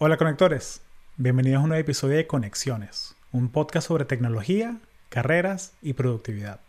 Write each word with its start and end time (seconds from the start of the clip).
Hola 0.00 0.16
conectores, 0.16 0.80
bienvenidos 1.16 1.58
a 1.58 1.62
un 1.64 1.70
nuevo 1.70 1.80
episodio 1.80 2.18
de 2.18 2.28
Conexiones, 2.28 3.16
un 3.32 3.48
podcast 3.48 3.88
sobre 3.88 4.04
tecnología, 4.04 4.76
carreras 5.08 5.72
y 5.82 5.94
productividad. 5.94 6.60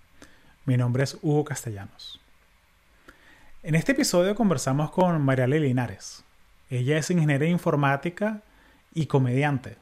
Mi 0.66 0.78
nombre 0.78 1.04
es 1.04 1.16
Hugo 1.22 1.46
Castellanos. 1.46 2.20
En 3.62 3.76
este 3.76 3.92
episodio 3.92 4.34
conversamos 4.34 4.90
con 4.90 5.22
Mariale 5.22 5.60
Linares. 5.60 6.24
Ella 6.72 6.98
es 6.98 7.12
ingeniera 7.12 7.46
informática 7.46 8.42
y 8.96 9.06
comediante. 9.06 9.78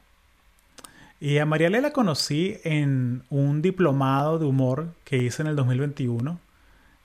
Y 1.18 1.38
a 1.38 1.46
Mariale 1.46 1.80
la 1.80 1.94
conocí 1.94 2.58
en 2.64 3.22
un 3.30 3.62
diplomado 3.62 4.38
de 4.38 4.44
humor 4.44 4.92
que 5.04 5.16
hice 5.16 5.40
en 5.40 5.48
el 5.48 5.56
2021. 5.56 6.38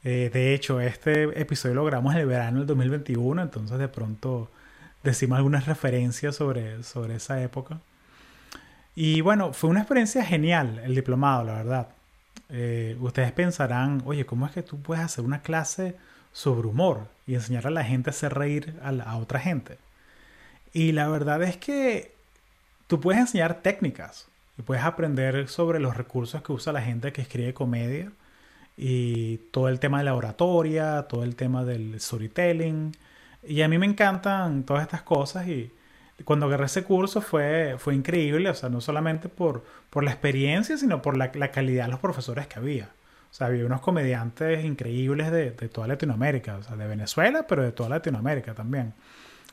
Eh, 0.04 0.30
de 0.34 0.54
hecho, 0.54 0.82
este 0.82 1.40
episodio 1.40 1.76
lo 1.76 1.86
grabamos 1.86 2.16
en 2.16 2.20
el 2.20 2.28
verano 2.28 2.58
del 2.58 2.68
2021, 2.68 3.42
entonces 3.42 3.80
de 3.80 3.88
pronto 3.88 4.50
decimos 5.04 5.38
algunas 5.38 5.66
referencias 5.66 6.36
sobre, 6.36 6.84
sobre 6.84 7.16
esa 7.16 7.42
época. 7.42 7.80
Y 8.96 9.22
bueno, 9.22 9.54
fue 9.54 9.70
una 9.70 9.82
experiencia 9.82 10.24
genial 10.24 10.82
el 10.84 10.96
diplomado, 10.96 11.44
la 11.44 11.56
verdad. 11.56 11.88
Eh, 12.50 12.98
ustedes 13.00 13.32
pensarán, 13.32 14.04
oye, 14.06 14.26
¿cómo 14.26 14.46
es 14.46 14.52
que 14.52 14.64
tú 14.64 14.80
puedes 14.82 15.04
hacer 15.04 15.26
una 15.26 15.42
clase 15.42 15.96
sobre 16.32 16.68
humor 16.68 17.08
y 17.26 17.36
enseñar 17.36 17.68
a 17.68 17.72
la 17.72 17.84
gente 17.84 18.10
a 18.10 18.12
hacer 18.12 18.34
reír 18.34 18.76
a, 18.84 18.90
a 18.90 19.18
otra 19.18 19.40
gente? 19.40 19.78
Y 20.74 20.92
la 20.92 21.08
verdad 21.08 21.42
es 21.44 21.58
que 21.58 22.14
tú 22.88 23.00
puedes 23.00 23.20
enseñar 23.20 23.62
técnicas 23.62 24.28
y 24.58 24.62
puedes 24.62 24.84
aprender 24.84 25.48
sobre 25.48 25.80
los 25.80 25.98
recursos 25.98 26.42
que 26.44 26.52
usa 26.52 26.74
la 26.74 26.82
gente 26.82 27.12
que 27.12 27.22
escribe 27.22 27.54
comedia 27.54 28.12
y 28.78 29.38
todo 29.52 29.70
el 29.70 29.80
tema 29.80 30.00
de 30.00 30.06
la 30.06 30.16
oratoria, 30.16 31.04
todo 31.04 31.24
el 31.24 31.36
tema 31.36 31.64
del 31.64 32.00
storytelling, 32.00 32.96
y 33.48 33.62
a 33.62 33.68
mí 33.68 33.78
me 33.78 33.86
encantan 33.86 34.64
todas 34.64 34.84
estas 34.84 35.02
cosas 35.02 35.48
y 35.48 35.72
cuando 36.26 36.46
agarré 36.46 36.66
ese 36.66 36.84
curso 36.84 37.22
fue, 37.22 37.76
fue 37.78 37.96
increíble, 37.96 38.50
o 38.50 38.54
sea, 38.54 38.70
no 38.70 38.82
solamente 38.82 39.30
por, 39.30 39.64
por 39.90 40.04
la 40.04 40.12
experiencia, 40.12 40.78
sino 40.78 41.02
por 41.02 41.18
la, 41.18 41.32
la, 41.34 41.52
calidad 41.52 41.86
de 41.86 41.92
los 41.92 42.00
profesores 42.00 42.48
que 42.48 42.60
había. 42.60 42.86
O 43.32 43.34
sea, 43.34 43.48
había 43.48 43.66
unos 43.66 43.82
comediantes 43.82 44.64
increíbles 44.64 45.32
de, 45.32 45.52
de, 45.52 45.70
toda 45.70 45.88
Latinoamérica, 45.88 46.58
o 46.58 46.64
sea, 46.64 46.76
de 46.76 46.88
Venezuela, 46.88 47.46
pero 47.48 47.64
de 47.64 47.72
toda 47.72 47.90
Latinoamérica 47.90 48.54
también. 48.54 48.94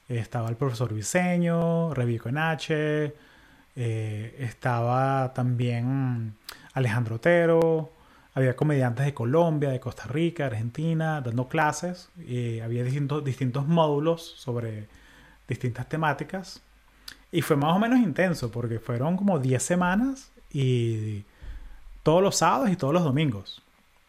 Estaba 0.08 0.48
el 0.48 0.56
profesor 0.56 0.92
Viseño, 0.92 1.94
Revico 1.94 2.30
Nache, 2.30 3.14
eh, 3.76 4.36
estaba 4.38 5.32
también 5.32 6.34
Alejandro 6.74 7.16
Otero, 7.16 7.92
había 8.40 8.56
comediantes 8.56 9.06
de 9.06 9.14
Colombia, 9.14 9.70
de 9.70 9.80
Costa 9.80 10.04
Rica, 10.04 10.46
Argentina, 10.46 11.20
dando 11.20 11.48
clases. 11.48 12.10
Y 12.26 12.60
había 12.60 12.82
distintos, 12.84 13.24
distintos 13.24 13.66
módulos 13.66 14.22
sobre 14.36 14.88
distintas 15.48 15.88
temáticas. 15.88 16.62
Y 17.32 17.42
fue 17.42 17.56
más 17.56 17.76
o 17.76 17.78
menos 17.78 18.00
intenso 18.00 18.50
porque 18.50 18.78
fueron 18.78 19.16
como 19.16 19.38
10 19.38 19.62
semanas 19.62 20.30
y 20.52 21.24
todos 22.02 22.22
los 22.22 22.36
sábados 22.36 22.70
y 22.70 22.76
todos 22.76 22.92
los 22.92 23.04
domingos. 23.04 23.62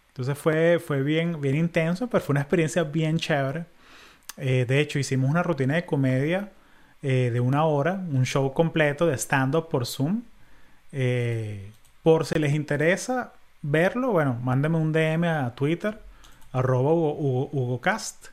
Entonces 0.10 0.38
fue, 0.38 0.80
fue 0.80 1.04
bien, 1.04 1.40
bien 1.40 1.56
intenso, 1.56 2.08
pero 2.08 2.24
fue 2.24 2.34
una 2.34 2.42
experiencia 2.42 2.84
bien 2.84 3.18
chévere. 3.18 3.66
Eh, 4.38 4.66
de 4.68 4.80
hecho, 4.80 5.00
hicimos 5.00 5.30
una 5.30 5.44
rutina 5.44 5.76
de 5.76 5.86
comedia 5.86 6.52
eh, 7.02 7.30
de 7.32 7.40
una 7.40 7.66
hora, 7.66 7.94
un 7.94 8.26
show 8.26 8.54
completo 8.54 9.06
de 9.06 9.18
stand-up 9.18 9.70
por 9.70 9.86
Zoom. 9.86 10.24
Eh, 10.92 11.72
por 12.04 12.26
si 12.26 12.40
les 12.40 12.54
interesa, 12.54 13.34
verlo, 13.62 14.12
bueno, 14.12 14.40
mándame 14.42 14.78
un 14.78 14.92
DM 14.92 15.26
a 15.26 15.56
Twitter, 15.56 16.02
arroba 16.52 16.92
HugoCast, 16.92 18.28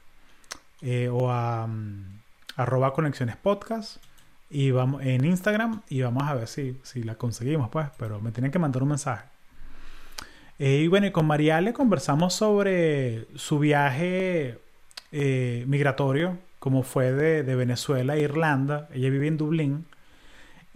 eh, 0.82 1.08
o 1.08 1.30
a 1.30 1.64
um, 1.64 2.04
arroba 2.56 2.92
Conexiones 2.92 3.36
Podcast, 3.36 4.02
y 4.50 4.70
vamos, 4.70 5.02
en 5.05 5.24
Instagram, 5.24 5.83
y 5.88 6.02
vamos 6.02 6.24
a 6.24 6.34
ver 6.34 6.48
si, 6.48 6.78
si 6.83 7.02
la 7.02 7.17
conseguimos, 7.17 7.68
pues, 7.70 7.88
pero 7.98 8.20
me 8.20 8.33
tienen 8.33 8.50
que 8.50 8.58
mandar 8.58 8.83
un 8.83 8.90
mensaje. 8.90 9.27
Eh, 10.58 10.80
y 10.83 10.88
bueno, 10.88 11.06
y 11.06 11.12
con 11.12 11.27
Mariale 11.27 11.72
conversamos 11.72 12.34
sobre 12.34 13.27
su 13.36 13.58
viaje 13.58 14.58
eh, 15.12 15.64
migratorio, 15.68 16.38
como 16.58 16.83
fue 16.83 17.12
de, 17.12 17.44
de 17.44 17.55
Venezuela 17.55 18.14
a 18.14 18.17
Irlanda. 18.18 18.88
Ella 18.92 19.11
vive 19.11 19.28
en 19.28 19.36
Dublín 19.36 19.86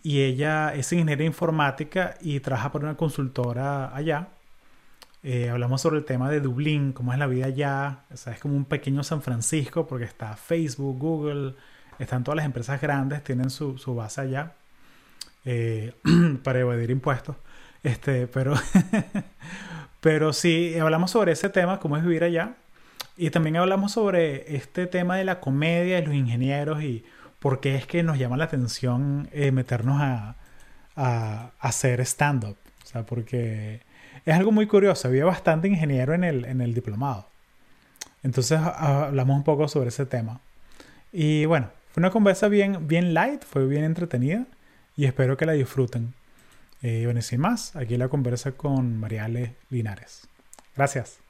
y 0.02 0.22
ella 0.22 0.72
es 0.74 0.92
ingeniera 0.92 1.24
informática 1.24 2.16
y 2.20 2.40
trabaja 2.40 2.70
por 2.70 2.84
una 2.84 2.96
consultora 2.96 3.94
allá. 3.94 4.28
Eh, 5.24 5.50
hablamos 5.50 5.80
sobre 5.80 5.98
el 5.98 6.04
tema 6.04 6.28
de 6.30 6.40
Dublín, 6.40 6.92
cómo 6.92 7.12
es 7.12 7.18
la 7.18 7.26
vida 7.26 7.46
allá. 7.46 8.00
O 8.12 8.16
sea, 8.16 8.32
es 8.32 8.40
como 8.40 8.56
un 8.56 8.64
pequeño 8.64 9.04
San 9.04 9.22
Francisco 9.22 9.86
porque 9.86 10.04
está 10.04 10.36
Facebook, 10.36 10.98
Google, 10.98 11.54
están 11.98 12.24
todas 12.24 12.36
las 12.36 12.46
empresas 12.46 12.80
grandes, 12.80 13.22
tienen 13.22 13.50
su, 13.50 13.78
su 13.78 13.94
base 13.94 14.20
allá 14.20 14.54
eh, 15.44 15.94
para 16.42 16.60
evadir 16.60 16.90
impuestos. 16.90 17.36
Este, 17.84 18.26
pero, 18.26 18.54
pero 20.00 20.32
sí, 20.32 20.76
hablamos 20.78 21.12
sobre 21.12 21.32
ese 21.32 21.48
tema, 21.48 21.78
cómo 21.78 21.96
es 21.96 22.02
vivir 22.02 22.24
allá. 22.24 22.54
Y 23.16 23.30
también 23.30 23.56
hablamos 23.56 23.92
sobre 23.92 24.56
este 24.56 24.86
tema 24.86 25.16
de 25.16 25.24
la 25.24 25.38
comedia 25.38 25.98
y 25.98 26.06
los 26.06 26.14
ingenieros 26.14 26.82
y 26.82 27.04
por 27.38 27.60
qué 27.60 27.76
es 27.76 27.86
que 27.86 28.02
nos 28.02 28.18
llama 28.18 28.36
la 28.36 28.44
atención 28.44 29.28
eh, 29.32 29.52
meternos 29.52 30.00
a, 30.00 30.36
a, 30.96 31.52
a 31.60 31.68
hacer 31.68 32.00
stand-up. 32.00 32.56
O 32.82 32.86
sea, 32.86 33.04
porque 33.06 33.82
es 34.24 34.34
algo 34.34 34.52
muy 34.52 34.66
curioso. 34.66 35.08
Había 35.08 35.24
bastante 35.24 35.68
ingeniero 35.68 36.14
en 36.14 36.24
el, 36.24 36.44
en 36.44 36.60
el 36.60 36.74
diplomado. 36.74 37.26
Entonces 38.22 38.58
hablamos 38.60 39.36
un 39.36 39.44
poco 39.44 39.68
sobre 39.68 39.88
ese 39.88 40.06
tema. 40.06 40.40
Y 41.12 41.44
bueno, 41.44 41.70
fue 41.90 42.00
una 42.00 42.10
conversa 42.10 42.48
bien, 42.48 42.86
bien 42.86 43.14
light, 43.14 43.44
fue 43.44 43.66
bien 43.66 43.84
entretenida 43.84 44.46
y 44.96 45.04
espero 45.04 45.36
que 45.36 45.46
la 45.46 45.52
disfruten. 45.52 46.14
Eh, 46.82 47.00
y 47.00 47.04
bueno, 47.04 47.20
sin 47.22 47.40
más, 47.40 47.76
aquí 47.76 47.96
la 47.96 48.08
conversa 48.08 48.52
con 48.52 48.98
Mariale 48.98 49.56
Linares. 49.70 50.28
Gracias. 50.76 51.20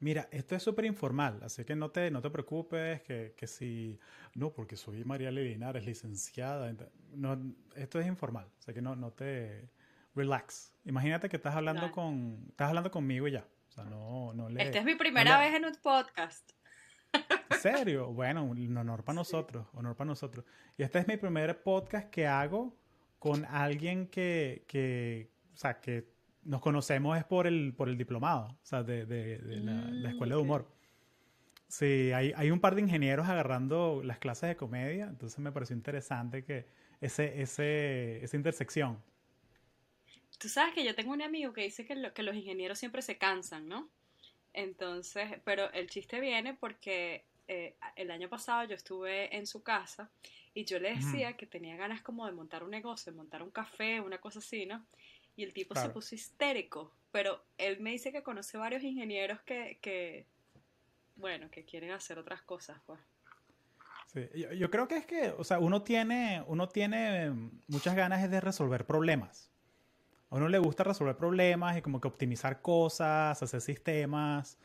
Mira, 0.00 0.28
esto 0.30 0.54
es 0.54 0.62
súper 0.62 0.84
informal, 0.84 1.40
así 1.42 1.64
que 1.64 1.74
no 1.74 1.90
te, 1.90 2.10
no 2.10 2.22
te 2.22 2.30
preocupes 2.30 3.02
que, 3.02 3.34
que 3.36 3.46
si... 3.48 3.98
No, 4.34 4.52
porque 4.52 4.76
soy 4.76 5.04
Mariale 5.04 5.42
Linares, 5.42 5.84
licenciada. 5.84 6.72
No, 7.14 7.36
esto 7.74 7.98
es 7.98 8.06
informal, 8.06 8.46
así 8.60 8.72
que 8.72 8.82
no, 8.82 8.94
no 8.94 9.10
te 9.10 9.70
relax. 10.18 10.74
Imagínate 10.84 11.28
que 11.28 11.36
estás 11.36 11.54
hablando 11.54 11.90
con 11.90 12.46
estás 12.50 12.68
hablando 12.68 12.90
conmigo 12.90 13.26
y 13.28 13.32
ya. 13.32 13.46
O 13.68 13.72
sea, 13.72 13.84
no, 13.84 14.32
no 14.34 14.48
le, 14.48 14.62
Esta 14.62 14.78
es 14.78 14.84
mi 14.84 14.94
primera 14.94 15.36
no 15.36 15.40
le, 15.40 15.46
vez 15.46 15.56
en 15.56 15.64
un 15.64 15.74
podcast. 15.82 16.52
¿En 17.50 17.58
serio? 17.58 18.12
Bueno, 18.12 18.44
un 18.44 18.76
honor 18.76 19.04
para 19.04 19.16
nosotros, 19.16 19.66
honor 19.72 19.96
para 19.96 20.08
nosotros. 20.08 20.44
Y 20.76 20.82
este 20.82 20.98
es 20.98 21.08
mi 21.08 21.16
primer 21.16 21.62
podcast 21.62 22.10
que 22.10 22.26
hago 22.26 22.76
con 23.18 23.44
alguien 23.46 24.08
que, 24.08 24.64
que 24.68 25.30
o 25.54 25.56
sea, 25.56 25.80
que 25.80 26.08
nos 26.44 26.60
conocemos 26.60 27.16
es 27.18 27.24
por 27.24 27.46
el, 27.46 27.74
por 27.76 27.88
el 27.88 27.98
diplomado, 27.98 28.46
o 28.46 28.58
sea, 28.62 28.82
de, 28.82 29.06
de, 29.06 29.38
de 29.38 29.56
la, 29.56 29.72
mm, 29.72 29.90
la, 30.02 30.10
escuela 30.10 30.36
de 30.36 30.40
humor. 30.40 30.68
Sí, 31.68 32.12
hay, 32.12 32.32
hay 32.36 32.50
un 32.50 32.60
par 32.60 32.74
de 32.74 32.80
ingenieros 32.80 33.28
agarrando 33.28 34.00
las 34.02 34.18
clases 34.18 34.48
de 34.48 34.56
comedia, 34.56 35.06
entonces 35.06 35.38
me 35.40 35.52
pareció 35.52 35.76
interesante 35.76 36.44
que 36.44 36.66
ese, 37.00 37.42
ese, 37.42 38.24
esa 38.24 38.36
intersección. 38.36 38.98
Tú 40.38 40.48
sabes 40.48 40.74
que 40.74 40.84
yo 40.84 40.94
tengo 40.94 41.12
un 41.12 41.22
amigo 41.22 41.52
que 41.52 41.62
dice 41.62 41.84
que, 41.84 41.96
lo, 41.96 42.14
que 42.14 42.22
los 42.22 42.36
ingenieros 42.36 42.78
siempre 42.78 43.02
se 43.02 43.18
cansan, 43.18 43.68
¿no? 43.68 43.88
Entonces, 44.52 45.40
pero 45.44 45.70
el 45.72 45.88
chiste 45.88 46.20
viene 46.20 46.54
porque 46.54 47.24
eh, 47.48 47.74
el 47.96 48.10
año 48.10 48.28
pasado 48.28 48.68
yo 48.68 48.74
estuve 48.74 49.36
en 49.36 49.46
su 49.46 49.62
casa 49.62 50.10
y 50.54 50.64
yo 50.64 50.78
le 50.78 50.94
decía 50.94 51.30
mm. 51.30 51.34
que 51.34 51.46
tenía 51.46 51.76
ganas 51.76 52.02
como 52.02 52.26
de 52.26 52.32
montar 52.32 52.62
un 52.62 52.70
negocio, 52.70 53.12
montar 53.12 53.42
un 53.42 53.50
café, 53.50 54.00
una 54.00 54.18
cosa 54.18 54.38
así, 54.38 54.66
¿no? 54.66 54.84
Y 55.36 55.44
el 55.44 55.52
tipo 55.52 55.74
claro. 55.74 55.88
se 55.88 55.94
puso 55.94 56.14
histérico, 56.14 56.92
pero 57.12 57.44
él 57.58 57.80
me 57.80 57.90
dice 57.90 58.12
que 58.12 58.22
conoce 58.22 58.58
varios 58.58 58.82
ingenieros 58.82 59.40
que, 59.42 59.78
que 59.80 60.26
bueno, 61.16 61.50
que 61.50 61.64
quieren 61.64 61.90
hacer 61.90 62.18
otras 62.18 62.42
cosas, 62.42 62.78
pues. 62.86 63.00
Sí, 64.06 64.26
yo, 64.34 64.52
yo, 64.52 64.70
creo 64.70 64.88
que 64.88 64.96
es 64.96 65.06
que, 65.06 65.30
o 65.36 65.44
sea, 65.44 65.58
uno 65.58 65.82
tiene, 65.82 66.42
uno 66.46 66.68
tiene 66.68 67.30
muchas 67.66 67.94
ganas 67.94 68.28
de 68.28 68.40
resolver 68.40 68.86
problemas. 68.86 69.50
A 70.30 70.36
uno 70.36 70.48
le 70.48 70.58
gusta 70.58 70.84
resolver 70.84 71.16
problemas 71.16 71.76
y 71.78 71.82
como 71.82 72.00
que 72.00 72.08
optimizar 72.08 72.60
cosas, 72.60 73.42
hacer 73.42 73.60
sistemas. 73.60 74.58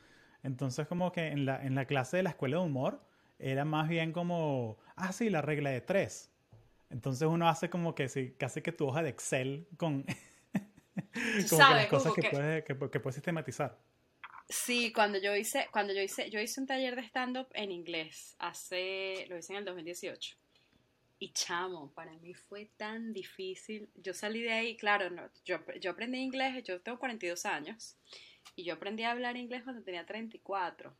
Entonces 0.44 0.88
como 0.88 1.12
que 1.12 1.27
en 1.27 1.45
la, 1.45 1.63
en 1.63 1.75
la 1.75 1.86
clase 1.86 2.18
de 2.18 2.24
la 2.24 2.31
escuela 2.31 2.57
de 2.57 2.63
humor 2.63 3.01
era 3.39 3.65
más 3.65 3.88
bien 3.88 4.12
como, 4.12 4.77
ah, 4.95 5.12
sí, 5.13 5.30
la 5.30 5.42
regla 5.42 5.69
de 5.69 5.81
tres. 5.81 6.31
Entonces 6.89 7.27
uno 7.27 7.48
hace 7.48 7.69
como 7.69 7.95
que 7.95 8.10
sí, 8.10 8.36
casi 8.38 8.62
que 8.62 8.71
tu 8.71 8.88
hoja 8.88 9.01
de 9.01 9.10
Excel 9.10 9.68
con, 9.77 10.06
como 11.50 11.62
¿Sabes, 11.62 11.77
las 11.77 11.88
cosas 11.88 12.13
que, 12.13 12.21
que, 12.21 12.30
puedes, 12.30 12.63
que, 12.63 12.77
que 12.89 13.00
puedes 13.00 13.16
sistematizar. 13.16 13.80
Sí, 14.50 14.92
cuando 14.92 15.18
yo 15.18 15.36
hice, 15.36 15.68
cuando 15.71 15.94
yo 15.94 16.01
hice, 16.01 16.30
yo 16.30 16.39
hice 16.39 16.59
un 16.59 16.68
taller 16.68 16.95
de 16.95 17.01
stand-up 17.04 17.48
en 17.54 17.71
inglés, 17.71 18.36
hace, 18.39 19.25
lo 19.30 19.38
hice 19.38 19.54
en 19.54 19.59
el 19.59 19.66
2018. 19.66 20.38
Y 21.24 21.31
chamo, 21.31 21.90
para 21.94 22.12
mí 22.18 22.34
fue 22.34 22.66
tan 22.75 23.14
difícil. 23.14 23.88
Yo 23.96 24.14
salí 24.14 24.42
de 24.42 24.52
ahí, 24.52 24.75
claro, 24.75 25.10
no, 25.10 25.30
yo, 25.46 25.58
yo 25.80 25.92
aprendí 25.92 26.18
inglés, 26.18 26.62
yo 26.66 26.81
tengo 26.81 27.00
42 27.00 27.46
años, 27.46 27.96
y 28.58 28.66
yo 28.66 28.74
aprendí 28.74 29.04
a 29.04 29.12
hablar 29.12 29.38
inglés 29.38 29.64
cuando 29.64 29.81
tenía 29.84 30.06
34. 30.06 30.94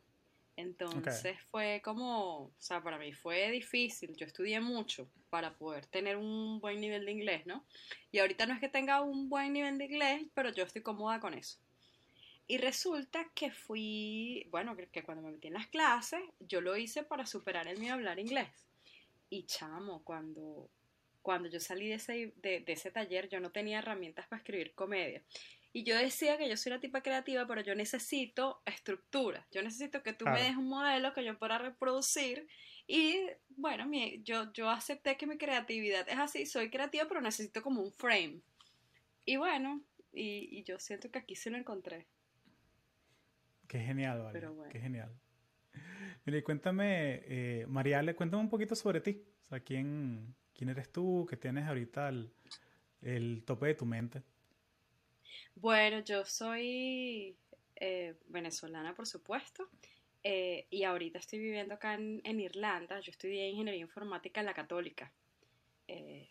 Entonces 0.56 1.36
fue 1.50 1.82
como, 1.84 2.44
o 2.44 2.52
sea, 2.58 2.82
para 2.82 2.96
mí 2.96 3.12
fue 3.12 3.50
difícil. 3.50 4.16
Yo 4.16 4.24
estudié 4.24 4.60
mucho 4.60 5.10
para 5.28 5.52
poder 5.58 5.84
tener 5.84 6.16
un 6.16 6.58
buen 6.58 6.80
nivel 6.80 7.04
de 7.04 7.12
inglés, 7.12 7.44
¿no? 7.44 7.62
Y 8.10 8.18
ahorita 8.20 8.46
no 8.46 8.54
es 8.54 8.60
que 8.60 8.70
tenga 8.70 9.02
un 9.02 9.28
buen 9.28 9.52
nivel 9.52 9.76
de 9.76 9.84
inglés, 9.84 10.22
pero 10.32 10.50
yo 10.54 10.64
estoy 10.64 10.80
cómoda 10.80 11.20
con 11.20 11.34
eso. 11.34 11.58
Y 12.46 12.56
resulta 12.56 13.30
que 13.34 13.50
fui, 13.50 14.46
bueno, 14.50 14.74
que, 14.74 15.02
cuando 15.02 15.22
me 15.22 15.32
metí 15.32 15.48
en 15.48 15.54
las 15.54 15.66
clases, 15.66 16.22
yo 16.40 16.62
lo 16.62 16.78
hice 16.78 17.02
para 17.02 17.26
superar 17.26 17.68
el 17.68 17.86
a 17.86 17.92
hablar 17.92 18.18
inglés. 18.18 18.48
Y 19.30 19.46
chamo, 19.46 20.04
cuando, 20.04 20.70
cuando 21.22 21.48
yo 21.48 21.60
salí 21.60 21.88
de 21.88 21.94
ese, 21.94 22.32
de, 22.36 22.60
de 22.60 22.72
ese 22.72 22.90
taller, 22.90 23.28
yo 23.28 23.40
no 23.40 23.50
tenía 23.50 23.78
herramientas 23.78 24.26
para 24.26 24.40
escribir 24.40 24.74
comedia. 24.74 25.22
Y 25.76 25.82
yo 25.82 25.96
decía 25.98 26.38
que 26.38 26.48
yo 26.48 26.56
soy 26.56 26.70
una 26.70 26.80
tipa 26.80 27.02
creativa, 27.02 27.48
pero 27.48 27.60
yo 27.60 27.74
necesito 27.74 28.62
estructura. 28.64 29.44
Yo 29.50 29.60
necesito 29.60 30.04
que 30.04 30.12
tú 30.12 30.24
me 30.24 30.40
des 30.40 30.56
un 30.56 30.68
modelo 30.68 31.12
que 31.12 31.24
yo 31.24 31.36
pueda 31.36 31.58
reproducir. 31.58 32.46
Y 32.86 33.26
bueno, 33.56 33.84
mi, 33.84 34.22
yo, 34.22 34.52
yo 34.52 34.70
acepté 34.70 35.16
que 35.16 35.26
mi 35.26 35.36
creatividad 35.36 36.08
es 36.08 36.16
así. 36.16 36.46
Soy 36.46 36.70
creativa, 36.70 37.06
pero 37.08 37.20
necesito 37.20 37.60
como 37.60 37.82
un 37.82 37.92
frame. 37.92 38.40
Y 39.24 39.36
bueno, 39.36 39.82
y, 40.12 40.60
y 40.60 40.62
yo 40.62 40.78
siento 40.78 41.10
que 41.10 41.18
aquí 41.18 41.34
sí 41.34 41.50
lo 41.50 41.56
encontré. 41.56 42.06
Qué 43.66 43.80
genial, 43.80 44.22
vale. 44.22 44.40
Qué 44.70 44.78
genial. 44.78 45.12
Mire, 46.24 46.42
cuéntame, 46.42 47.22
eh, 47.26 47.66
Mariale, 47.68 48.14
cuéntame 48.14 48.42
un 48.42 48.48
poquito 48.48 48.74
sobre 48.74 49.00
ti. 49.00 49.22
O 49.40 49.44
sea, 49.44 49.60
¿quién, 49.60 50.34
quién 50.54 50.70
eres 50.70 50.90
tú? 50.90 51.26
¿Qué 51.28 51.36
tienes 51.36 51.66
ahorita 51.66 52.08
el, 53.02 53.44
tope 53.44 53.66
de 53.66 53.74
tu 53.74 53.84
mente? 53.84 54.22
Bueno, 55.54 56.00
yo 56.00 56.24
soy 56.24 57.36
eh, 57.76 58.14
venezolana, 58.28 58.94
por 58.94 59.06
supuesto. 59.06 59.68
Eh, 60.22 60.66
y 60.70 60.84
ahorita 60.84 61.18
estoy 61.18 61.38
viviendo 61.38 61.74
acá 61.74 61.94
en, 61.94 62.22
en, 62.24 62.40
Irlanda. 62.40 62.98
Yo 63.00 63.10
estudié 63.10 63.48
ingeniería 63.50 63.82
informática 63.82 64.40
en 64.40 64.46
la 64.46 64.54
Católica. 64.54 65.12
Eh, 65.86 66.30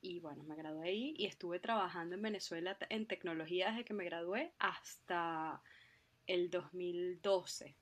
y 0.00 0.18
bueno, 0.18 0.42
me 0.44 0.56
gradué 0.56 0.88
ahí 0.88 1.14
y 1.16 1.26
estuve 1.26 1.60
trabajando 1.60 2.16
en 2.16 2.22
Venezuela 2.22 2.76
en 2.88 3.06
tecnología 3.06 3.70
desde 3.70 3.84
que 3.84 3.94
me 3.94 4.04
gradué 4.04 4.52
hasta 4.58 5.62
el 6.26 6.50
2012. 6.50 7.76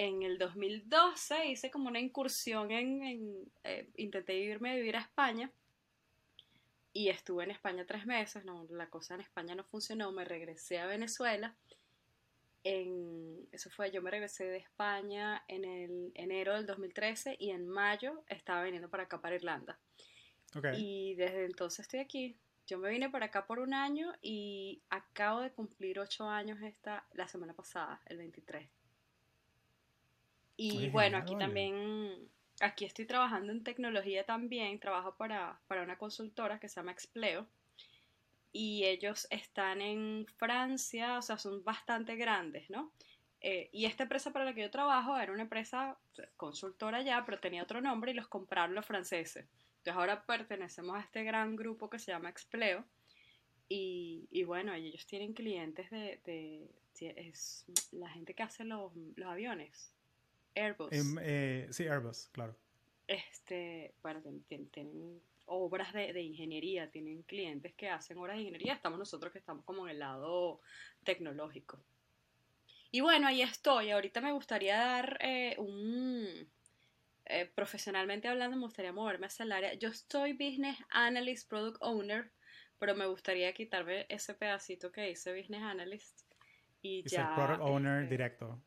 En 0.00 0.22
el 0.22 0.38
2012 0.38 1.46
hice 1.46 1.72
como 1.72 1.88
una 1.88 1.98
incursión 1.98 2.70
en, 2.70 3.50
eh, 3.64 3.90
intenté 3.96 4.38
irme 4.38 4.70
a 4.70 4.76
vivir 4.76 4.94
a 4.94 5.00
España 5.00 5.50
y 6.92 7.08
estuve 7.08 7.42
en 7.42 7.50
España 7.50 7.84
tres 7.84 8.06
meses, 8.06 8.44
no, 8.44 8.64
la 8.70 8.88
cosa 8.88 9.16
en 9.16 9.22
España 9.22 9.56
no 9.56 9.64
funcionó, 9.64 10.12
me 10.12 10.24
regresé 10.24 10.78
a 10.78 10.86
Venezuela. 10.86 11.56
En, 12.62 13.48
eso 13.50 13.70
fue, 13.70 13.90
yo 13.90 14.00
me 14.00 14.12
regresé 14.12 14.44
de 14.44 14.58
España 14.58 15.42
en 15.48 15.64
el 15.64 16.12
enero 16.14 16.54
del 16.54 16.66
2013 16.66 17.34
y 17.36 17.50
en 17.50 17.66
mayo 17.66 18.22
estaba 18.28 18.62
viniendo 18.62 18.88
para 18.88 19.02
acá, 19.02 19.20
para 19.20 19.34
Irlanda. 19.34 19.80
Y 20.76 21.16
desde 21.16 21.44
entonces 21.44 21.80
estoy 21.80 21.98
aquí, 21.98 22.36
yo 22.68 22.78
me 22.78 22.88
vine 22.88 23.10
para 23.10 23.26
acá 23.26 23.48
por 23.48 23.58
un 23.58 23.74
año 23.74 24.12
y 24.22 24.80
acabo 24.90 25.40
de 25.40 25.50
cumplir 25.50 25.98
ocho 25.98 26.28
años 26.28 26.62
esta, 26.62 27.04
la 27.14 27.26
semana 27.26 27.52
pasada, 27.52 28.00
el 28.06 28.18
23. 28.18 28.77
Y 30.60 30.88
bueno, 30.88 31.18
aquí 31.18 31.36
también, 31.38 32.28
aquí 32.60 32.84
estoy 32.84 33.06
trabajando 33.06 33.52
en 33.52 33.62
tecnología 33.62 34.26
también, 34.26 34.80
trabajo 34.80 35.16
para, 35.16 35.60
para 35.68 35.84
una 35.84 35.96
consultora 35.96 36.58
que 36.58 36.68
se 36.68 36.80
llama 36.80 36.90
Expleo. 36.90 37.46
Y 38.50 38.84
ellos 38.84 39.28
están 39.30 39.80
en 39.80 40.26
Francia, 40.36 41.16
o 41.16 41.22
sea, 41.22 41.38
son 41.38 41.62
bastante 41.62 42.16
grandes, 42.16 42.68
¿no? 42.70 42.92
Eh, 43.40 43.70
y 43.72 43.84
esta 43.84 44.02
empresa 44.02 44.32
para 44.32 44.46
la 44.46 44.52
que 44.52 44.62
yo 44.62 44.70
trabajo 44.70 45.16
era 45.16 45.32
una 45.32 45.42
empresa 45.42 45.96
consultora 46.36 47.02
ya, 47.02 47.24
pero 47.24 47.38
tenía 47.38 47.62
otro 47.62 47.80
nombre 47.80 48.10
y 48.10 48.14
los 48.14 48.26
compraron 48.26 48.74
los 48.74 48.84
franceses. 48.84 49.46
Entonces 49.76 49.94
ahora 49.94 50.26
pertenecemos 50.26 50.96
a 50.96 51.02
este 51.02 51.22
gran 51.22 51.54
grupo 51.54 51.88
que 51.88 52.00
se 52.00 52.10
llama 52.10 52.30
Expleo 52.30 52.84
y, 53.68 54.26
y 54.32 54.42
bueno, 54.42 54.74
ellos 54.74 55.06
tienen 55.06 55.34
clientes 55.34 55.88
de, 55.90 56.68
es 57.00 57.64
la 57.92 58.08
gente 58.08 58.34
que 58.34 58.42
hace 58.42 58.64
los, 58.64 58.92
los 59.14 59.28
aviones, 59.28 59.94
Airbus. 60.54 60.92
Em, 60.92 61.18
eh, 61.20 61.66
sí, 61.70 61.86
Airbus, 61.86 62.28
claro. 62.32 62.56
Este, 63.06 63.94
bueno, 64.02 64.22
tienen, 64.48 65.20
obras 65.46 65.92
de, 65.92 66.12
de, 66.12 66.20
ingeniería, 66.20 66.90
tienen 66.90 67.22
clientes 67.22 67.72
que 67.74 67.88
hacen 67.88 68.18
obras 68.18 68.36
de 68.36 68.42
ingeniería, 68.42 68.74
estamos 68.74 68.98
nosotros 68.98 69.32
que 69.32 69.38
estamos 69.38 69.64
como 69.64 69.86
en 69.86 69.92
el 69.92 69.98
lado 69.98 70.60
tecnológico. 71.04 71.82
Y 72.90 73.00
bueno, 73.00 73.26
ahí 73.26 73.42
estoy. 73.42 73.90
Ahorita 73.90 74.20
me 74.20 74.32
gustaría 74.32 74.76
dar 74.76 75.18
eh, 75.20 75.56
un, 75.58 76.48
eh, 77.26 77.46
profesionalmente 77.54 78.28
hablando, 78.28 78.56
me 78.56 78.62
gustaría 78.62 78.92
moverme 78.92 79.26
hacia 79.26 79.44
el 79.44 79.52
área. 79.52 79.74
Yo 79.74 79.92
soy 79.92 80.32
Business 80.32 80.78
Analyst, 80.90 81.48
Product 81.48 81.76
Owner, 81.80 82.30
pero 82.78 82.94
me 82.94 83.06
gustaría 83.06 83.52
quitarme 83.52 84.06
ese 84.08 84.34
pedacito 84.34 84.90
que 84.90 85.02
dice 85.02 85.36
Business 85.36 85.62
Analyst 85.62 86.22
y, 86.80 87.06
ya. 87.08 87.34
Product 87.34 87.60
Owner 87.60 88.02
este, 88.04 88.14
directo. 88.14 88.62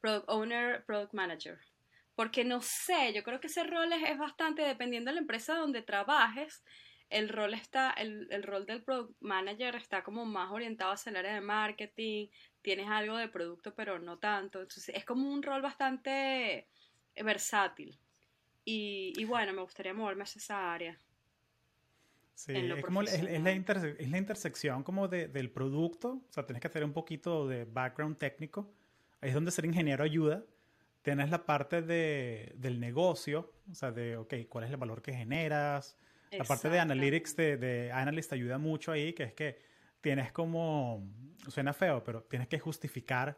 Product 0.00 0.28
Owner, 0.28 0.84
Product 0.84 1.12
Manager. 1.14 1.58
Porque 2.14 2.44
no 2.44 2.60
sé, 2.60 3.12
yo 3.14 3.22
creo 3.22 3.40
que 3.40 3.46
ese 3.46 3.64
rol 3.64 3.92
es, 3.92 4.18
bastante, 4.18 4.62
dependiendo 4.62 5.10
de 5.10 5.16
la 5.16 5.20
empresa 5.20 5.54
donde 5.54 5.82
trabajes, 5.82 6.64
el 7.10 7.28
rol 7.28 7.54
está, 7.54 7.92
el, 7.92 8.26
el, 8.30 8.42
rol 8.42 8.66
del 8.66 8.82
product 8.82 9.14
manager 9.20 9.76
está 9.76 10.02
como 10.02 10.26
más 10.26 10.50
orientado 10.50 10.92
hacia 10.92 11.10
el 11.10 11.16
área 11.16 11.34
de 11.34 11.40
marketing, 11.40 12.28
tienes 12.60 12.88
algo 12.88 13.16
de 13.16 13.28
producto, 13.28 13.74
pero 13.74 13.98
no 13.98 14.18
tanto. 14.18 14.60
Entonces 14.60 14.94
es 14.94 15.04
como 15.04 15.32
un 15.32 15.42
rol 15.42 15.62
bastante 15.62 16.68
versátil. 17.14 17.98
Y, 18.64 19.12
y 19.16 19.24
bueno, 19.24 19.52
me 19.52 19.62
gustaría 19.62 19.94
moverme 19.94 20.24
hacia 20.24 20.40
esa 20.40 20.74
área. 20.74 20.98
Sí, 22.34 22.52
es, 22.54 22.84
como, 22.84 23.02
es, 23.02 23.22
la 23.22 23.50
es, 23.50 24.10
la 24.10 24.18
intersección 24.18 24.84
como 24.84 25.08
de, 25.08 25.26
del 25.26 25.50
producto, 25.50 26.22
o 26.28 26.32
sea, 26.32 26.46
tienes 26.46 26.60
que 26.60 26.68
hacer 26.68 26.84
un 26.84 26.92
poquito 26.92 27.48
de 27.48 27.64
background 27.64 28.16
técnico, 28.16 28.72
ahí 29.20 29.28
es 29.28 29.34
donde 29.34 29.50
ser 29.50 29.64
ingeniero 29.64 30.04
ayuda, 30.04 30.44
tienes 31.02 31.30
la 31.30 31.44
parte 31.44 31.82
de, 31.82 32.52
del 32.56 32.80
negocio, 32.80 33.52
o 33.70 33.74
sea, 33.74 33.92
de, 33.92 34.16
ok, 34.16 34.34
cuál 34.48 34.64
es 34.64 34.70
el 34.70 34.76
valor 34.76 35.02
que 35.02 35.12
generas, 35.12 35.96
la 36.30 36.44
parte 36.44 36.68
de 36.68 36.78
analytics, 36.78 37.36
de, 37.36 37.56
de 37.56 37.92
analyst 37.92 38.32
ayuda 38.32 38.58
mucho 38.58 38.92
ahí, 38.92 39.12
que 39.12 39.24
es 39.24 39.32
que 39.32 39.58
tienes 40.00 40.32
como, 40.32 41.02
suena 41.48 41.72
feo, 41.72 42.02
pero 42.04 42.22
tienes 42.22 42.48
que 42.48 42.58
justificar 42.58 43.36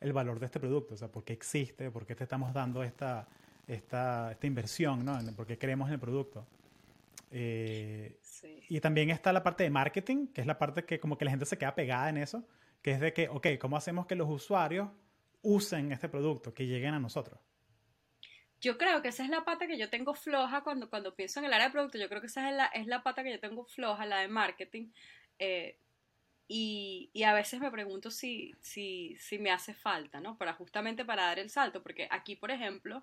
el 0.00 0.12
valor 0.12 0.40
de 0.40 0.46
este 0.46 0.58
producto, 0.58 0.94
o 0.94 0.96
sea, 0.96 1.08
por 1.08 1.24
qué 1.24 1.32
existe, 1.32 1.90
por 1.90 2.04
qué 2.06 2.14
te 2.14 2.24
estamos 2.24 2.52
dando 2.52 2.82
esta, 2.82 3.28
esta, 3.66 4.32
esta 4.32 4.46
inversión, 4.46 5.04
¿no? 5.04 5.18
por 5.36 5.46
qué 5.46 5.58
creemos 5.58 5.88
en 5.88 5.94
el 5.94 6.00
producto. 6.00 6.46
Eh, 7.30 8.18
y 8.68 8.80
también 8.80 9.10
está 9.10 9.32
la 9.32 9.42
parte 9.42 9.64
de 9.64 9.70
marketing, 9.70 10.26
que 10.26 10.40
es 10.40 10.46
la 10.46 10.58
parte 10.58 10.84
que 10.84 10.98
como 11.00 11.16
que 11.16 11.24
la 11.24 11.30
gente 11.30 11.46
se 11.46 11.56
queda 11.56 11.74
pegada 11.74 12.08
en 12.08 12.18
eso, 12.18 12.44
que 12.82 12.90
es 12.90 13.00
de 13.00 13.12
que, 13.12 13.28
ok, 13.28 13.46
¿cómo 13.60 13.76
hacemos 13.76 14.06
que 14.06 14.16
los 14.16 14.28
usuarios 14.28 14.88
usen 15.42 15.92
este 15.92 16.08
producto, 16.08 16.54
que 16.54 16.66
lleguen 16.66 16.94
a 16.94 17.00
nosotros? 17.00 17.40
Yo 18.60 18.78
creo 18.78 19.02
que 19.02 19.08
esa 19.08 19.24
es 19.24 19.28
la 19.28 19.44
pata 19.44 19.66
que 19.66 19.76
yo 19.76 19.90
tengo 19.90 20.14
floja 20.14 20.62
cuando, 20.62 20.88
cuando 20.88 21.14
pienso 21.16 21.40
en 21.40 21.46
el 21.46 21.52
área 21.52 21.66
de 21.66 21.72
producto. 21.72 21.98
Yo 21.98 22.08
creo 22.08 22.20
que 22.20 22.28
esa 22.28 22.48
es 22.48 22.56
la, 22.56 22.66
es 22.66 22.86
la 22.86 23.02
pata 23.02 23.24
que 23.24 23.32
yo 23.32 23.40
tengo 23.40 23.64
floja, 23.64 24.06
la 24.06 24.20
de 24.20 24.28
marketing. 24.28 24.90
Eh, 25.38 25.76
y, 26.46 27.10
y, 27.12 27.22
a 27.24 27.34
veces 27.34 27.60
me 27.60 27.70
pregunto 27.70 28.10
si, 28.10 28.54
si, 28.60 29.16
si, 29.18 29.38
me 29.38 29.50
hace 29.50 29.74
falta, 29.74 30.20
¿no? 30.20 30.36
Para 30.36 30.52
justamente 30.52 31.04
para 31.04 31.24
dar 31.24 31.38
el 31.38 31.50
salto, 31.50 31.82
porque 31.82 32.06
aquí, 32.10 32.36
por 32.36 32.50
ejemplo, 32.50 33.02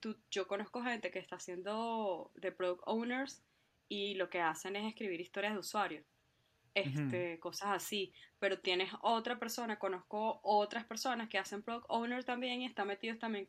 tú, 0.00 0.16
yo 0.30 0.48
conozco 0.48 0.82
gente 0.82 1.10
que 1.10 1.18
está 1.18 1.36
haciendo 1.36 2.30
de 2.34 2.52
product 2.52 2.82
owners 2.86 3.42
y 3.88 4.14
lo 4.14 4.30
que 4.30 4.40
hacen 4.40 4.76
es 4.76 4.86
escribir 4.86 5.20
historias 5.20 5.52
de 5.52 5.58
usuarios, 5.58 6.04
este, 6.76 7.38
cosas 7.40 7.70
así, 7.70 8.12
pero 8.38 8.60
tienes 8.60 8.90
otra 9.02 9.38
persona, 9.38 9.78
conozco 9.78 10.40
otras 10.42 10.84
personas 10.84 11.28
que 11.28 11.38
hacen 11.38 11.62
product 11.62 11.86
owners 11.88 12.26
también 12.26 12.62
y 12.62 12.66
están 12.66 12.88
metidos 12.88 13.18
también 13.18 13.48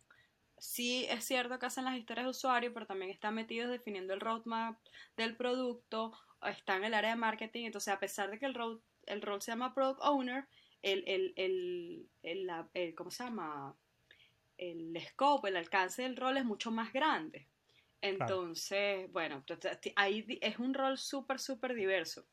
sí 0.60 1.06
es 1.10 1.24
cierto 1.24 1.60
que 1.60 1.68
hacen 1.68 1.86
las 1.86 1.98
historias 1.98 2.26
de 2.26 2.32
usuario, 2.32 2.74
pero 2.74 2.88
también 2.88 3.12
están 3.12 3.36
metidos 3.36 3.70
definiendo 3.70 4.14
el 4.14 4.20
roadmap 4.20 4.80
del 5.16 5.36
producto, 5.36 6.14
están 6.42 6.78
en 6.78 6.86
el 6.86 6.94
área 6.94 7.12
de 7.12 7.16
marketing, 7.16 7.66
entonces 7.66 7.94
a 7.94 8.00
pesar 8.00 8.32
de 8.32 8.40
que 8.40 8.46
el 8.46 8.56
road 8.56 8.80
el 9.08 9.22
rol 9.22 9.42
se 9.42 9.52
llama 9.52 9.74
Product 9.74 10.02
Owner, 10.04 10.46
el, 10.82 11.04
el, 11.08 11.34
el, 11.38 12.10
el, 12.74 12.96
¿cómo 12.96 13.10
se 13.10 13.24
llama? 13.24 13.74
El 14.58 14.98
scope, 15.02 15.50
el 15.50 15.56
alcance 15.56 16.02
del 16.02 16.18
rol 16.18 16.38
es 16.38 16.46
mucho 16.46 16.72
más 16.72 16.92
grande. 16.92 17.48
Entonces, 18.02 19.10
bueno, 19.12 19.44
ahí 19.96 20.26
es 20.42 20.60
un 20.60 20.74
rol 20.74 20.98
súper, 20.98 21.40
súper 21.40 21.74
diverso. 21.74 22.26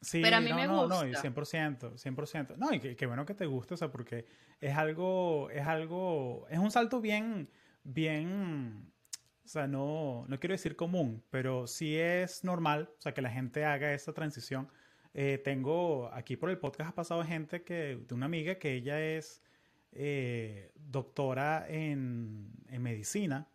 Sí, 0.00 0.20
pero 0.22 0.36
a 0.36 0.40
mí 0.40 0.52
me 0.52 0.66
gusta. 0.66 1.04
No, 1.04 1.04
no, 1.04 1.12
100%, 1.12 1.94
100%. 1.94 2.56
No, 2.56 2.72
y 2.72 2.80
qué 2.80 3.06
bueno 3.06 3.26
que 3.26 3.34
te 3.34 3.46
guste, 3.46 3.74
o 3.74 3.76
sea, 3.76 3.90
porque 3.90 4.26
es 4.60 4.76
algo, 4.76 5.50
es 5.50 5.66
algo, 5.66 6.46
es 6.48 6.58
un 6.58 6.70
salto 6.70 7.00
bien, 7.00 7.50
bien, 7.84 8.92
o 9.44 9.48
sea, 9.48 9.66
no, 9.66 10.24
no 10.26 10.40
quiero 10.40 10.54
decir 10.54 10.76
común, 10.76 11.22
pero 11.30 11.66
sí 11.66 11.96
es 11.96 12.44
normal, 12.44 12.90
o 12.98 13.00
sea, 13.00 13.12
que 13.12 13.20
la 13.20 13.30
gente 13.30 13.64
haga 13.64 13.92
esa 13.92 14.14
transición 14.14 14.68
eh, 15.12 15.40
tengo 15.42 16.08
aquí 16.12 16.36
por 16.36 16.50
el 16.50 16.58
podcast 16.58 16.90
ha 16.90 16.94
pasado 16.94 17.24
gente 17.24 17.62
que, 17.62 18.00
de 18.06 18.14
una 18.14 18.26
amiga 18.26 18.56
que 18.56 18.74
ella 18.74 19.00
es 19.00 19.42
eh, 19.92 20.70
doctora 20.76 21.66
en, 21.68 22.52
en, 22.68 22.80
medicina 22.80 23.48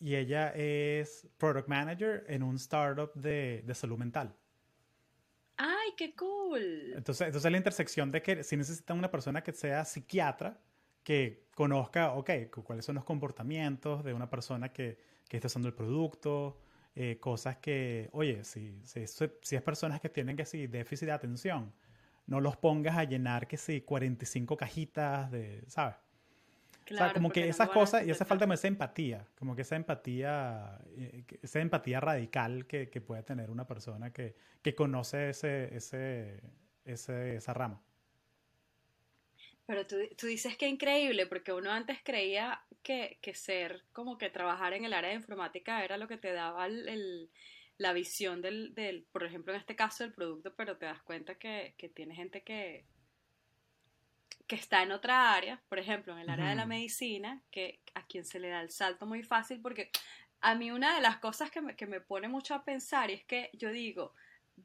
y 0.00 0.16
ella 0.16 0.48
es 0.48 1.28
product 1.38 1.68
manager 1.68 2.24
en 2.26 2.42
un 2.42 2.56
startup 2.56 3.12
de, 3.14 3.62
de 3.64 3.74
salud 3.74 3.96
mental. 3.96 4.34
¡Ay, 5.56 5.90
qué 5.96 6.14
cool! 6.16 6.92
Entonces, 6.96 7.26
entonces 7.26 7.50
la 7.50 7.58
intersección 7.58 8.10
de 8.10 8.22
que 8.22 8.42
si 8.42 8.56
necesitan 8.56 8.98
una 8.98 9.10
persona 9.10 9.42
que 9.42 9.52
sea 9.52 9.84
psiquiatra, 9.84 10.60
que 11.02 11.46
conozca, 11.54 12.14
ok, 12.14 12.30
cuáles 12.64 12.84
son 12.84 12.96
los 12.96 13.04
comportamientos 13.04 14.04
de 14.04 14.14
una 14.14 14.28
persona 14.28 14.72
que, 14.72 14.98
que 15.28 15.36
está 15.36 15.46
usando 15.46 15.68
el 15.68 15.74
producto, 15.74 16.58
eh, 16.96 17.18
cosas 17.20 17.56
que, 17.58 18.08
oye, 18.12 18.44
si, 18.44 18.80
si, 18.84 19.06
si, 19.06 19.56
es 19.56 19.62
personas 19.62 20.00
que 20.00 20.08
tienen 20.08 20.36
que 20.36 20.44
sí, 20.44 20.66
déficit 20.66 21.06
de 21.06 21.12
atención, 21.12 21.72
no 22.26 22.40
los 22.40 22.56
pongas 22.56 22.96
a 22.96 23.04
llenar 23.04 23.46
que 23.48 23.56
sí, 23.56 23.80
45 23.82 24.56
cajitas 24.56 25.30
de, 25.30 25.64
¿sabes? 25.68 25.96
Claro, 26.84 27.04
o 27.04 27.08
sea, 27.08 27.14
como 27.14 27.30
que 27.30 27.48
esas 27.48 27.70
cosas 27.70 28.06
y 28.06 28.10
hace 28.10 28.24
falta 28.24 28.44
esa 28.52 28.68
empatía, 28.68 29.26
como 29.38 29.56
que 29.56 29.62
esa 29.62 29.76
empatía, 29.76 30.78
eh, 30.96 31.24
esa 31.42 31.60
empatía 31.60 32.00
radical 32.00 32.66
que, 32.66 32.90
que 32.90 33.00
puede 33.00 33.22
tener 33.22 33.50
una 33.50 33.66
persona 33.66 34.12
que, 34.12 34.36
que 34.62 34.74
conoce 34.74 35.30
ese, 35.30 35.74
ese, 35.74 36.42
ese, 36.84 37.36
esa 37.36 37.54
rama. 37.54 37.82
Pero 39.66 39.86
tú, 39.86 39.96
tú, 40.18 40.26
dices 40.26 40.58
que 40.58 40.68
increíble, 40.68 41.26
porque 41.26 41.52
uno 41.52 41.70
antes 41.70 41.98
creía 42.04 42.60
que, 42.82 43.18
que, 43.22 43.34
ser 43.34 43.82
como 43.92 44.18
que 44.18 44.28
trabajar 44.28 44.74
en 44.74 44.84
el 44.84 44.92
área 44.92 45.10
de 45.10 45.16
informática 45.16 45.82
era 45.84 45.96
lo 45.96 46.06
que 46.06 46.18
te 46.18 46.32
daba 46.32 46.66
el, 46.66 47.30
la 47.78 47.94
visión 47.94 48.42
del, 48.42 48.74
del, 48.74 49.04
por 49.10 49.24
ejemplo, 49.24 49.54
en 49.54 49.60
este 49.60 49.74
caso 49.74 50.04
del 50.04 50.12
producto, 50.12 50.54
pero 50.54 50.76
te 50.76 50.84
das 50.84 51.02
cuenta 51.02 51.36
que, 51.36 51.74
que 51.78 51.88
tiene 51.88 52.14
gente 52.14 52.42
que, 52.42 52.84
que 54.46 54.56
está 54.56 54.82
en 54.82 54.92
otra 54.92 55.32
área, 55.32 55.62
por 55.68 55.78
ejemplo, 55.78 56.12
en 56.12 56.20
el 56.20 56.30
área 56.30 56.50
de 56.50 56.54
la 56.54 56.66
medicina, 56.66 57.40
que 57.50 57.80
a 57.94 58.06
quien 58.06 58.24
se 58.24 58.38
le 58.38 58.48
da 58.48 58.60
el 58.60 58.70
salto 58.70 59.06
muy 59.06 59.22
fácil, 59.22 59.60
porque 59.60 59.90
a 60.40 60.54
mí 60.54 60.70
una 60.70 60.94
de 60.94 61.00
las 61.00 61.18
cosas 61.18 61.50
que 61.50 61.62
me, 61.62 61.76
que 61.76 61.86
me 61.86 62.00
pone 62.00 62.28
mucho 62.28 62.54
a 62.54 62.64
pensar 62.64 63.10
es 63.10 63.24
que 63.24 63.50
yo 63.54 63.70
digo, 63.70 64.14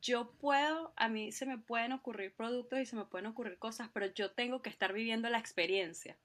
yo 0.02 0.32
puedo, 0.34 0.94
a 0.96 1.08
mí 1.08 1.32
se 1.32 1.46
me 1.46 1.58
pueden 1.58 1.94
ocurrir 1.94 2.34
productos 2.34 2.80
y 2.80 2.86
se 2.86 2.96
me 2.96 3.06
pueden 3.06 3.28
ocurrir 3.28 3.58
cosas, 3.58 3.90
pero 3.94 4.08
yo 4.08 4.32
tengo 4.32 4.62
que 4.62 4.70
estar 4.70 4.94
viviendo 4.94 5.30
la 5.30 5.40
experiencia. 5.40 6.18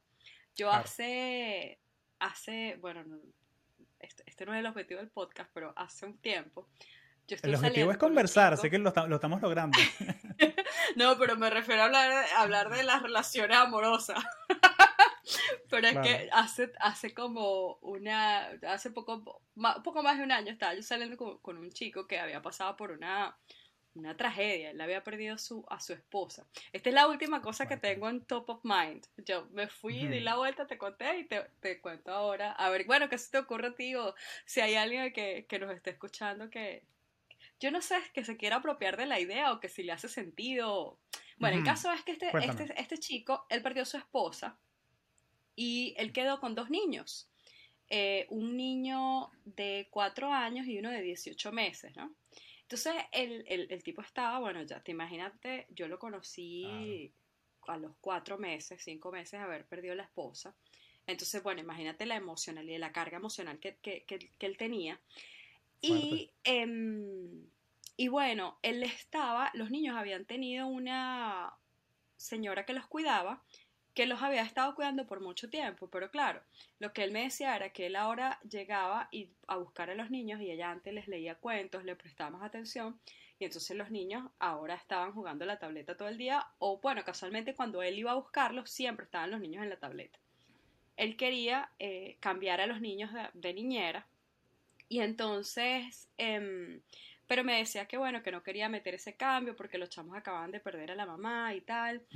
Yo 0.56 0.70
hace, 0.70 1.78
hace, 2.18 2.76
bueno, 2.80 3.04
este, 3.98 4.22
este, 4.26 4.46
no 4.46 4.54
es 4.54 4.60
el 4.60 4.66
objetivo 4.66 5.00
del 5.00 5.10
podcast, 5.10 5.50
pero 5.52 5.72
hace 5.76 6.06
un 6.06 6.18
tiempo. 6.18 6.68
El 7.28 7.54
objetivo 7.54 7.90
es 7.90 7.96
conversar, 7.96 8.52
así 8.52 8.68
que 8.68 8.78
lo, 8.78 8.92
lo 9.08 9.14
estamos 9.14 9.40
logrando. 9.40 9.78
no, 10.96 11.16
pero 11.18 11.36
me 11.36 11.48
refiero 11.50 11.82
a 11.82 11.84
hablar, 11.86 12.26
hablar 12.36 12.70
de 12.70 12.82
las 12.82 13.02
relaciones 13.02 13.56
amorosas. 13.56 14.22
Pero 15.70 15.88
es 15.88 15.98
que 15.98 16.28
hace, 16.32 16.72
hace 16.80 17.14
como 17.14 17.78
una, 17.80 18.46
hace 18.68 18.90
poco, 18.90 19.42
poco 19.82 20.02
más 20.02 20.18
de 20.18 20.24
un 20.24 20.32
año 20.32 20.52
estaba 20.52 20.74
yo 20.74 20.82
saliendo 20.82 21.16
con, 21.40 21.58
un 21.58 21.70
chico 21.72 22.06
que 22.06 22.18
había 22.18 22.42
pasado 22.42 22.76
por 22.76 22.92
una, 22.92 23.36
una 23.94 24.16
tragedia, 24.16 24.70
él 24.70 24.80
había 24.80 25.02
perdido 25.02 25.38
su, 25.38 25.64
a 25.68 25.80
su 25.80 25.94
esposa. 25.94 26.46
Esta 26.72 26.90
es 26.90 26.94
la 26.94 27.08
última 27.08 27.40
cosa 27.40 27.66
que 27.66 27.76
tengo 27.76 28.08
en 28.08 28.24
top 28.24 28.50
of 28.50 28.60
mind. 28.62 29.06
Yo 29.24 29.48
me 29.52 29.66
fui, 29.66 30.06
di 30.06 30.20
la 30.20 30.36
vuelta, 30.36 30.66
te 30.66 30.78
conté 30.78 31.18
y 31.20 31.24
te, 31.24 31.44
te, 31.60 31.80
cuento 31.80 32.12
ahora. 32.12 32.52
A 32.52 32.68
ver, 32.70 32.84
bueno, 32.84 33.08
¿qué 33.08 33.18
se 33.18 33.30
te 33.30 33.38
ocurre 33.38 33.68
a 33.68 33.74
ti? 33.74 33.94
O 33.94 34.14
si 34.44 34.60
hay 34.60 34.74
alguien 34.74 35.12
que, 35.12 35.46
que 35.48 35.58
nos 35.58 35.70
esté 35.72 35.90
escuchando 35.90 36.50
que, 36.50 36.84
yo 37.60 37.70
no 37.70 37.80
sé, 37.80 37.96
que 38.12 38.24
se 38.24 38.36
quiera 38.36 38.56
apropiar 38.56 38.96
de 38.96 39.06
la 39.06 39.20
idea 39.20 39.52
o 39.52 39.60
que 39.60 39.68
si 39.68 39.82
le 39.82 39.92
hace 39.92 40.08
sentido. 40.08 40.98
Bueno, 41.38 41.58
el 41.58 41.64
caso 41.64 41.90
es 41.92 42.02
que 42.02 42.12
este, 42.12 42.30
este, 42.42 42.80
este 42.80 42.98
chico, 42.98 43.46
él 43.48 43.62
perdió 43.62 43.82
a 43.82 43.86
su 43.86 43.96
esposa 43.96 44.56
y 45.56 45.94
él 45.98 46.12
quedó 46.12 46.40
con 46.40 46.54
dos 46.54 46.70
niños. 46.70 47.28
Eh, 47.88 48.26
un 48.30 48.56
niño 48.56 49.30
de 49.44 49.88
cuatro 49.90 50.32
años 50.32 50.66
y 50.66 50.78
uno 50.78 50.90
de 50.90 51.02
18 51.02 51.52
meses, 51.52 51.94
¿no? 51.96 52.14
Entonces 52.62 52.94
el, 53.12 53.44
el, 53.46 53.82
tipo 53.82 54.00
estaba, 54.00 54.38
bueno, 54.38 54.62
ya 54.62 54.80
te 54.80 54.92
imagínate, 54.92 55.66
yo 55.70 55.86
lo 55.86 55.98
conocí 55.98 57.12
a 57.66 57.76
los 57.76 57.92
cuatro 58.00 58.38
meses, 58.38 58.82
cinco 58.82 59.12
meses 59.12 59.32
de 59.32 59.44
haber 59.44 59.66
perdido 59.66 59.94
la 59.94 60.04
esposa. 60.04 60.54
Entonces, 61.06 61.42
bueno, 61.42 61.60
imagínate 61.60 62.06
la 62.06 62.16
emocionalidad, 62.16 62.78
la 62.78 62.92
carga 62.92 63.18
emocional 63.18 63.58
que, 63.58 63.76
que, 63.76 64.04
que, 64.04 64.30
que 64.38 64.46
él 64.46 64.56
tenía. 64.56 64.98
Y, 65.86 66.30
em, 66.44 67.46
y 67.96 68.08
bueno, 68.08 68.58
él 68.62 68.82
estaba, 68.82 69.50
los 69.54 69.70
niños 69.70 69.96
habían 69.96 70.24
tenido 70.24 70.66
una 70.66 71.54
señora 72.16 72.64
que 72.64 72.72
los 72.72 72.86
cuidaba 72.86 73.42
que 73.94 74.06
los 74.06 74.22
había 74.22 74.42
estado 74.42 74.74
cuidando 74.74 75.06
por 75.06 75.20
mucho 75.20 75.48
tiempo, 75.48 75.88
pero 75.88 76.10
claro, 76.10 76.42
lo 76.80 76.92
que 76.92 77.04
él 77.04 77.12
me 77.12 77.22
decía 77.22 77.54
era 77.54 77.70
que 77.70 77.86
él 77.86 77.94
ahora 77.94 78.40
llegaba 78.42 79.08
y, 79.12 79.30
a 79.46 79.56
buscar 79.56 79.88
a 79.88 79.94
los 79.94 80.10
niños 80.10 80.40
y 80.40 80.50
ella 80.50 80.70
antes 80.70 80.92
les 80.92 81.06
leía 81.06 81.36
cuentos, 81.36 81.84
le 81.84 81.94
prestaba 81.94 82.30
más 82.30 82.42
atención 82.42 82.98
y 83.38 83.44
entonces 83.44 83.76
los 83.76 83.90
niños 83.90 84.28
ahora 84.40 84.74
estaban 84.74 85.12
jugando 85.12 85.46
la 85.46 85.58
tableta 85.58 85.96
todo 85.96 86.08
el 86.08 86.18
día 86.18 86.44
o 86.58 86.80
bueno, 86.80 87.04
casualmente 87.04 87.54
cuando 87.54 87.82
él 87.82 87.96
iba 87.96 88.10
a 88.10 88.16
buscarlos 88.16 88.68
siempre 88.68 89.04
estaban 89.04 89.30
los 89.30 89.40
niños 89.40 89.62
en 89.62 89.70
la 89.70 89.78
tableta. 89.78 90.18
Él 90.96 91.16
quería 91.16 91.70
eh, 91.78 92.16
cambiar 92.20 92.60
a 92.60 92.66
los 92.66 92.80
niños 92.80 93.10
de, 93.32 93.54
niñera 93.54 94.06
y 94.94 95.00
entonces, 95.00 96.08
em, 96.18 96.80
pero 97.26 97.42
me 97.42 97.58
decía 97.58 97.86
que 97.86 97.96
bueno, 97.96 98.22
que 98.22 98.30
no 98.30 98.44
quería 98.44 98.68
meter 98.68 98.94
ese 98.94 99.16
cambio 99.16 99.56
porque 99.56 99.76
los 99.76 99.90
chamos 99.90 100.16
acababan 100.16 100.52
de 100.52 100.60
perder 100.60 100.92
a 100.92 100.94
la 100.94 101.04
mamá 101.04 101.52
y 101.52 101.62
tal. 101.62 102.06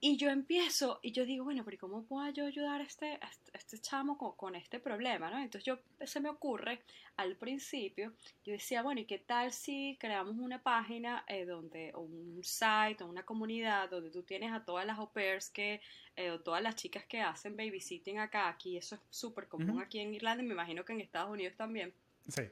Y 0.00 0.16
yo 0.16 0.30
empiezo 0.30 1.00
y 1.02 1.10
yo 1.10 1.24
digo, 1.26 1.44
bueno, 1.44 1.64
pero 1.64 1.76
¿cómo 1.78 2.04
puedo 2.04 2.30
yo 2.30 2.46
ayudar 2.46 2.80
a 2.80 2.84
este, 2.84 3.18
este, 3.52 3.78
chamo 3.78 4.16
con, 4.16 4.54
este 4.54 4.78
problema? 4.78 5.28
¿no? 5.28 5.38
Entonces 5.38 5.64
yo 5.64 5.80
se 6.06 6.20
me 6.20 6.28
ocurre 6.28 6.82
al 7.16 7.34
principio, 7.34 8.12
yo 8.44 8.52
decía, 8.52 8.82
bueno, 8.82 9.00
¿y 9.00 9.06
qué 9.06 9.18
tal 9.18 9.52
si 9.52 9.96
creamos 9.98 10.36
una 10.36 10.62
página 10.62 11.24
eh, 11.26 11.44
donde, 11.44 11.90
o 11.94 12.02
un 12.02 12.44
site, 12.44 13.02
o 13.02 13.08
una 13.08 13.24
comunidad 13.24 13.90
donde 13.90 14.10
tú 14.10 14.22
tienes 14.22 14.52
a 14.52 14.64
todas 14.64 14.86
las 14.86 14.98
au 14.98 15.10
pairs 15.10 15.50
que, 15.50 15.80
eh, 16.14 16.30
o 16.30 16.38
todas 16.38 16.62
las 16.62 16.76
chicas 16.76 17.04
que 17.06 17.20
hacen 17.20 17.56
babysitting 17.56 18.20
acá, 18.20 18.48
aquí 18.48 18.76
eso 18.76 18.94
es 18.94 19.00
súper 19.10 19.48
común 19.48 19.80
aquí 19.82 19.98
en 19.98 20.14
Irlanda 20.14 20.44
y 20.44 20.46
me 20.46 20.54
imagino 20.54 20.84
que 20.84 20.92
en 20.92 21.00
Estados 21.00 21.30
Unidos 21.30 21.56
también. 21.56 21.92
Sí. 22.28 22.42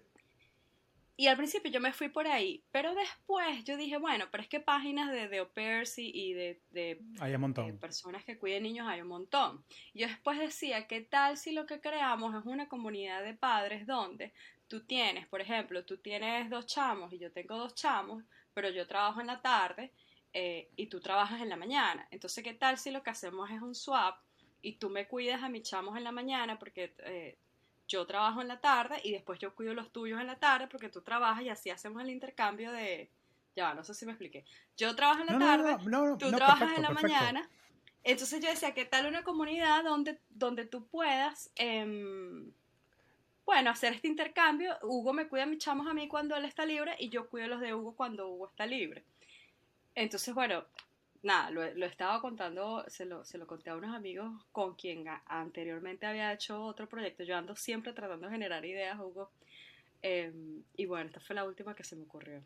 Y 1.19 1.29
al 1.29 1.37
principio 1.39 1.71
yo 1.71 1.81
me 1.81 1.95
fui 1.95 2.11
por 2.11 2.27
ahí, 2.27 2.63
pero 2.71 2.95
después 2.95 3.65
yo 3.65 3.79
dije, 3.79 3.97
bueno, 3.97 4.27
pero 4.31 4.43
es 4.43 4.49
que 4.51 4.61
páginas 4.61 5.11
de, 5.11 5.29
de 5.29 5.39
au 5.39 5.49
pairs 5.49 5.95
y 5.97 6.35
de, 6.35 6.61
de, 6.71 7.01
hay 7.21 7.35
un 7.35 7.41
montón. 7.41 7.67
de 7.67 7.73
personas 7.73 8.23
que 8.25 8.37
cuiden 8.37 8.65
niños 8.65 8.87
hay 8.87 9.01
un 9.01 9.09
montón. 9.09 9.65
Yo 9.95 10.09
después 10.09 10.39
decía, 10.39 10.87
¿qué 10.87 11.01
tal 11.01 11.39
si 11.39 11.53
lo 11.53 11.65
que 11.65 11.81
creamos 11.81 12.35
es 12.35 12.45
una 12.45 12.69
comunidad 12.69 13.25
de 13.25 13.33
padres 13.33 13.87
donde 13.87 14.35
tú 14.69 14.85
tienes, 14.85 15.27
por 15.27 15.41
ejemplo, 15.41 15.85
tú 15.85 15.97
tienes 15.99 16.51
dos 16.51 16.67
chamos 16.67 17.13
y 17.13 17.19
yo 17.19 17.33
tengo 17.33 17.57
dos 17.57 17.75
chamos, 17.75 18.23
pero 18.53 18.69
yo 18.69 18.87
trabajo 18.87 19.21
en 19.21 19.29
la 19.29 19.41
tarde 19.41 19.93
eh, 20.33 20.69
y 20.77 20.89
tú 20.89 21.01
trabajas 21.01 21.41
en 21.41 21.49
la 21.49 21.57
mañana. 21.57 22.07
Entonces, 22.11 22.45
¿qué 22.45 22.53
tal 22.53 22.77
si 22.77 22.91
lo 22.91 23.03
que 23.03 23.11
hacemos 23.11 23.51
es 23.51 23.63
un 23.63 23.75
swap 23.75 24.19
y 24.61 24.75
tú 24.75 24.91
me 24.91 25.07
cuidas 25.07 25.43
a 25.43 25.49
mis 25.49 25.63
chamos 25.63 25.97
en 25.97 26.05
la 26.05 26.13
mañana 26.13 26.59
porque 26.59 26.93
eh, 26.99 27.39
yo 27.89 28.07
trabajo 28.07 28.41
en 28.41 28.49
la 28.49 28.61
tarde 28.61 29.01
y 29.05 29.13
después 29.13 29.39
yo 29.39 29.55
cuido 29.55 29.75
los 29.75 29.93
tuyos 29.93 30.21
en 30.21 30.27
la 30.27 30.37
tarde 30.39 30.67
porque 30.67 30.89
tú 30.89 31.03
trabajas 31.03 31.43
y 31.45 31.49
así 31.49 31.71
hacemos 31.71 32.03
el 32.03 32.11
intercambio 32.11 32.73
de... 32.73 33.11
Ya, 33.55 33.73
no 33.73 33.85
sé 33.85 33.95
si 33.95 34.05
me 34.05 34.13
expliqué. 34.13 34.45
Yo 34.77 34.95
trabajo 34.95 35.23
en 35.23 35.27
la 35.27 35.39
tarde, 35.39 35.77
tú 36.19 36.31
trabajas 36.31 36.77
en 36.77 36.83
la 36.83 36.91
mañana. 36.91 37.49
Entonces 38.05 38.41
yo 38.41 38.51
decía, 38.51 38.75
¿qué 38.75 38.85
tal 38.85 39.07
una 39.07 39.25
comunidad 39.25 39.83
donde, 39.83 40.21
donde 40.29 40.67
tú 40.67 40.87
puedas, 40.87 41.51
em, 41.57 42.53
bueno, 43.45 43.71
hacer 43.71 43.95
este 43.95 44.09
intercambio? 44.09 44.77
Hugo 44.83 45.13
me 45.13 45.27
cuida 45.27 45.45
a 45.45 45.47
mis 45.47 45.59
chamos 45.59 45.87
a 45.87 45.95
mí 45.95 46.07
cuando 46.07 46.37
él 46.37 46.45
está 46.45 46.67
libre 46.67 46.95
y 46.99 47.09
yo 47.09 47.29
cuido 47.29 47.49
los 47.49 47.61
de 47.61 47.75
Hugo 47.75 47.97
cuando 47.97 48.29
Hugo 48.29 48.47
está 48.49 48.67
libre. 48.67 49.05
Entonces, 49.95 50.35
bueno, 50.35 50.65
nada, 51.27 51.51
lo, 51.51 51.75
lo 51.75 51.87
estaba 51.87 52.21
contando, 52.21 52.85
se 52.89 53.05
lo, 53.05 53.25
se 53.25 53.37
lo 53.37 53.47
conté 53.47 53.71
a 53.71 53.77
unos 53.77 53.95
amigos 53.95 54.33
con 54.53 54.75
quien 54.75 55.05
anteriormente 55.27 56.07
había 56.07 56.33
hecho 56.33 56.63
otro 56.63 56.89
proyecto. 56.89 57.25
Yo 57.25 57.37
ando 57.37 57.55
siempre 57.57 57.93
tratando 57.93 58.27
de 58.27 58.33
generar 58.33 58.65
ideas, 58.65 58.99
Hugo. 58.99 59.31
Em, 60.01 60.63
y 60.77 60.87
bueno, 60.87 61.07
esta 61.07 61.21
fue 61.21 61.35
la 61.35 61.45
última 61.45 61.75
que 61.75 61.85
se 61.85 61.97
me 61.97 62.05
ocurrió. 62.05 62.43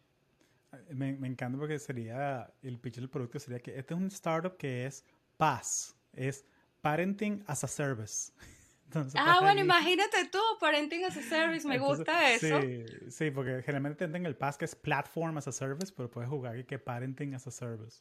Me, 0.88 1.12
me, 1.12 1.28
encanta 1.28 1.58
porque 1.58 1.78
sería, 1.78 2.50
el 2.62 2.78
pitch 2.78 2.96
del 2.96 3.08
producto 3.08 3.38
sería 3.38 3.60
que 3.60 3.76
este 3.76 3.92
es 3.92 4.00
un 4.00 4.06
startup 4.06 4.56
que 4.56 4.86
es 4.86 5.04
PAS, 5.36 5.96
es 6.12 6.46
Parenting 6.80 7.44
as 7.46 7.64
a 7.64 7.68
Service. 7.68 8.32
ah, 9.16 9.38
bueno, 9.40 9.60
imagínate 9.60 10.28
tú, 10.30 10.38
Parenting 10.60 11.04
as 11.04 11.16
a 11.16 11.22
Service, 11.22 11.66
me 11.66 11.78
gusta 11.78 12.32
eso. 12.32 12.60
Sí, 12.62 12.84
sí, 13.10 13.30
porque 13.30 13.62
generalmente 13.62 14.04
entienden 14.04 14.26
el 14.26 14.36
PAS 14.36 14.56
que 14.56 14.64
es 14.64 14.74
Platform 14.76 15.36
as 15.38 15.48
a 15.48 15.52
Service, 15.52 15.92
pero 15.94 16.08
puedes 16.08 16.30
jugar 16.30 16.64
que 16.64 16.78
Parenting 16.78 17.34
as 17.34 17.46
a 17.48 17.50
Service. 17.50 18.00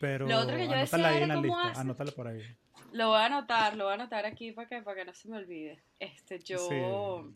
Pero 0.00 0.26
lo 0.26 0.38
otro 0.38 0.56
que 0.56 0.66
yo 0.66 0.74
decía 0.74 1.16
era 1.16 1.34
cómo 1.36 1.56
Anótalo 1.56 2.12
por 2.12 2.26
ahí. 2.26 2.42
Lo 2.92 3.08
voy 3.08 3.18
a 3.18 3.26
anotar, 3.26 3.76
lo 3.76 3.84
voy 3.84 3.92
a 3.92 3.94
anotar 3.94 4.26
aquí 4.26 4.50
para 4.50 4.66
que, 4.68 4.82
para 4.82 4.96
que 4.96 5.04
no 5.04 5.14
se 5.14 5.28
me 5.28 5.36
olvide. 5.36 5.84
Este, 6.00 6.40
yo... 6.40 7.32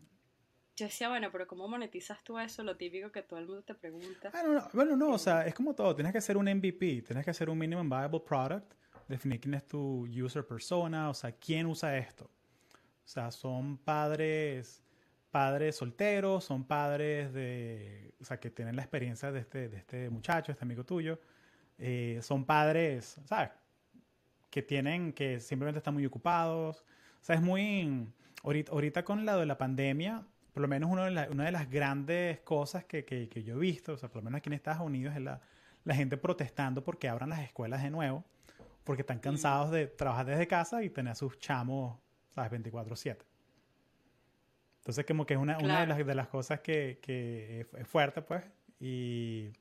Yo 0.77 0.87
decía, 0.87 1.07
bueno, 1.07 1.29
pero 1.31 1.47
¿cómo 1.47 1.69
monetizas 1.69 2.21
tú 2.21 2.37
eso? 2.37 2.61
Lo 2.61 2.75
típico 2.75 3.09
que 3.09 3.21
todo 3.21 3.39
el 3.39 3.45
mundo 3.45 3.63
te 3.63 3.73
pregunta. 3.75 4.29
Ah, 4.33 4.43
no, 4.43 4.55
no. 4.55 4.67
Bueno, 4.73 4.97
no, 4.97 5.11
o 5.11 5.17
sea, 5.17 5.47
es 5.47 5.55
como 5.55 5.73
todo. 5.73 5.95
Tienes 5.95 6.11
que 6.11 6.17
hacer 6.17 6.35
un 6.35 6.53
MVP, 6.53 7.01
tienes 7.01 7.23
que 7.23 7.31
hacer 7.31 7.49
un 7.49 7.57
minimum 7.57 7.87
viable 7.87 8.19
product 8.19 8.73
definir 9.07 9.39
quién 9.39 9.53
es 9.53 9.67
tu 9.67 10.07
user 10.07 10.45
persona, 10.45 11.09
o 11.09 11.13
sea, 11.13 11.31
quién 11.33 11.67
usa 11.67 11.97
esto. 11.97 12.25
O 12.25 13.07
sea, 13.07 13.31
son 13.31 13.77
padres, 13.77 14.83
padres 15.29 15.75
solteros, 15.75 16.43
son 16.43 16.65
padres 16.65 17.33
de, 17.33 18.13
o 18.19 18.25
sea, 18.25 18.39
que 18.39 18.49
tienen 18.49 18.75
la 18.75 18.81
experiencia 18.81 19.31
de 19.31 19.39
este, 19.39 19.69
de 19.69 19.77
este 19.77 20.09
muchacho, 20.09 20.51
este 20.51 20.65
amigo 20.65 20.83
tuyo. 20.83 21.19
Eh, 21.77 22.19
son 22.21 22.45
padres, 22.45 23.19
¿sabes? 23.25 23.49
Que 24.49 24.61
tienen, 24.61 25.13
que 25.13 25.39
simplemente 25.39 25.79
están 25.79 25.93
muy 25.93 26.05
ocupados. 26.05 26.85
O 27.21 27.23
sea, 27.23 27.35
es 27.35 27.41
muy, 27.41 28.07
ahorita, 28.43 28.71
ahorita 28.71 29.03
con 29.03 29.25
la 29.25 29.35
de 29.37 29.45
la 29.45 29.57
pandemia, 29.57 30.25
por 30.53 30.61
lo 30.61 30.67
menos 30.67 30.89
una 30.89 31.05
de, 31.09 31.29
una 31.29 31.45
de 31.45 31.51
las 31.51 31.69
grandes 31.69 32.39
cosas 32.39 32.85
que, 32.85 33.03
que, 33.03 33.27
que, 33.27 33.43
yo 33.43 33.55
he 33.55 33.59
visto, 33.59 33.93
o 33.93 33.97
sea, 33.97 34.09
por 34.09 34.21
lo 34.21 34.25
menos 34.25 34.37
aquí 34.37 34.49
en 34.49 34.53
Estados 34.53 34.81
Unidos, 34.85 35.15
es 35.15 35.21
la, 35.21 35.41
la 35.83 35.95
gente 35.95 36.17
protestando 36.17 36.83
porque 36.83 37.09
abran 37.09 37.29
las 37.29 37.39
escuelas 37.39 37.83
de 37.83 37.89
nuevo, 37.89 38.23
porque 38.83 39.01
están 39.01 39.19
cansados 39.19 39.71
de 39.71 39.87
trabajar 39.87 40.25
desde 40.25 40.47
casa 40.47 40.83
y 40.83 40.89
tener 40.89 41.11
a 41.11 41.15
sus 41.15 41.37
chamos, 41.39 41.97
¿sabes? 42.29 42.51
24/7. 42.51 43.17
Entonces, 44.79 45.05
como 45.05 45.25
que 45.25 45.33
es 45.33 45.39
una, 45.39 45.57
claro. 45.57 45.65
una 45.65 45.81
de, 45.81 45.87
las, 45.87 46.07
de 46.07 46.15
las 46.15 46.27
cosas 46.27 46.59
que, 46.59 46.99
que 47.01 47.65
es 47.73 47.87
fuerte, 47.87 48.21
pues. 48.21 48.43
Y, 48.79 49.51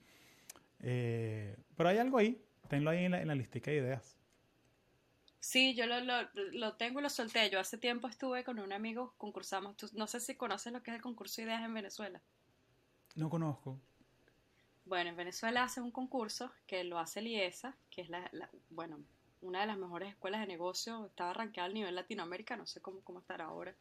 eh, 0.86 1.56
pero 1.76 1.88
hay 1.88 1.96
algo 1.96 2.18
ahí, 2.18 2.38
tenlo 2.68 2.90
ahí 2.90 3.06
en 3.06 3.12
la, 3.12 3.22
en 3.22 3.28
la 3.28 3.34
listica 3.34 3.70
de 3.70 3.78
ideas. 3.78 4.18
Sí, 5.40 5.74
yo 5.74 5.86
lo, 5.86 6.00
lo, 6.00 6.28
lo, 6.52 6.74
tengo 6.76 7.00
y 7.00 7.02
lo 7.02 7.08
solté. 7.08 7.48
Yo 7.50 7.58
hace 7.58 7.78
tiempo 7.78 8.06
estuve 8.06 8.44
con 8.44 8.58
un 8.58 8.72
amigo, 8.72 9.14
concursamos. 9.16 9.76
Tú, 9.76 9.88
no 9.94 10.06
sé 10.06 10.20
si 10.20 10.34
conoces 10.36 10.72
lo 10.72 10.82
que 10.82 10.90
es 10.90 10.96
el 10.96 11.02
concurso 11.02 11.40
de 11.40 11.48
ideas 11.48 11.64
en 11.64 11.72
Venezuela. 11.72 12.20
No 13.14 13.30
conozco. 13.30 13.80
Bueno, 14.84 15.10
en 15.10 15.16
Venezuela 15.16 15.62
hace 15.62 15.80
un 15.80 15.90
concurso 15.90 16.52
que 16.66 16.84
lo 16.84 16.98
hace 16.98 17.20
el 17.20 17.28
IESA, 17.28 17.76
que 17.90 18.02
es 18.02 18.10
la, 18.10 18.28
la, 18.32 18.50
bueno, 18.68 19.00
una 19.40 19.60
de 19.60 19.66
las 19.66 19.78
mejores 19.78 20.10
escuelas 20.10 20.40
de 20.40 20.46
negocio. 20.46 21.06
Estaba 21.06 21.30
arranqueada 21.30 21.66
al 21.66 21.74
nivel 21.74 21.94
Latinoamérica, 21.94 22.56
no 22.56 22.66
sé 22.66 22.82
cómo, 22.82 23.00
cómo 23.02 23.20
estará 23.20 23.46
ahora 23.46 23.74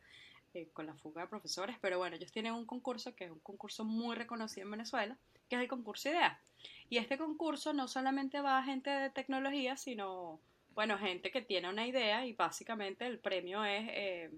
eh, 0.54 0.70
con 0.74 0.86
la 0.86 0.94
fuga 0.96 1.24
de 1.24 1.28
profesores, 1.28 1.78
pero 1.82 1.98
bueno, 1.98 2.16
ellos 2.16 2.32
tienen 2.32 2.54
un 2.54 2.66
concurso 2.66 3.16
que 3.16 3.26
es 3.26 3.32
un 3.32 3.40
concurso 3.40 3.84
muy 3.84 4.16
reconocido 4.16 4.66
en 4.66 4.72
Venezuela, 4.72 5.18
que 5.50 5.56
es 5.56 5.62
el 5.62 5.68
concurso 5.68 6.10
de 6.10 6.16
ideas. 6.16 6.38
Y 6.90 6.98
este 6.98 7.18
concurso 7.18 7.74
no 7.74 7.88
solamente 7.88 8.42
va 8.42 8.60
a 8.60 8.64
gente 8.64 8.90
de 8.90 9.10
tecnología, 9.10 9.78
sino 9.78 10.40
bueno, 10.74 10.98
gente 10.98 11.32
que 11.32 11.42
tiene 11.42 11.70
una 11.70 11.88
idea 11.88 12.26
y 12.26 12.34
básicamente 12.34 13.06
el 13.06 13.20
premio 13.20 13.64
es, 13.64 13.86
eh, 13.90 14.32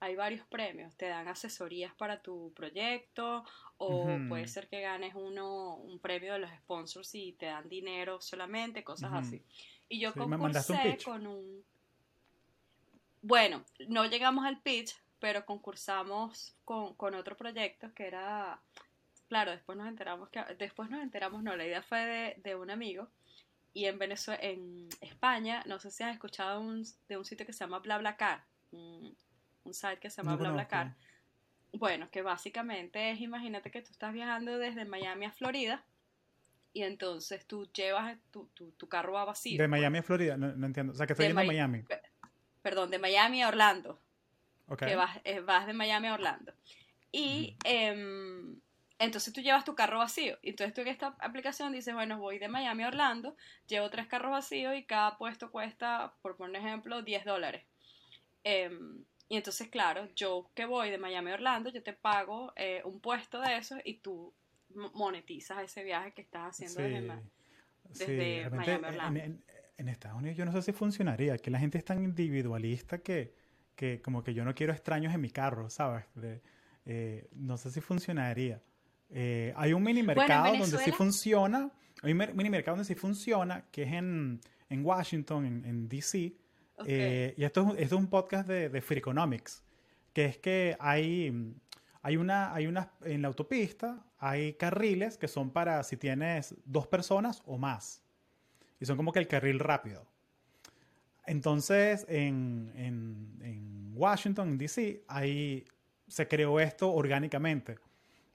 hay 0.00 0.14
varios 0.14 0.46
premios, 0.46 0.94
te 0.96 1.06
dan 1.06 1.28
asesorías 1.28 1.94
para 1.94 2.20
tu 2.20 2.52
proyecto 2.54 3.44
o 3.78 4.04
uh 4.04 4.08
-huh. 4.08 4.28
puede 4.28 4.48
ser 4.48 4.68
que 4.68 4.80
ganes 4.80 5.14
uno, 5.14 5.76
un 5.76 5.98
premio 5.98 6.34
de 6.34 6.40
los 6.40 6.50
sponsors 6.50 7.14
y 7.14 7.32
te 7.32 7.46
dan 7.46 7.68
dinero 7.68 8.20
solamente, 8.20 8.84
cosas 8.84 9.10
uh 9.10 9.14
-huh. 9.14 9.20
así. 9.20 9.42
Y 9.88 10.00
yo 10.00 10.12
sí, 10.12 10.18
concursé 10.18 10.72
un 10.72 10.96
con 11.04 11.26
un... 11.26 11.64
Bueno, 13.22 13.64
no 13.88 14.06
llegamos 14.06 14.46
al 14.46 14.60
pitch, 14.62 14.94
pero 15.20 15.44
concursamos 15.44 16.56
con, 16.64 16.94
con 16.94 17.14
otro 17.14 17.36
proyecto 17.36 17.92
que 17.94 18.06
era... 18.06 18.60
Claro, 19.28 19.52
después 19.52 19.78
nos 19.78 19.86
enteramos 19.86 20.28
que... 20.30 20.42
Después 20.58 20.90
nos 20.90 21.02
enteramos, 21.02 21.42
no, 21.42 21.54
la 21.56 21.64
idea 21.64 21.82
fue 21.82 21.98
de, 22.04 22.34
de 22.42 22.56
un 22.56 22.70
amigo 22.70 23.08
y 23.72 23.84
en 23.84 23.98
Venezuela, 23.98 24.40
en 24.42 24.88
España, 25.00 25.62
no 25.66 25.78
sé 25.78 25.92
si 25.92 26.02
has 26.02 26.12
escuchado 26.12 26.60
un, 26.60 26.84
de 27.08 27.16
un 27.16 27.24
sitio 27.24 27.46
que 27.46 27.52
se 27.52 27.60
llama 27.60 27.78
BlaBlaCar, 27.78 28.42
un, 28.72 29.16
un 29.62 29.74
site 29.74 29.98
que 29.98 30.10
se 30.10 30.16
llama 30.22 30.32
No 30.32 30.38
BlaBlaCar. 30.38 30.96
Bueno, 31.72 32.10
que 32.10 32.22
básicamente 32.22 33.12
es, 33.12 33.20
imagínate 33.20 33.70
que 33.70 33.80
tú 33.82 33.92
estás 33.92 34.12
viajando 34.12 34.58
desde 34.58 34.84
Miami 34.84 35.26
a 35.26 35.30
Florida 35.30 35.84
y 36.72 36.82
entonces 36.82 37.46
tú 37.46 37.70
llevas 37.72 38.18
tu, 38.32 38.46
tu, 38.54 38.72
tu 38.72 38.88
carro 38.88 39.16
a 39.18 39.24
vacío. 39.24 39.56
De 39.60 39.68
Miami 39.68 39.98
a 39.98 40.02
Florida, 40.02 40.36
no, 40.36 40.52
no 40.56 40.66
entiendo. 40.66 40.92
O 40.92 40.96
sea, 40.96 41.06
que 41.06 41.12
estoy 41.12 41.26
yendo 41.26 41.40
a 41.40 41.44
Mi- 41.44 41.48
Miami. 41.48 41.84
Perdón, 42.62 42.90
de 42.90 42.98
Miami 42.98 43.42
a 43.42 43.48
Orlando. 43.48 44.00
Que 44.88 44.96
vas, 44.96 45.18
eh, 45.24 45.40
vas 45.40 45.66
de 45.66 45.72
Miami 45.72 46.08
a 46.08 46.14
Orlando. 46.14 46.52
Y 47.12 47.56
em, 47.64 48.60
entonces 48.98 49.32
tú 49.32 49.40
llevas 49.40 49.64
tu 49.64 49.74
carro 49.74 49.98
vacío. 49.98 50.38
Entonces 50.42 50.74
tú 50.74 50.80
en 50.82 50.88
esta 50.88 51.16
aplicación 51.20 51.72
dices, 51.72 51.94
bueno, 51.94 52.18
voy 52.18 52.38
de 52.38 52.48
Miami 52.48 52.84
a 52.84 52.88
Orlando, 52.88 53.36
llevo 53.66 53.90
tres 53.90 54.06
carros 54.06 54.30
vacíos 54.30 54.76
y 54.76 54.84
cada 54.84 55.16
puesto 55.18 55.50
cuesta, 55.50 56.14
por 56.22 56.36
poner 56.36 56.62
ejemplo, 56.62 57.02
10 57.02 57.24
dólares. 57.24 57.64
Em, 58.44 59.04
y 59.28 59.36
entonces, 59.36 59.68
claro, 59.68 60.08
yo 60.16 60.50
que 60.54 60.64
voy 60.64 60.90
de 60.90 60.98
Miami 60.98 61.30
a 61.30 61.34
Orlando, 61.34 61.70
yo 61.70 61.82
te 61.82 61.92
pago 61.92 62.52
eh, 62.56 62.82
un 62.84 63.00
puesto 63.00 63.40
de 63.40 63.56
esos 63.56 63.78
y 63.84 63.94
tú 63.98 64.32
mo- 64.74 64.90
monetizas 64.94 65.62
ese 65.62 65.84
viaje 65.84 66.12
que 66.12 66.22
estás 66.22 66.50
haciendo 66.50 66.80
desde, 66.82 67.00
Sí, 67.92 68.04
Miami 68.56 68.84
a 68.84 68.88
Orlando. 68.88 69.20
en, 69.20 69.24
en- 69.26 69.44
en 69.78 69.88
Estados 69.88 70.18
Unidos 70.18 70.36
yo 70.36 70.44
no 70.44 70.52
sé 70.52 70.60
si 70.62 70.72
funcionaría, 70.72 71.38
que 71.38 71.50
la 71.50 71.58
gente 71.58 71.78
es 71.78 71.84
tan 71.84 72.02
individualista 72.04 72.98
que, 72.98 73.34
que 73.80 74.02
como 74.02 74.22
que 74.22 74.34
yo 74.34 74.44
no 74.44 74.54
quiero 74.54 74.74
extraños 74.74 75.14
en 75.14 75.22
mi 75.22 75.30
carro, 75.30 75.70
¿sabes? 75.70 76.04
De- 76.14 76.42
eh, 76.84 77.28
no 77.32 77.56
sé 77.56 77.70
si 77.70 77.80
funcionaría. 77.80 78.60
Eh, 79.08 79.54
hay 79.56 79.72
un 79.72 79.82
mini 79.82 80.02
Bueno, 80.02 80.20
mercado 80.20 80.44
donde 80.58 80.78
sí 80.84 80.92
funciona, 80.92 81.70
hay 82.02 82.12
un 82.12 82.18
mini 82.34 82.50
mercado 82.50 82.76
donde 82.76 82.86
sí 82.86 82.94
funciona, 82.94 83.64
que 83.72 83.84
es 83.84 83.92
en, 83.94 84.38
en 84.68 84.84
Washington, 84.84 85.46
en, 85.46 85.64
en 85.64 85.88
DC. 85.88 86.34
Ok. 86.76 86.84
Eh, 86.88 87.34
y 87.38 87.44
esto 87.44 87.62
es, 87.62 87.66
un- 87.68 87.78
esto 87.78 87.94
es 87.96 88.00
un 88.02 88.08
podcast 88.08 88.46
de, 88.46 88.68
de 88.68 88.80
Freakonomics, 88.82 89.62
que 90.12 90.26
es 90.26 90.36
que 90.36 90.76
hay, 90.78 91.54
hay 92.02 92.16
una, 92.18 92.52
hay 92.52 92.66
una, 92.66 92.92
en 93.04 93.22
la 93.22 93.28
autopista 93.28 94.04
hay 94.22 94.52
carriles 94.54 95.16
que 95.16 95.26
son 95.28 95.50
para 95.50 95.82
si 95.84 95.96
tienes 95.96 96.54
dos 96.66 96.86
personas 96.86 97.42
o 97.46 97.56
más. 97.56 98.02
Y 98.78 98.84
son 98.84 98.98
como 98.98 99.12
que 99.12 99.20
el 99.20 99.26
carril 99.28 99.58
rápido. 99.58 100.06
Entonces, 101.26 102.06
en, 102.08 102.72
en, 102.76 103.38
en 103.42 103.59
Washington, 104.00 104.56
DC, 104.56 105.04
ahí 105.06 105.64
se 106.08 106.26
creó 106.26 106.58
esto 106.58 106.90
orgánicamente, 106.90 107.78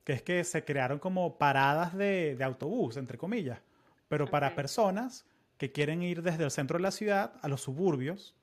que 0.03 0.13
es 0.13 0.21
que 0.21 0.43
se 0.43 0.63
crearon 0.63 0.99
como 0.99 1.37
paradas 1.37 1.97
de, 1.97 2.35
de 2.35 2.43
autobús, 2.43 2.97
entre 2.97 3.17
comillas, 3.17 3.59
pero 4.07 4.29
para 4.29 4.55
personas 4.55 5.25
que 5.57 5.71
quieren 5.71 6.03
ir 6.03 6.21
desde 6.21 6.43
el 6.43 6.51
centro 6.51 6.77
de 6.77 6.83
la 6.83 6.91
ciudad 6.91 7.33
a 7.41 7.47
los 7.47 7.61
suburbios 7.61 8.35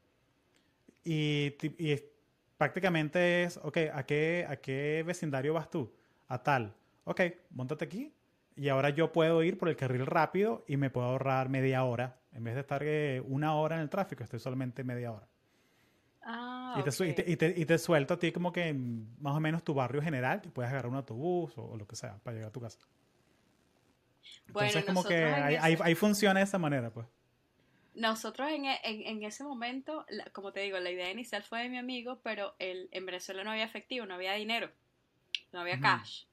y, 1.04 1.54
y 1.78 2.02
prácticamente 2.58 3.44
es, 3.44 3.56
ok, 3.58 3.78
¿a 3.92 4.04
qué, 4.04 4.44
¿a 4.48 4.56
qué 4.56 5.04
vecindario 5.06 5.54
vas 5.54 5.70
tú? 5.70 5.92
A 6.28 6.42
tal. 6.42 6.74
Ok, 7.04 7.20
montate 7.50 7.85
aquí 7.85 8.12
y 8.56 8.68
ahora 8.68 8.90
yo 8.90 9.12
puedo 9.12 9.42
ir 9.42 9.58
por 9.58 9.68
el 9.68 9.76
carril 9.76 10.06
rápido 10.06 10.64
y 10.66 10.76
me 10.76 10.90
puedo 10.90 11.06
ahorrar 11.06 11.48
media 11.48 11.85
hora. 11.85 12.20
En 12.32 12.44
vez 12.44 12.54
de 12.54 12.61
estar 12.61 12.82
eh, 12.85 13.22
una 13.26 13.54
hora 13.54 13.76
en 13.76 13.82
el 13.82 13.90
tráfico, 13.90 14.24
estoy 14.24 14.40
solamente 14.40 14.85
media 14.85 15.12
hora. 15.12 15.32
Ah, 16.74 16.80
Y, 16.80 16.82
te, 16.85 16.90
y, 17.08 17.12
te, 17.14 17.30
y, 17.32 17.37
te, 17.37 17.54
y 17.61 17.66
te 17.66 17.78
suelto 17.78 18.14
a 18.14 18.18
ti 18.18 18.32
como 18.32 18.52
que 18.52 18.68
en 18.68 19.14
más 19.20 19.37
o 19.37 19.40
menos 19.40 19.62
tu 19.64 19.74
barrio 19.74 20.00
general, 20.02 20.40
que 20.40 20.50
puedes 20.50 20.70
agarrar 20.70 20.90
un 20.90 20.96
autobús 20.96 21.56
o, 21.58 21.64
o 21.70 21.76
lo 21.76 21.87
que 21.87 21.96
sea 21.96 22.18
para 22.22 22.35
llegar 22.35 22.48
a 22.50 22.52
tu 22.52 22.61
casa. 22.61 22.78
Bueno, 24.52 24.68
Entonces 24.68 24.85
como 24.85 25.04
que 25.04 25.14
ahí 25.82 25.94
funciona 25.94 26.40
de 26.40 26.44
esa 26.44 26.58
manera, 26.58 26.90
pues. 26.92 27.06
Nosotros 27.94 28.48
en, 28.50 28.64
e- 28.66 28.80
en, 28.85 29.02
en 29.06 29.22
ese 29.24 29.44
momento, 29.44 30.04
la- 30.08 30.24
como 30.32 30.52
te 30.52 30.61
digo, 30.61 30.78
la 30.78 30.90
idea 30.90 31.11
inicial 31.11 31.42
fue 31.42 31.62
de 31.62 31.68
mi 31.68 31.78
amigo, 31.78 32.20
pero 32.22 32.54
el, 32.58 32.88
en 32.92 33.04
Venezuela 33.06 33.44
no 33.44 33.50
había 33.50 33.64
efectivo, 33.64 34.06
no 34.06 34.14
había 34.14 34.32
dinero, 34.35 34.70
no 35.52 35.61
había 35.61 35.80
cash. 35.80 36.24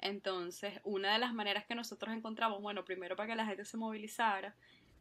Entonces, 0.00 0.80
una 0.84 1.12
de 1.14 1.18
las 1.20 1.34
maneras 1.34 1.66
que 1.66 1.74
nosotros 1.76 2.14
encontramos, 2.14 2.62
bueno, 2.62 2.84
primero 2.84 3.16
para 3.16 3.28
que 3.30 3.36
la 3.36 3.46
gente 3.46 3.64
se 3.64 3.76
movilizara 3.78 4.56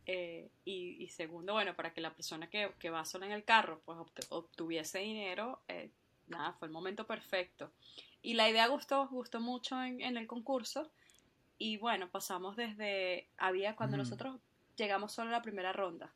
eh, 0.06 0.50
y, 0.64 1.04
y 1.04 1.08
segundo, 1.10 1.54
bueno, 1.54 1.76
para 1.76 1.94
que 1.94 2.02
la 2.02 2.14
persona 2.14 2.50
que, 2.50 2.72
que 2.80 2.90
va 2.90 3.06
sola 3.06 3.26
en 3.26 3.32
el 3.32 3.44
carro 3.44 3.82
pues 3.86 3.98
obtuviese 4.30 5.00
dinero, 5.00 5.62
eh, 5.68 5.90
nada, 6.28 6.54
fue 6.54 6.68
el 6.68 6.72
momento 6.74 7.06
perfecto. 7.08 7.72
Y 8.22 8.34
la 8.34 8.50
idea 8.50 8.68
gustó, 8.68 9.08
gustó 9.10 9.40
mucho 9.40 9.82
en, 9.84 10.02
en 10.02 10.18
el 10.18 10.28
concurso 10.28 10.92
y 11.58 11.78
bueno, 11.78 12.10
pasamos 12.10 12.56
desde, 12.56 13.28
había 13.38 13.76
cuando 13.76 13.98
nosotros 13.98 14.40
llegamos 14.76 15.14
solo 15.14 15.30
a 15.30 15.34
la 15.34 15.42
primera 15.42 15.72
ronda 15.74 16.14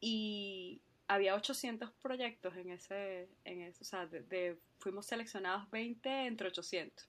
y 0.00 0.80
había 1.08 1.34
800 1.34 1.90
proyectos 2.00 2.56
en 2.56 2.70
ese, 2.70 3.28
en 3.44 3.62
ese 3.62 3.82
o 3.82 3.84
sea, 3.84 4.06
de, 4.06 4.22
de- 4.22 4.58
fuimos 4.78 5.06
seleccionados 5.06 5.70
20 5.70 6.26
entre 6.26 6.48
800 6.48 7.08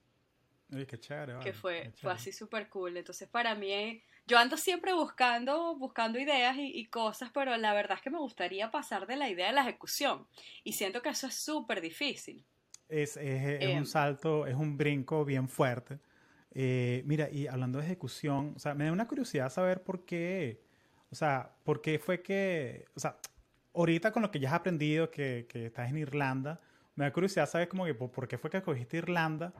Oye, 0.73 0.87
qué 0.87 0.97
chévere, 0.99 1.33
vale, 1.33 1.43
que 1.43 1.53
fue, 1.53 1.91
fue 1.97 2.13
así 2.13 2.31
súper 2.31 2.69
cool. 2.69 2.95
Entonces, 2.95 3.27
para 3.27 3.55
mí, 3.55 4.01
yo 4.31 4.37
ando 4.37 4.57
siempre 4.57 4.93
buscando, 4.93 5.75
buscando 5.77 6.19
ideas 6.19 6.55
y, 6.57 6.71
y 6.79 6.85
cosas, 6.87 7.31
pero 7.33 7.55
la 7.57 7.73
verdad 7.73 7.97
es 7.97 8.03
que 8.03 8.09
me 8.09 8.19
gustaría 8.19 8.71
pasar 8.71 9.07
de 9.07 9.15
la 9.17 9.29
idea 9.29 9.49
a 9.49 9.51
la 9.53 9.61
ejecución. 9.61 10.27
Y 10.63 10.73
siento 10.73 11.01
que 11.01 11.09
eso 11.09 11.27
es 11.27 11.35
súper 11.35 11.81
difícil. 11.81 12.45
Es, 12.89 13.17
es- 13.17 13.61
es 13.61 13.69
Eh, 13.69 13.77
un 13.77 13.85
salto, 13.85 14.45
es 14.47 14.55
un 14.55 14.77
brinco 14.77 15.23
bien 15.25 15.47
fuerte. 15.49 15.99
Eh, 16.53 17.03
mira, 17.05 17.29
y 17.31 17.47
hablando 17.47 17.79
de 17.79 17.85
ejecución, 17.85 18.53
o 18.55 18.59
sea, 18.59 18.73
me 18.75 18.85
da 18.85 18.91
una 18.91 19.07
curiosidad 19.07 19.49
saber 19.49 19.83
por 19.83 20.05
qué, 20.05 20.61
o 21.11 21.15
sea, 21.15 21.55
por 21.63 21.81
qué 21.81 21.99
fue 21.99 22.21
que, 22.21 22.85
o 22.95 22.99
sea, 22.99 23.17
ahorita 23.73 24.11
con 24.11 24.21
lo 24.23 24.31
que 24.31 24.39
ya 24.39 24.49
has 24.49 24.55
aprendido, 24.55 25.09
que, 25.11 25.45
que 25.49 25.67
estás 25.67 25.89
en 25.89 25.97
Irlanda, 25.97 26.59
me 26.95 27.05
da 27.05 27.13
curiosidad 27.13 27.47
saber 27.49 27.69
como 27.69 27.85
que 27.85 27.93
por, 27.95 28.11
por 28.11 28.27
qué 28.27 28.37
fue 28.37 28.49
que 28.49 28.57
escogiste 28.57 28.97
Irlanda, 28.97 29.53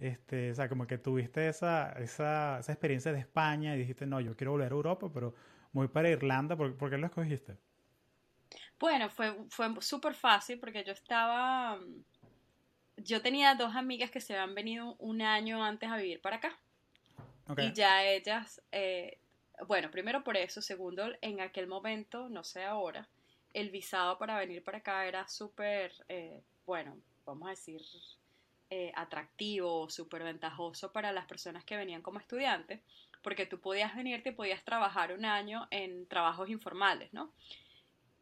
este, 0.00 0.50
o 0.50 0.54
sea, 0.54 0.68
como 0.68 0.86
que 0.86 0.98
tuviste 0.98 1.48
esa, 1.48 1.92
esa, 1.92 2.58
esa 2.58 2.72
experiencia 2.72 3.12
de 3.12 3.20
España 3.20 3.74
y 3.74 3.78
dijiste, 3.78 4.06
no, 4.06 4.20
yo 4.20 4.36
quiero 4.36 4.52
volver 4.52 4.72
a 4.72 4.74
Europa, 4.74 5.10
pero 5.12 5.34
voy 5.72 5.88
para 5.88 6.08
Irlanda, 6.08 6.56
¿por, 6.56 6.76
por 6.76 6.90
qué 6.90 6.98
lo 6.98 7.06
escogiste? 7.06 7.56
Bueno, 8.78 9.10
fue, 9.10 9.36
fue 9.50 9.68
súper 9.80 10.14
fácil 10.14 10.58
porque 10.58 10.82
yo 10.84 10.92
estaba, 10.92 11.78
yo 12.96 13.20
tenía 13.20 13.54
dos 13.54 13.76
amigas 13.76 14.10
que 14.10 14.20
se 14.20 14.34
habían 14.34 14.54
venido 14.54 14.96
un 14.98 15.20
año 15.20 15.62
antes 15.62 15.90
a 15.90 15.96
vivir 15.96 16.20
para 16.20 16.36
acá. 16.36 16.58
Y 17.58 17.72
ya 17.72 18.04
ellas, 18.04 18.62
eh, 18.70 19.18
bueno, 19.66 19.90
primero 19.90 20.22
por 20.22 20.36
eso, 20.36 20.62
segundo, 20.62 21.12
en 21.20 21.40
aquel 21.40 21.66
momento, 21.66 22.28
no 22.28 22.44
sé 22.44 22.64
ahora, 22.64 23.08
el 23.52 23.70
visado 23.70 24.18
para 24.18 24.38
venir 24.38 24.62
para 24.62 24.78
acá 24.78 25.06
era 25.06 25.26
súper, 25.28 25.92
eh, 26.08 26.42
bueno, 26.64 26.96
vamos 27.26 27.48
a 27.48 27.50
decir, 27.50 27.80
eh, 28.70 28.92
atractivo, 28.94 29.90
súper 29.90 30.22
ventajoso 30.22 30.92
para 30.92 31.10
las 31.10 31.26
personas 31.26 31.64
que 31.64 31.76
venían 31.76 32.02
como 32.02 32.20
estudiantes, 32.20 32.80
porque 33.20 33.44
tú 33.44 33.60
podías 33.60 33.96
venirte 33.96 34.28
y 34.28 34.32
podías 34.32 34.64
trabajar 34.64 35.12
un 35.12 35.24
año 35.24 35.66
en 35.70 36.06
trabajos 36.06 36.48
informales, 36.48 37.12
¿no? 37.12 37.32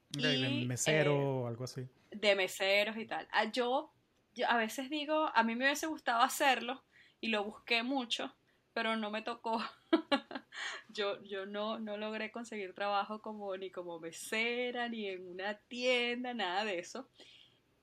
de 0.09 0.65
mesero 0.67 1.43
o 1.43 1.47
algo 1.47 1.65
así. 1.65 1.87
De 2.11 2.35
meseros 2.35 2.97
y 2.97 3.05
tal. 3.05 3.29
Ah, 3.31 3.45
yo, 3.45 3.93
yo 4.35 4.49
a 4.49 4.57
veces 4.57 4.89
digo, 4.89 5.31
a 5.35 5.43
mí 5.43 5.55
me 5.55 5.67
hubiese 5.67 5.87
gustado 5.87 6.23
hacerlo 6.23 6.83
y 7.21 7.29
lo 7.29 7.45
busqué 7.45 7.83
mucho, 7.83 8.35
pero 8.73 8.97
no 8.97 9.11
me 9.11 9.21
tocó. 9.21 9.63
yo 10.89 11.23
yo 11.25 11.45
no, 11.45 11.79
no 11.79 11.99
logré 11.99 12.31
conseguir 12.31 12.75
trabajo 12.75 13.21
como 13.21 13.55
ni 13.57 13.71
como 13.71 14.01
mesera, 14.01 14.89
ni 14.89 15.09
en 15.09 15.29
una 15.29 15.59
tienda, 15.69 16.33
nada 16.33 16.65
de 16.65 16.79
eso. 16.79 17.07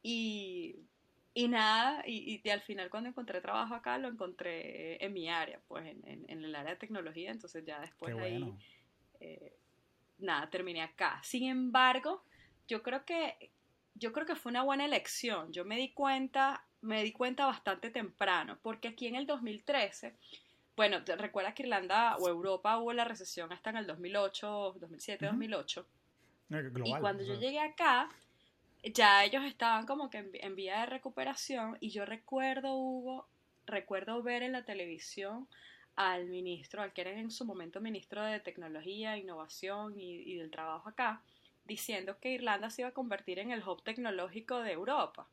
Y, 0.02 0.78
y 1.36 1.50
nada, 1.50 2.02
y, 2.08 2.42
y, 2.42 2.50
al 2.50 2.62
final 2.62 2.90
cuando 2.90 3.10
encontré 3.10 3.42
trabajo 3.42 3.76
acá, 3.76 3.98
lo 3.98 4.08
encontré 4.08 5.04
en 5.04 5.14
mi 5.14 5.30
área, 5.30 5.60
pues 5.68 5.86
en, 5.86 6.26
en, 6.30 6.44
el 6.44 6.56
área 6.56 6.72
de 6.72 6.80
tecnología, 6.80 7.30
entonces 7.30 7.64
ya 7.66 7.80
después 7.82 8.16
de 8.16 8.24
ahí, 8.24 8.54
eh, 9.20 9.54
nada, 10.18 10.50
terminé 10.50 10.82
acá. 10.82 11.20
Sin 11.24 11.44
embargo, 11.44 12.24
yo 12.68 12.82
creo 12.82 13.04
que, 13.04 13.52
yo 13.96 14.14
creo 14.14 14.26
que 14.26 14.36
fue 14.36 14.50
una 14.50 14.64
buena 14.64 14.86
elección. 14.86 15.52
Yo 15.52 15.66
me 15.66 15.76
di 15.76 15.90
cuenta, 15.90 16.66
me 16.80 17.04
di 17.04 17.12
cuenta 17.12 17.46
bastante 17.46 17.92
temprano, 17.92 18.58
porque 18.64 18.88
aquí 18.88 19.08
en 19.08 19.16
el 19.16 19.28
2013 19.28 20.16
bueno, 20.76 20.98
recuerda 21.18 21.54
que 21.54 21.64
Irlanda 21.64 22.18
o 22.18 22.28
Europa 22.28 22.78
hubo 22.78 22.92
la 22.92 23.06
recesión 23.06 23.52
hasta 23.54 23.70
en 23.70 23.78
el 23.78 23.88
2008, 23.88 24.76
2007, 24.80 25.26
2008. 25.26 25.88
y 26.84 27.00
cuando 27.00 27.24
yo 27.24 27.36
llegué 27.36 27.60
acá, 27.60 28.10
ya 28.94 29.24
ellos 29.24 29.44
estaban 29.46 29.86
como 29.86 30.10
que 30.10 30.30
en, 30.34 30.56
vía 30.56 30.82
de 30.82 30.86
recuperación 30.86 31.78
y 31.80 31.90
yo 31.90 32.06
recuerdo, 32.06 32.76
Hugo, 32.76 33.28
recuerdo 33.66 34.22
ver 34.22 34.44
en 34.44 34.52
la 34.52 34.66
televisión 34.66 35.48
al 35.96 36.28
ministro, 36.28 36.82
al 36.82 36.94
que 36.94 37.02
era 37.02 37.12
en 37.12 37.32
su 37.32 37.46
momento 37.46 37.82
ministro 37.82 38.24
de 38.24 38.40
Tecnología, 38.40 39.18
Innovación 39.18 40.00
y, 40.00 40.16
y 40.16 40.36
del 40.36 40.52
Trabajo 40.52 40.90
acá, 40.90 41.22
diciendo 41.66 42.20
que 42.20 42.34
Irlanda 42.34 42.70
se 42.70 42.82
iba 42.82 42.90
a 42.90 42.94
convertir 42.94 43.40
en 43.40 43.52
el 43.52 43.68
hub 43.68 43.82
tecnológico 43.84 44.60
de 44.60 44.72
Europa. 44.74 45.28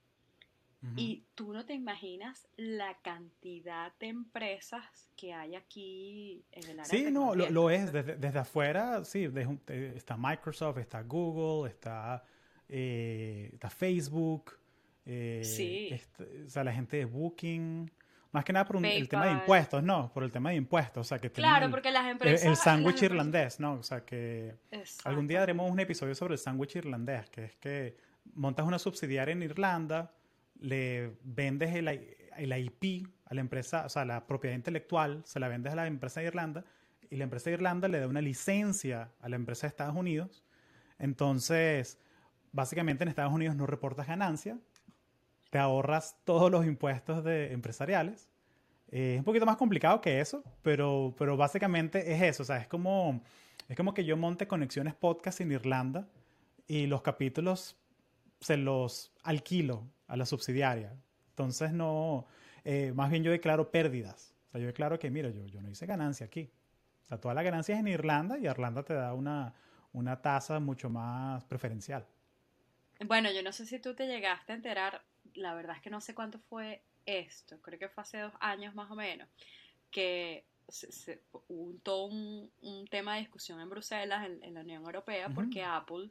Y 0.96 1.22
tú 1.36 1.52
no 1.52 1.64
te 1.64 1.74
imaginas 1.74 2.48
la 2.56 2.98
cantidad 3.02 3.92
de 4.00 4.08
empresas 4.08 5.08
que 5.16 5.32
hay 5.32 5.54
aquí 5.54 6.44
en 6.50 6.70
el 6.70 6.80
área. 6.80 6.84
Sí, 6.84 7.06
no, 7.08 7.36
lo, 7.36 7.70
es. 7.70 7.92
Desde, 7.92 8.36
afuera, 8.36 9.04
sí, 9.04 9.30
eh, 9.32 9.92
está 9.94 10.16
Microsoft, 10.16 10.78
está 10.78 11.02
Google, 11.02 11.70
está, 11.70 12.24
eh, 12.74 13.50
está 13.52 13.68
Facebook. 13.68 14.58
Eh, 15.04 15.42
sí. 15.44 15.90
o 16.46 16.48
sea, 16.48 16.64
la 16.64 16.72
gente 16.72 16.96
de 16.96 17.04
Booking. 17.04 17.90
Más 18.30 18.46
que 18.46 18.52
nada 18.54 18.64
por 18.64 18.84
el 18.84 19.08
tema 19.10 19.26
de 19.26 19.32
impuestos, 19.32 19.82
no, 19.82 20.10
por 20.10 20.24
el 20.24 20.32
tema 20.32 20.50
de 20.50 20.56
impuestos. 20.56 21.06
O 21.06 21.08
sea, 21.08 21.18
que 21.18 21.30
claro, 21.30 21.70
porque 21.70 21.90
las 21.90 22.06
empresas. 22.10 22.48
El, 22.48 22.56
sándwich 22.56 23.02
irlandés, 23.02 23.60
¿no? 23.60 23.74
O 23.74 23.82
sea, 23.82 24.06
que 24.06 24.54
algún 25.04 25.26
día 25.26 25.42
haremos 25.42 25.70
un 25.70 25.78
episodio 25.80 26.14
sobre 26.14 26.34
el 26.34 26.38
sándwich 26.38 26.76
irlandés, 26.76 27.28
que 27.28 27.44
es 27.44 27.56
que 27.56 27.96
montas 28.34 28.66
una 28.66 28.78
subsidiaria 28.78 29.32
en 29.32 29.42
Irlanda 29.42 30.14
le 30.60 31.12
vendes 31.24 31.74
el, 31.74 31.88
el, 31.88 32.52
IP 32.58 33.06
a 33.26 33.34
la 33.34 33.42
empresa, 33.42 33.84
o 33.84 33.90
sea, 33.90 34.06
la 34.06 34.26
propiedad 34.26 34.56
intelectual, 34.56 35.22
se 35.26 35.38
la 35.38 35.48
vendes 35.48 35.74
a 35.74 35.76
la 35.76 35.86
empresa 35.86 36.20
de 36.20 36.28
Irlanda 36.28 36.64
y 37.10 37.16
la 37.16 37.24
empresa 37.24 37.50
de 37.50 37.54
Irlanda 37.54 37.88
le 37.88 38.00
da 38.00 38.06
una 38.06 38.22
licencia 38.22 39.10
a 39.20 39.28
la 39.28 39.36
empresa 39.36 39.66
de 39.66 39.68
Estados 39.68 39.96
Unidos. 39.96 40.42
Entonces, 40.98 41.98
básicamente 42.52 43.02
en 43.02 43.08
Estados 43.08 43.32
Unidos 43.32 43.56
no 43.56 43.66
reportas 43.66 44.06
ganancia, 44.06 44.58
te 45.50 45.58
ahorras 45.58 46.16
todos 46.24 46.50
los 46.50 46.64
impuestos 46.64 47.24
de 47.24 47.52
empresariales. 47.52 48.28
Eh, 48.90 49.14
es 49.14 49.18
un 49.18 49.24
poquito 49.24 49.46
más 49.46 49.56
complicado 49.56 50.00
que 50.00 50.20
eso, 50.20 50.44
pero, 50.62 51.14
pero 51.18 51.36
básicamente 51.36 52.12
es 52.12 52.22
eso. 52.22 52.42
O 52.42 52.46
sea, 52.46 52.58
es 52.58 52.68
como, 52.68 53.22
es 53.68 53.76
como 53.76 53.94
que 53.94 54.04
yo 54.04 54.16
monte 54.16 54.46
conexiones 54.46 54.94
podcast 54.94 55.40
en 55.40 55.52
Irlanda 55.52 56.06
y 56.66 56.86
los 56.86 57.02
capítulos 57.02 57.76
se 58.40 58.56
los 58.56 59.12
alquilo 59.22 59.86
a 60.06 60.16
la 60.16 60.26
subsidiaria. 60.26 60.94
Entonces 61.30 61.72
no, 61.72 62.26
eh, 62.64 62.92
más 62.94 63.10
bien 63.10 63.22
yo 63.22 63.30
declaro 63.30 63.70
pérdidas. 63.70 64.34
O 64.48 64.52
sea, 64.52 64.60
yo 64.60 64.66
declaro 64.66 64.98
que, 64.98 65.10
mira, 65.10 65.30
yo, 65.30 65.46
yo 65.46 65.62
no 65.62 65.70
hice 65.70 65.86
ganancia 65.86 66.26
aquí. 66.26 66.50
O 67.04 67.06
sea, 67.08 67.18
toda 67.18 67.34
la 67.34 67.42
ganancia 67.42 67.74
es 67.74 67.80
en 67.80 67.88
Irlanda 67.88 68.38
y 68.38 68.46
Irlanda 68.46 68.82
te 68.82 68.94
da 68.94 69.14
una, 69.14 69.54
una 69.92 70.20
tasa 70.20 70.60
mucho 70.60 70.90
más 70.90 71.44
preferencial. 71.44 72.06
Bueno, 73.06 73.30
yo 73.30 73.42
no 73.42 73.52
sé 73.52 73.66
si 73.66 73.78
tú 73.78 73.94
te 73.94 74.06
llegaste 74.06 74.52
a 74.52 74.56
enterar, 74.56 75.04
la 75.34 75.54
verdad 75.54 75.76
es 75.76 75.82
que 75.82 75.90
no 75.90 76.00
sé 76.00 76.14
cuánto 76.14 76.38
fue 76.38 76.82
esto, 77.06 77.60
creo 77.60 77.78
que 77.78 77.88
fue 77.88 78.02
hace 78.02 78.18
dos 78.18 78.32
años 78.40 78.74
más 78.74 78.90
o 78.90 78.94
menos, 78.94 79.28
que 79.90 80.44
se, 80.68 81.22
hubo 81.32 81.74
todo 81.82 82.06
un, 82.06 82.50
tema 82.90 83.14
de 83.14 83.20
discusión 83.20 83.60
en 83.60 83.68
Bruselas, 83.68 84.26
en, 84.26 84.54
la 84.54 84.60
Unión 84.60 84.84
Europea, 84.84 85.28
porque 85.28 85.62
Apple 85.62 86.10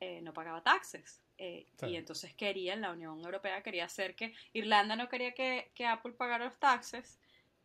eh, 0.00 0.20
no 0.22 0.32
pagaba 0.32 0.62
taxes. 0.62 1.20
Eh, 1.38 1.66
y 1.82 1.96
entonces 1.96 2.32
querían, 2.34 2.80
la 2.80 2.92
Unión 2.92 3.20
Europea 3.22 3.62
quería 3.62 3.84
hacer 3.84 4.14
que 4.14 4.34
Irlanda 4.54 4.96
no 4.96 5.08
quería 5.08 5.32
que, 5.32 5.70
Apple 5.86 6.12
pagara 6.12 6.46
los 6.46 6.58
taxes, 6.58 7.18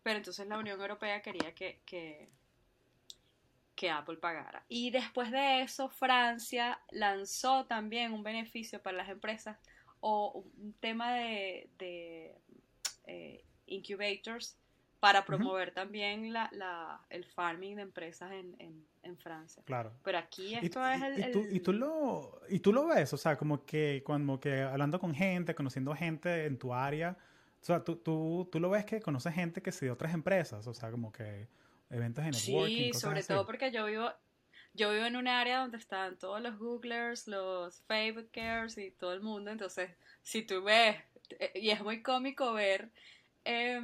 pero 0.04 0.18
entonces 0.18 0.48
la 0.48 0.58
Unión 0.58 0.80
Europea 0.80 1.22
quería 1.22 1.54
que, 1.54 1.80
que, 1.86 2.30
Apple 3.90 4.18
pagara. 4.18 4.64
Y 4.68 4.92
después 4.92 5.32
de 5.32 5.62
eso, 5.62 5.90
Francia 5.90 6.80
lanzó 6.92 7.66
también 7.66 8.14
un 8.14 8.24
beneficio 8.24 8.82
para 8.82 8.98
las 8.98 9.10
empresas 9.10 9.58
o 10.00 10.44
un 10.58 10.74
tema 10.80 11.14
de, 11.14 11.70
de 11.78 12.36
eh, 13.06 13.44
incubators 13.68 14.58
para 15.00 15.26
promover 15.26 15.74
también 15.74 16.32
la, 16.32 16.48
la, 16.52 17.02
el 17.10 17.26
farming 17.26 17.76
de 17.78 17.82
empresas 17.82 18.32
en, 18.32 18.56
en, 18.60 18.86
en, 19.02 19.18
Francia. 19.18 19.64
Claro. 19.66 19.92
Pero 20.04 20.20
aquí 20.20 20.54
esto 20.54 20.86
es 20.86 21.02
el, 21.02 21.20
y, 21.20 21.32
tú, 21.32 21.48
y, 21.50 21.60
tú, 21.60 21.74
lo, 21.74 22.40
y 22.50 22.60
tú 22.60 22.72
lo 22.72 22.86
ves, 22.86 23.12
o 23.12 23.18
sea, 23.18 23.36
como 23.36 23.66
que, 23.66 24.04
como 24.06 24.40
que 24.40 24.62
hablando 24.62 25.00
con 25.00 25.16
gente, 25.16 25.56
conociendo 25.56 25.96
gente 25.96 26.46
en 26.46 26.60
tu 26.60 26.72
área, 26.72 27.18
o 27.60 27.66
sea, 27.66 27.84
tú, 27.84 27.96
tú, 27.96 28.48
tú 28.52 28.60
lo 28.60 28.70
ves 28.70 28.86
que 28.86 29.02
conoces 29.02 29.34
gente 29.34 29.64
que 29.64 29.72
sí 29.72 29.88
de 29.88 29.92
otras 29.92 30.14
empresas, 30.14 30.68
o 30.68 30.74
sea, 30.76 30.92
como 30.92 31.12
que 31.12 31.48
eventos 31.92 32.24
de 32.24 32.32
networking. 32.32 32.94
Sí, 32.94 33.00
sobre 33.00 33.24
todo 33.24 33.46
porque 33.46 33.72
yo 33.72 33.86
vivo, 33.86 34.12
yo 34.74 34.92
vivo 34.92 35.06
en 35.06 35.18
un 35.18 35.28
área 35.28 35.60
donde 35.60 35.78
están 35.78 36.18
todos 36.18 36.42
los 36.42 36.58
Googlers, 36.58 37.28
los 37.28 37.82
Facebookers 37.82 38.78
y 38.78 38.92
todo 38.92 39.14
el 39.14 39.22
mundo, 39.22 39.52
entonces, 39.52 39.92
si 40.22 40.44
tú 40.44 40.64
ves, 40.64 40.98
eh, 41.40 41.52
y 41.56 41.70
es 41.70 41.82
muy 41.82 42.02
cómico 42.02 42.54
ver... 42.54 42.90
Eh, 43.44 43.82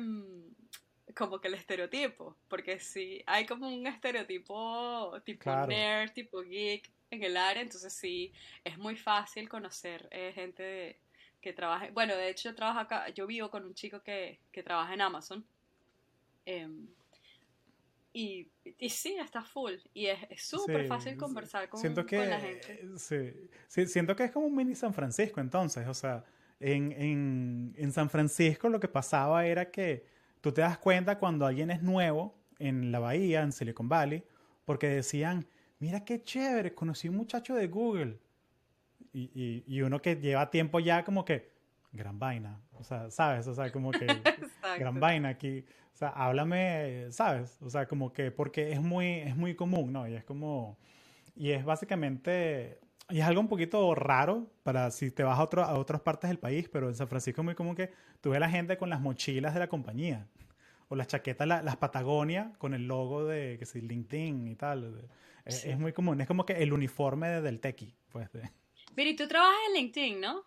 como 1.17 1.41
que 1.41 1.47
el 1.47 1.55
estereotipo, 1.55 2.37
porque 2.47 2.79
sí, 2.79 3.23
hay 3.25 3.45
como 3.45 3.67
un 3.67 3.87
estereotipo 3.87 5.19
tipo 5.25 5.65
nerd, 5.65 6.11
tipo 6.11 6.41
geek 6.41 6.89
en 7.09 7.23
el 7.23 7.35
área, 7.35 7.61
entonces 7.61 7.91
sí, 7.93 8.31
es 8.63 8.77
muy 8.77 8.95
fácil 8.95 9.49
conocer 9.49 10.07
eh, 10.11 10.31
gente 10.33 10.99
que 11.41 11.53
trabaja, 11.53 11.89
bueno, 11.91 12.15
de 12.15 12.29
hecho 12.29 12.49
yo 12.49 12.55
trabajo 12.55 12.79
acá, 12.79 13.09
yo 13.09 13.25
vivo 13.25 13.49
con 13.49 13.65
un 13.65 13.73
chico 13.73 14.01
que, 14.01 14.39
que 14.51 14.63
trabaja 14.63 14.93
en 14.93 15.01
Amazon, 15.01 15.45
em, 16.45 16.87
y, 18.13 18.51
y, 18.77 18.89
sí, 18.89 19.15
está 19.19 19.43
full. 19.43 19.73
Y 19.93 20.07
es 20.07 20.19
súper 20.37 20.87
fácil 20.87 21.17
conversar 21.17 21.69
con, 21.69 21.79
siento 21.79 22.05
que, 22.05 22.25
la 22.25 22.39
gente. 22.39 22.85
Sí, 23.67 23.85
siento 23.87 24.15
que 24.15 24.25
es 24.25 24.31
como 24.31 24.47
un 24.47 24.55
mini 24.55 24.75
San 24.75 24.93
Francisco 24.93 25.39
entonces. 25.39 25.87
O 25.87 25.93
sea, 25.93 26.25
en, 26.59 26.91
en, 26.91 27.75
en 27.77 27.91
San 27.91 28.09
Francisco 28.09 28.69
lo 28.69 28.79
que 28.79 28.87
pasaba 28.87 29.45
era 29.45 29.69
que 29.69 30.17
Tú 30.41 30.51
te 30.51 30.61
das 30.61 30.77
cuenta 30.77 31.17
cuando 31.17 31.45
alguien 31.45 31.71
es 31.71 31.81
nuevo 31.81 32.35
en 32.59 32.91
la 32.91 32.99
bahía, 32.99 33.41
en 33.41 33.51
Silicon 33.51 33.89
Valley, 33.89 34.23
porque 34.65 34.87
decían, 34.87 35.47
mira 35.79 36.05
qué 36.05 36.21
chévere, 36.21 36.73
conocí 36.73 37.09
un 37.09 37.17
muchacho 37.17 37.55
de 37.55 37.67
Google. 37.67 38.19
Y, 39.13 39.63
y, 39.65 39.81
uno 39.81 39.99
que 39.99 40.15
lleva 40.15 40.51
tiempo 40.51 40.79
ya 40.79 41.03
como 41.03 41.25
que, 41.25 41.49
gran 41.97 42.19
vaina, 42.19 42.61
o 42.73 42.83
sea, 42.83 43.11
¿sabes? 43.11 43.47
O 43.47 43.53
sea, 43.53 43.71
como 43.71 43.91
que, 43.91 44.05
gran 44.79 44.99
vaina 44.99 45.29
aquí. 45.29 45.65
O 45.93 45.97
sea, 45.97 46.09
háblame, 46.09 47.07
¿sabes? 47.11 47.57
O 47.61 47.69
sea, 47.69 47.87
como 47.87 48.13
que, 48.13 48.31
porque 48.31 48.71
es 48.71 48.81
muy, 48.81 49.07
es 49.21 49.35
muy 49.35 49.55
común, 49.55 49.91
¿no? 49.91 50.07
Y 50.07 50.13
es 50.13 50.23
como, 50.23 50.77
y 51.35 51.51
es 51.51 51.65
básicamente, 51.65 52.79
y 53.09 53.19
es 53.19 53.25
algo 53.25 53.41
un 53.41 53.47
poquito 53.47 53.95
raro 53.95 54.47
para 54.63 54.91
si 54.91 55.11
te 55.11 55.23
vas 55.23 55.39
a, 55.39 55.43
otro, 55.43 55.63
a 55.63 55.77
otras 55.77 56.01
partes 56.01 56.29
del 56.29 56.39
país, 56.39 56.69
pero 56.69 56.87
en 56.87 56.95
San 56.95 57.07
Francisco 57.07 57.41
es 57.41 57.45
muy 57.45 57.55
común 57.55 57.75
que 57.75 57.91
tú 58.21 58.29
ves 58.29 58.37
a 58.37 58.41
la 58.41 58.49
gente 58.49 58.77
con 58.77 58.89
las 58.89 59.01
mochilas 59.01 59.55
de 59.55 59.59
la 59.59 59.67
compañía 59.67 60.27
o 60.89 60.95
las 60.95 61.07
chaquetas, 61.07 61.47
las 61.47 61.77
Patagonia 61.77 62.53
con 62.57 62.73
el 62.73 62.87
logo 62.87 63.25
de 63.25 63.57
que 63.57 63.65
si 63.65 63.81
LinkedIn 63.81 64.47
y 64.47 64.55
tal. 64.55 65.09
Es, 65.45 65.77
muy 65.79 65.93
común, 65.93 66.19
es 66.19 66.27
como 66.27 66.45
que 66.45 66.53
el 66.53 66.73
uniforme 66.73 67.41
del 67.41 67.59
tequi, 67.59 67.95
pues. 68.09 68.29
Mira, 68.95 69.09
y 69.09 69.15
tú 69.15 69.27
trabajas 69.27 69.55
en 69.69 69.73
LinkedIn, 69.75 70.19
¿no? 70.19 70.43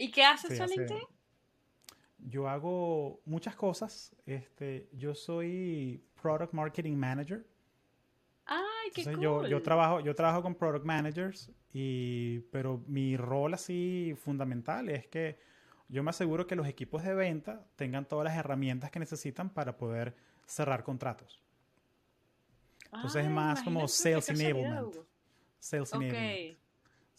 ¿Y 0.00 0.10
qué 0.10 0.24
haces 0.24 0.56
Sí, 0.56 0.62
hace-? 0.62 1.06
Yo 2.18 2.48
hago 2.48 3.20
muchas 3.24 3.56
cosas. 3.56 4.14
Este, 4.26 4.88
yo 4.92 5.14
soy 5.14 6.02
Product 6.20 6.52
Marketing 6.52 6.96
Manager. 6.96 7.46
Ay, 8.46 8.90
qué 8.94 9.02
Entonces 9.02 9.14
cool. 9.14 9.22
yo, 9.22 9.46
yo 9.46 9.62
trabajo, 9.62 10.00
yo 10.00 10.14
trabajo 10.14 10.42
con 10.42 10.54
Product 10.54 10.84
Managers, 10.84 11.50
y, 11.72 12.40
pero 12.50 12.82
mi 12.86 13.16
rol 13.16 13.54
así 13.54 14.14
fundamental 14.16 14.88
es 14.88 15.06
que 15.06 15.38
yo 15.88 16.02
me 16.02 16.10
aseguro 16.10 16.46
que 16.46 16.56
los 16.56 16.66
equipos 16.66 17.02
de 17.04 17.14
venta 17.14 17.64
tengan 17.76 18.06
todas 18.06 18.24
las 18.24 18.36
herramientas 18.36 18.90
que 18.90 18.98
necesitan 18.98 19.50
para 19.50 19.76
poder 19.76 20.16
cerrar 20.46 20.82
contratos. 20.84 21.40
Entonces 22.92 23.22
es 23.22 23.28
Ay, 23.28 23.34
más 23.34 23.62
como 23.62 23.86
sales 23.88 24.28
enablement. 24.30 24.94
Sales 25.58 25.94
Ok, 25.94 26.02
enablement. 26.02 26.58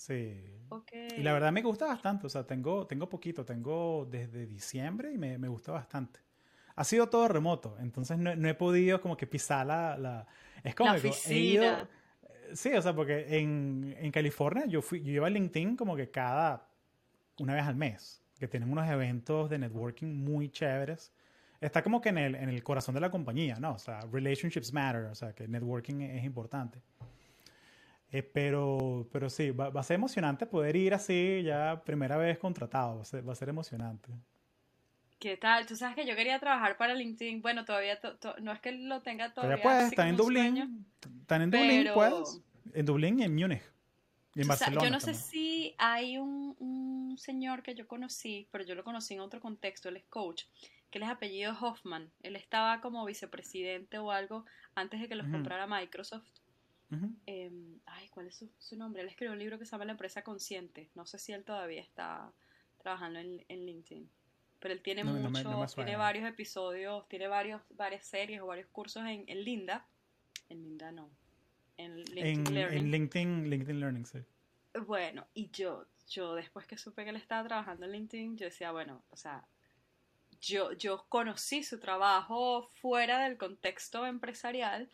Sí. 0.01 0.43
ok. 0.69 0.91
Y 1.17 1.21
la 1.21 1.31
verdad 1.33 1.51
me 1.51 1.61
gusta 1.61 1.85
bastante, 1.85 2.25
o 2.25 2.29
sea, 2.29 2.43
tengo, 2.43 2.87
tengo 2.87 3.07
poquito, 3.07 3.45
tengo 3.45 4.07
desde 4.09 4.47
diciembre 4.47 5.11
y 5.13 5.17
me, 5.19 5.37
me 5.37 5.47
gusta 5.47 5.71
bastante. 5.71 6.19
Ha 6.75 6.83
sido 6.83 7.07
todo 7.07 7.27
remoto, 7.27 7.77
entonces 7.79 8.17
no, 8.17 8.35
no 8.35 8.49
he 8.49 8.55
podido 8.55 8.99
como 8.99 9.15
que 9.15 9.27
pisar 9.27 9.67
la... 9.67 9.95
la 9.97 10.25
es 10.63 10.73
como 10.73 10.91
La 10.91 10.97
he 10.97 11.37
ido- 11.37 11.87
sí, 12.53 12.73
o 12.73 12.81
sea, 12.81 12.95
porque 12.95 13.37
en, 13.37 13.95
en 13.99 14.11
California 14.11 14.65
yo, 14.65 14.81
fui, 14.81 15.03
yo 15.03 15.11
iba 15.11 15.27
a 15.27 15.29
LinkedIn 15.29 15.75
como 15.75 15.95
que 15.95 16.09
cada... 16.09 16.67
una 17.37 17.53
vez 17.53 17.65
al 17.65 17.75
mes, 17.75 18.23
que 18.39 18.47
tienen 18.47 18.71
unos 18.71 18.89
eventos 18.89 19.51
de 19.51 19.59
networking 19.59 20.07
muy 20.07 20.49
chéveres. 20.49 21.13
Está 21.59 21.83
como 21.83 22.01
que 22.01 22.09
en 22.09 22.17
el, 22.17 22.33
en 22.33 22.49
el 22.49 22.63
corazón 22.63 22.95
de 22.95 23.01
la 23.01 23.11
compañía, 23.11 23.57
¿no? 23.59 23.73
O 23.73 23.77
sea, 23.77 23.99
relationships 24.11 24.73
matter, 24.73 25.03
o 25.05 25.13
sea, 25.15 25.33
que 25.33 25.47
networking 25.47 26.01
es 26.01 26.23
importante. 26.23 26.81
Eh, 28.11 28.23
pero, 28.23 29.07
pero 29.11 29.29
sí, 29.29 29.51
va, 29.51 29.69
va 29.69 29.81
a 29.81 29.83
ser 29.83 29.95
emocionante 29.95 30.45
poder 30.45 30.75
ir 30.75 30.93
así 30.93 31.41
ya 31.43 31.81
primera 31.85 32.17
vez 32.17 32.37
contratado. 32.37 32.97
Va 32.97 33.01
a 33.03 33.05
ser, 33.05 33.27
va 33.27 33.31
a 33.31 33.35
ser 33.35 33.49
emocionante. 33.49 34.11
¿Qué 35.17 35.37
tal? 35.37 35.65
Tú 35.67 35.75
sabes 35.75 35.95
que 35.95 36.05
yo 36.05 36.15
quería 36.15 36.39
trabajar 36.39 36.77
para 36.77 36.93
LinkedIn. 36.95 37.41
Bueno, 37.41 37.63
todavía 37.63 37.99
to- 37.99 38.17
to- 38.17 38.35
no 38.41 38.51
es 38.51 38.59
que 38.59 38.71
lo 38.71 39.01
tenga 39.01 39.33
todavía. 39.33 39.57
Todavía 39.57 39.63
puedes, 39.63 39.91
están 39.91 40.07
en 40.09 40.17
sueño, 40.17 40.65
Dublín. 40.65 40.85
Están 41.21 41.41
en 41.43 41.51
Dublín, 41.51 41.83
pero- 41.83 41.93
puedes. 41.93 42.41
En 42.73 42.85
Dublín 42.85 43.19
y 43.19 43.23
en 43.23 43.35
Múnich. 43.35 43.61
Y 44.33 44.41
en 44.41 44.47
Barcelona. 44.47 44.83
yo 44.85 44.91
no 44.91 44.99
sé 44.99 45.13
si 45.13 45.75
hay 45.77 46.17
un, 46.17 46.55
un 46.59 47.17
señor 47.17 47.63
que 47.63 47.75
yo 47.75 47.85
conocí, 47.87 48.47
pero 48.51 48.63
yo 48.63 48.75
lo 48.75 48.83
conocí 48.83 49.13
en 49.13 49.19
otro 49.19 49.41
contexto, 49.41 49.89
él 49.89 49.97
es 49.97 50.05
coach, 50.05 50.43
que 50.89 50.97
él 50.99 51.03
es 51.03 51.09
apellido 51.09 51.53
Hoffman. 51.59 52.09
Él 52.23 52.35
estaba 52.37 52.79
como 52.81 53.03
vicepresidente 53.05 53.97
o 53.99 54.09
algo 54.11 54.45
antes 54.73 55.01
de 55.01 55.07
que 55.09 55.15
los 55.15 55.27
comprara 55.27 55.67
Microsoft. 55.67 56.27
Em, 57.25 57.79
ay, 57.85 58.09
¿cuál 58.09 58.27
es 58.27 58.35
su, 58.35 58.49
su 58.59 58.75
nombre? 58.75 59.01
Él 59.01 59.07
escribió 59.07 59.31
un 59.31 59.39
libro 59.39 59.57
que 59.57 59.65
se 59.65 59.71
llama 59.71 59.85
La 59.85 59.93
empresa 59.93 60.23
consciente. 60.23 60.89
No 60.95 61.05
sé 61.05 61.19
si 61.19 61.31
él 61.31 61.43
todavía 61.43 61.81
está 61.81 62.31
trabajando 62.79 63.19
en, 63.19 63.43
en 63.47 63.65
LinkedIn. 63.65 64.09
Pero 64.59 64.73
él 64.73 64.81
tiene 64.81 65.03
No, 65.03 65.13
no 65.13 65.29
no 65.29 65.65
tiene 65.67 65.95
varios 65.95 66.27
episodios, 66.27 67.07
tiene 67.07 67.27
varios, 67.27 67.61
varias 67.71 68.05
series 68.05 68.41
o 68.41 68.47
varios 68.47 68.67
cursos 68.67 69.03
en, 69.05 69.23
en 69.27 69.43
Linda. 69.43 69.85
En 70.49 70.63
Linda 70.63 70.91
no. 70.91 71.09
En 71.77 71.95
LinkedIn 71.95 72.47
En, 72.47 72.53
Learning. 72.53 72.79
en 72.79 72.91
LinkedIn, 72.91 73.49
LinkedIn 73.49 73.79
Learning, 73.79 74.05
sí. 74.05 74.19
Bueno, 74.85 75.25
y 75.33 75.49
yo, 75.49 75.85
yo 76.07 76.35
después 76.35 76.67
que 76.67 76.77
supe 76.77 77.03
que 77.03 77.09
él 77.09 77.15
estaba 77.15 77.47
trabajando 77.47 77.85
en 77.85 77.93
LinkedIn, 77.93 78.37
yo 78.37 78.45
decía, 78.45 78.71
bueno, 78.71 79.01
o 79.09 79.17
sea, 79.17 79.45
yo, 80.41 80.73
yo 80.73 81.05
conocí 81.09 81.63
su 81.63 81.79
trabajo 81.79 82.69
fuera 82.81 83.23
del 83.23 83.37
contexto 83.37 84.05
empresarial 84.05 84.89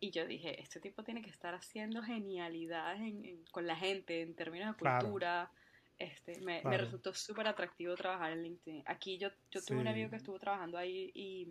y 0.00 0.10
yo 0.10 0.26
dije, 0.26 0.60
este 0.62 0.80
tipo 0.80 1.02
tiene 1.02 1.22
que 1.22 1.30
estar 1.30 1.54
haciendo 1.54 2.02
genialidades 2.02 3.00
en- 3.00 3.24
en- 3.24 3.44
con 3.50 3.66
la 3.66 3.76
gente 3.76 4.22
en 4.22 4.34
términos 4.34 4.74
de 4.74 4.78
Claro. 4.78 5.00
cultura. 5.06 5.50
Este, 5.98 6.38
me, 6.40 6.56
me 6.56 6.60
Claro. 6.62 6.78
resultó 6.84 7.12
súper 7.12 7.48
atractivo 7.48 7.94
trabajar 7.96 8.30
en 8.32 8.44
LinkedIn. 8.44 8.82
Aquí 8.86 9.18
yo, 9.18 9.30
yo 9.50 9.60
tuve 9.64 9.78
un 9.78 9.82
Sí. 9.84 9.88
amigo 9.88 10.10
que 10.10 10.16
estuvo 10.16 10.38
trabajando 10.38 10.78
ahí 10.78 11.10
y, 11.12 11.48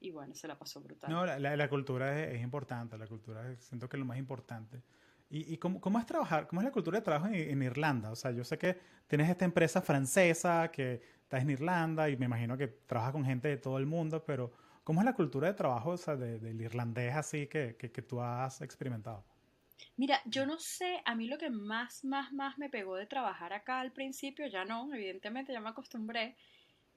y 0.00 0.10
bueno, 0.10 0.34
se 0.34 0.48
la 0.48 0.58
pasó 0.58 0.80
brutal. 0.80 1.10
No, 1.10 1.26
la, 1.26 1.38
la- 1.38 1.56
la 1.56 1.68
cultura 1.68 2.18
es, 2.22 2.34
es 2.36 2.42
importante, 2.42 2.96
la 2.96 3.06
cultura 3.06 3.50
es- 3.52 3.62
siento 3.64 3.88
que 3.88 3.96
es 3.96 4.00
lo 4.00 4.06
más 4.06 4.16
importante. 4.18 4.82
¿Y, 5.28 5.52
y 5.54 5.58
cómo, 5.58 5.80
cómo 5.80 5.98
es 5.98 6.06
trabajar? 6.06 6.46
¿Cómo 6.46 6.60
es 6.60 6.64
la 6.64 6.70
cultura 6.72 6.98
de 6.98 7.04
trabajo 7.04 7.26
en, 7.26 7.34
en 7.34 7.62
Irlanda? 7.62 8.10
O 8.12 8.16
sea, 8.16 8.30
yo 8.30 8.44
sé 8.44 8.56
que 8.58 8.78
tienes 9.08 9.28
esta 9.28 9.44
empresa 9.44 9.82
francesa 9.82 10.70
que 10.70 11.02
está 11.22 11.38
en 11.38 11.50
Irlanda 11.50 12.08
y 12.08 12.16
me 12.16 12.26
imagino 12.26 12.56
que 12.56 12.68
trabajas 12.68 13.12
con 13.12 13.24
gente 13.24 13.48
de 13.48 13.56
todo 13.58 13.76
el 13.78 13.84
mundo, 13.86 14.24
pero 14.24 14.52
¿cómo 14.86 15.00
es 15.00 15.04
la 15.04 15.14
cultura 15.14 15.48
de 15.48 15.54
trabajo 15.54 15.90
o 15.90 15.96
sea, 15.96 16.14
de- 16.14 16.38
del 16.38 16.60
irlandés 16.60 17.12
así 17.16 17.48
que, 17.48 17.74
que, 17.76 18.02
tú 18.02 18.22
has 18.22 18.60
experimentado? 18.60 19.24
Mira, 19.96 20.22
yo 20.26 20.46
no 20.46 20.60
sé, 20.60 21.02
a 21.04 21.16
mí 21.16 21.26
lo 21.26 21.38
que 21.38 21.50
más, 21.50 22.04
más, 22.04 22.32
más 22.32 22.56
me 22.56 22.70
pegó 22.70 22.94
de 22.94 23.06
trabajar 23.06 23.52
acá 23.52 23.80
al 23.80 23.90
principio, 23.90 24.46
ya 24.46 24.64
no, 24.64 24.94
evidentemente 24.94 25.52
ya 25.52 25.60
me 25.60 25.70
acostumbré, 25.70 26.36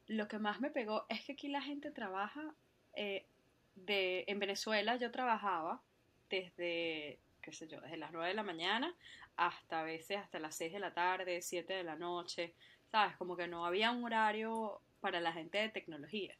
lo 0.06 0.28
que 0.28 0.38
más 0.38 0.62
me 0.62 0.70
pegó 0.70 1.08
es 1.10 1.26
que 1.26 1.34
aquí 1.34 1.48
la 1.48 1.64
gente 1.64 1.90
trabaja, 1.90 2.54
eh, 2.94 3.26
de, 3.74 4.24
en 4.28 4.38
Venezuela 4.38 4.96
yo 4.98 5.10
trabajaba 5.10 5.82
desde, 6.30 7.18
qué 7.42 7.52
sé 7.54 7.68
yo, 7.68 7.82
desde 7.82 7.98
las 7.98 8.12
9 8.12 8.28
de 8.28 8.36
la 8.36 8.44
mañana 8.44 8.94
hasta 9.36 9.80
a 9.80 9.84
veces 9.84 10.18
hasta 10.18 10.38
las 10.38 10.56
6 10.56 10.74
de 10.74 10.80
la 10.80 10.94
tarde, 10.94 11.42
7 11.42 11.74
de 11.74 11.84
la 11.84 11.96
noche, 11.96 12.54
¿sabes? 12.92 13.16
Como 13.18 13.36
que 13.36 13.48
no 13.48 13.66
había 13.66 13.90
un 13.92 14.04
horario 14.04 14.80
para 15.02 15.20
la 15.22 15.34
gente 15.34 15.58
de 15.58 15.70
tecnología. 15.70 16.36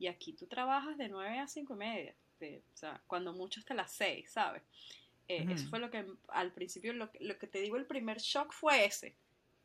Y 0.00 0.08
aquí 0.08 0.32
tú 0.32 0.46
trabajas 0.46 0.96
de 0.98 1.08
9 1.08 1.38
a 1.38 1.46
5 1.46 1.74
y 1.74 1.76
media, 1.76 2.14
de- 2.40 2.62
o 2.74 2.76
sea, 2.76 3.00
cuando 3.06 3.32
mucho 3.32 3.60
hasta 3.60 3.74
las 3.74 3.92
6, 3.92 4.30
¿sabes? 4.32 4.62
Eh. 5.28 5.46
Eso 5.50 5.68
fue 5.68 5.78
lo 5.78 5.90
que 5.90 6.04
al 6.28 6.50
principio, 6.52 6.92
lo, 6.92 7.12
que- 7.12 7.22
lo 7.22 7.38
que 7.38 7.46
te 7.46 7.60
digo, 7.60 7.76
el 7.76 7.86
primer 7.86 8.18
shock 8.18 8.52
fue 8.52 8.84
ese. 8.86 9.14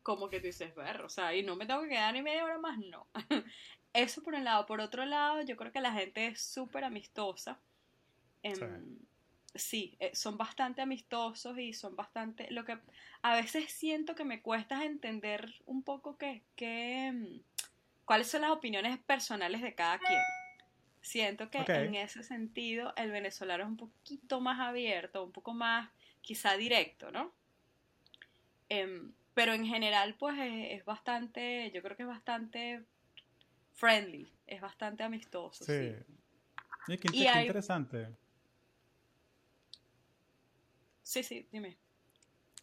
Como 0.03 0.29
que 0.29 0.39
tú 0.39 0.45
dices, 0.47 0.75
ver, 0.75 1.01
o 1.01 1.09
sea, 1.09 1.33
y 1.33 1.41
no 1.41 1.55
me 1.55 1.65
tengo 1.65 1.81
que 1.81 1.89
quedar 1.89 2.13
ni 2.13 2.21
media 2.21 2.43
hora 2.45 2.59
más, 2.59 2.77
no. 2.77 3.07
Eso 3.93 4.21
por 4.21 4.35
un 4.35 4.43
lado. 4.43 4.65
Por 4.65 4.81
otro 4.81 5.05
lado, 5.05 5.41
yo 5.41 5.55
creo 5.55 5.71
que 5.71 5.79
la 5.81 5.93
gente 5.93 6.27
es 6.27 6.41
súper 6.41 6.83
amistosa. 6.83 7.57
Em, 8.43 8.99
sí, 9.55 9.95
eh, 9.99 10.11
son 10.13 10.37
bastante 10.37 10.81
amistosos 10.81 11.57
y 11.57 11.73
son 11.73 11.95
bastante... 11.95 12.51
Lo 12.51 12.65
que 12.65 12.77
a 13.21 13.35
veces 13.35 13.71
siento 13.71 14.13
que 14.13 14.25
me 14.25 14.41
cuesta 14.41 14.83
es 14.83 14.91
entender 14.91 15.55
un 15.65 15.81
poco 15.81 16.17
qué, 16.17 16.43
qué, 16.57 17.07
em, 17.07 17.41
cuáles 18.05 18.27
son 18.27 18.41
las 18.41 18.51
opiniones 18.51 18.97
personales 18.99 19.61
de 19.61 19.73
cada 19.75 19.99
quien. 19.99 20.19
Siento 21.01 21.49
que 21.51 21.59
en 21.67 21.95
ese 21.95 22.23
sentido 22.23 22.93
el 22.97 23.11
venezolano 23.11 23.63
es 23.63 23.69
un 23.69 23.77
poquito 23.77 24.41
más 24.41 24.59
abierto, 24.59 25.23
un 25.23 25.31
poco 25.31 25.53
más 25.53 25.89
quizá 26.21 26.57
directo, 26.57 27.11
¿no? 27.11 27.31
Em, 28.69 29.13
pero 29.35 29.53
en 29.53 29.65
general 29.65 30.15
pues 30.15 30.35
es, 30.39 30.79
es 30.79 30.85
bastante, 30.85 31.69
yo 31.71 31.83
creo 31.83 31.95
que 31.95 32.03
es 32.03 32.09
bastante 32.09 32.83
friendly, 33.73 34.31
es 34.47 34.61
bastante 34.61 35.03
amistoso. 35.03 35.63
Sí. 35.63 35.93
sí. 36.87 36.97
Qué, 36.97 37.07
Y 37.11 37.23
qué 37.23 37.29
hay- 37.29 37.41
interesante. 37.41 38.07
Sí, 41.03 41.21
sí, 41.21 41.47
dime. 41.51 41.77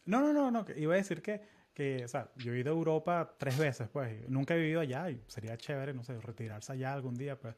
No, 0.05 0.19
no, 0.19 0.33
no, 0.33 0.51
no, 0.51 0.65
iba 0.75 0.93
a 0.93 0.97
decir 0.97 1.21
que, 1.21 1.41
que, 1.73 2.03
o 2.05 2.07
sea, 2.07 2.31
yo 2.37 2.53
he 2.53 2.59
ido 2.59 2.71
a 2.73 2.75
Europa 2.77 3.35
tres 3.37 3.57
veces, 3.57 3.89
pues, 3.89 4.29
nunca 4.29 4.55
he 4.55 4.59
vivido 4.59 4.81
allá 4.81 5.09
y 5.09 5.21
sería 5.27 5.57
chévere, 5.57 5.93
no 5.93 6.03
sé, 6.03 6.19
retirarse 6.21 6.73
allá 6.73 6.93
algún 6.93 7.15
día, 7.15 7.39
pues. 7.39 7.55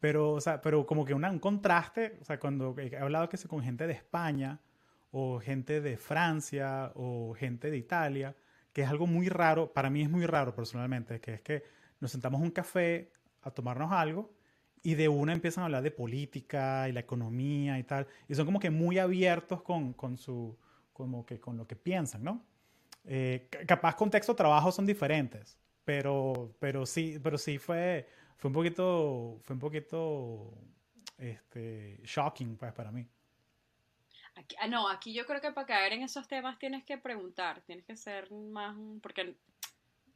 Pero, 0.00 0.32
o 0.32 0.40
sea, 0.40 0.60
pero 0.60 0.86
como 0.86 1.04
que 1.04 1.14
una- 1.14 1.30
un 1.30 1.38
contraste, 1.38 2.18
o 2.20 2.24
sea, 2.24 2.38
cuando 2.38 2.74
he 2.78 2.96
hablado 2.98 3.28
que 3.28 3.38
con 3.48 3.62
gente 3.62 3.86
de 3.86 3.94
España 3.94 4.60
o 5.10 5.40
gente 5.40 5.80
de 5.80 5.96
Francia 5.96 6.92
o 6.94 7.34
gente 7.34 7.70
de 7.70 7.78
Italia, 7.78 8.36
que 8.72 8.82
es 8.82 8.88
algo 8.88 9.06
muy 9.06 9.28
raro, 9.28 9.72
para 9.72 9.88
mí 9.90 10.02
es 10.02 10.10
muy 10.10 10.26
raro 10.26 10.54
personalmente, 10.54 11.20
que 11.20 11.34
es 11.34 11.40
que 11.42 11.62
nos 12.00 12.12
sentamos 12.12 12.40
a 12.40 12.44
un 12.44 12.50
café 12.50 13.10
a 13.42 13.50
tomarnos 13.50 13.90
algo 13.92 14.34
y 14.82 14.94
de 14.94 15.08
una 15.08 15.32
empiezan 15.32 15.62
a 15.62 15.64
hablar 15.66 15.82
de 15.82 15.90
política 15.90 16.88
y 16.88 16.92
la 16.92 17.00
economía 17.00 17.78
y 17.78 17.84
tal, 17.84 18.06
y 18.28 18.34
son 18.34 18.44
como 18.46 18.60
que 18.60 18.70
muy 18.70 18.98
abiertos 18.98 19.62
con, 19.62 19.94
con 19.94 20.16
su, 20.18 20.56
como 20.92 21.24
que 21.26 21.40
con 21.40 21.56
lo 21.56 21.66
que 21.66 21.76
piensan, 21.76 22.22
¿no? 22.24 22.44
Eh, 23.06 23.48
ca- 23.50 23.64
capaz 23.66 23.94
contexto 23.94 24.34
trabajo 24.34 24.72
son 24.72 24.84
diferentes, 24.86 25.56
pero, 25.84 26.54
pero 26.58 26.84
sí, 26.86 27.18
pero 27.22 27.38
sí 27.38 27.58
fue, 27.58 28.08
fue 28.36 28.48
un 28.48 28.54
poquito, 28.54 29.38
fue 29.42 29.54
un 29.54 29.60
poquito, 29.60 30.52
este, 31.18 32.00
shocking, 32.02 32.56
pues, 32.56 32.72
para 32.72 32.90
mí. 32.90 33.06
Aquí, 34.34 34.54
ah, 34.60 34.68
no, 34.68 34.88
aquí 34.88 35.14
yo 35.14 35.24
creo 35.24 35.40
que 35.40 35.52
para 35.52 35.66
caer 35.66 35.94
en 35.94 36.02
esos 36.02 36.28
temas 36.28 36.58
tienes 36.58 36.84
que 36.84 36.98
preguntar, 36.98 37.62
tienes 37.62 37.86
que 37.86 37.96
ser 37.96 38.30
más, 38.32 38.76
porque 39.00 39.36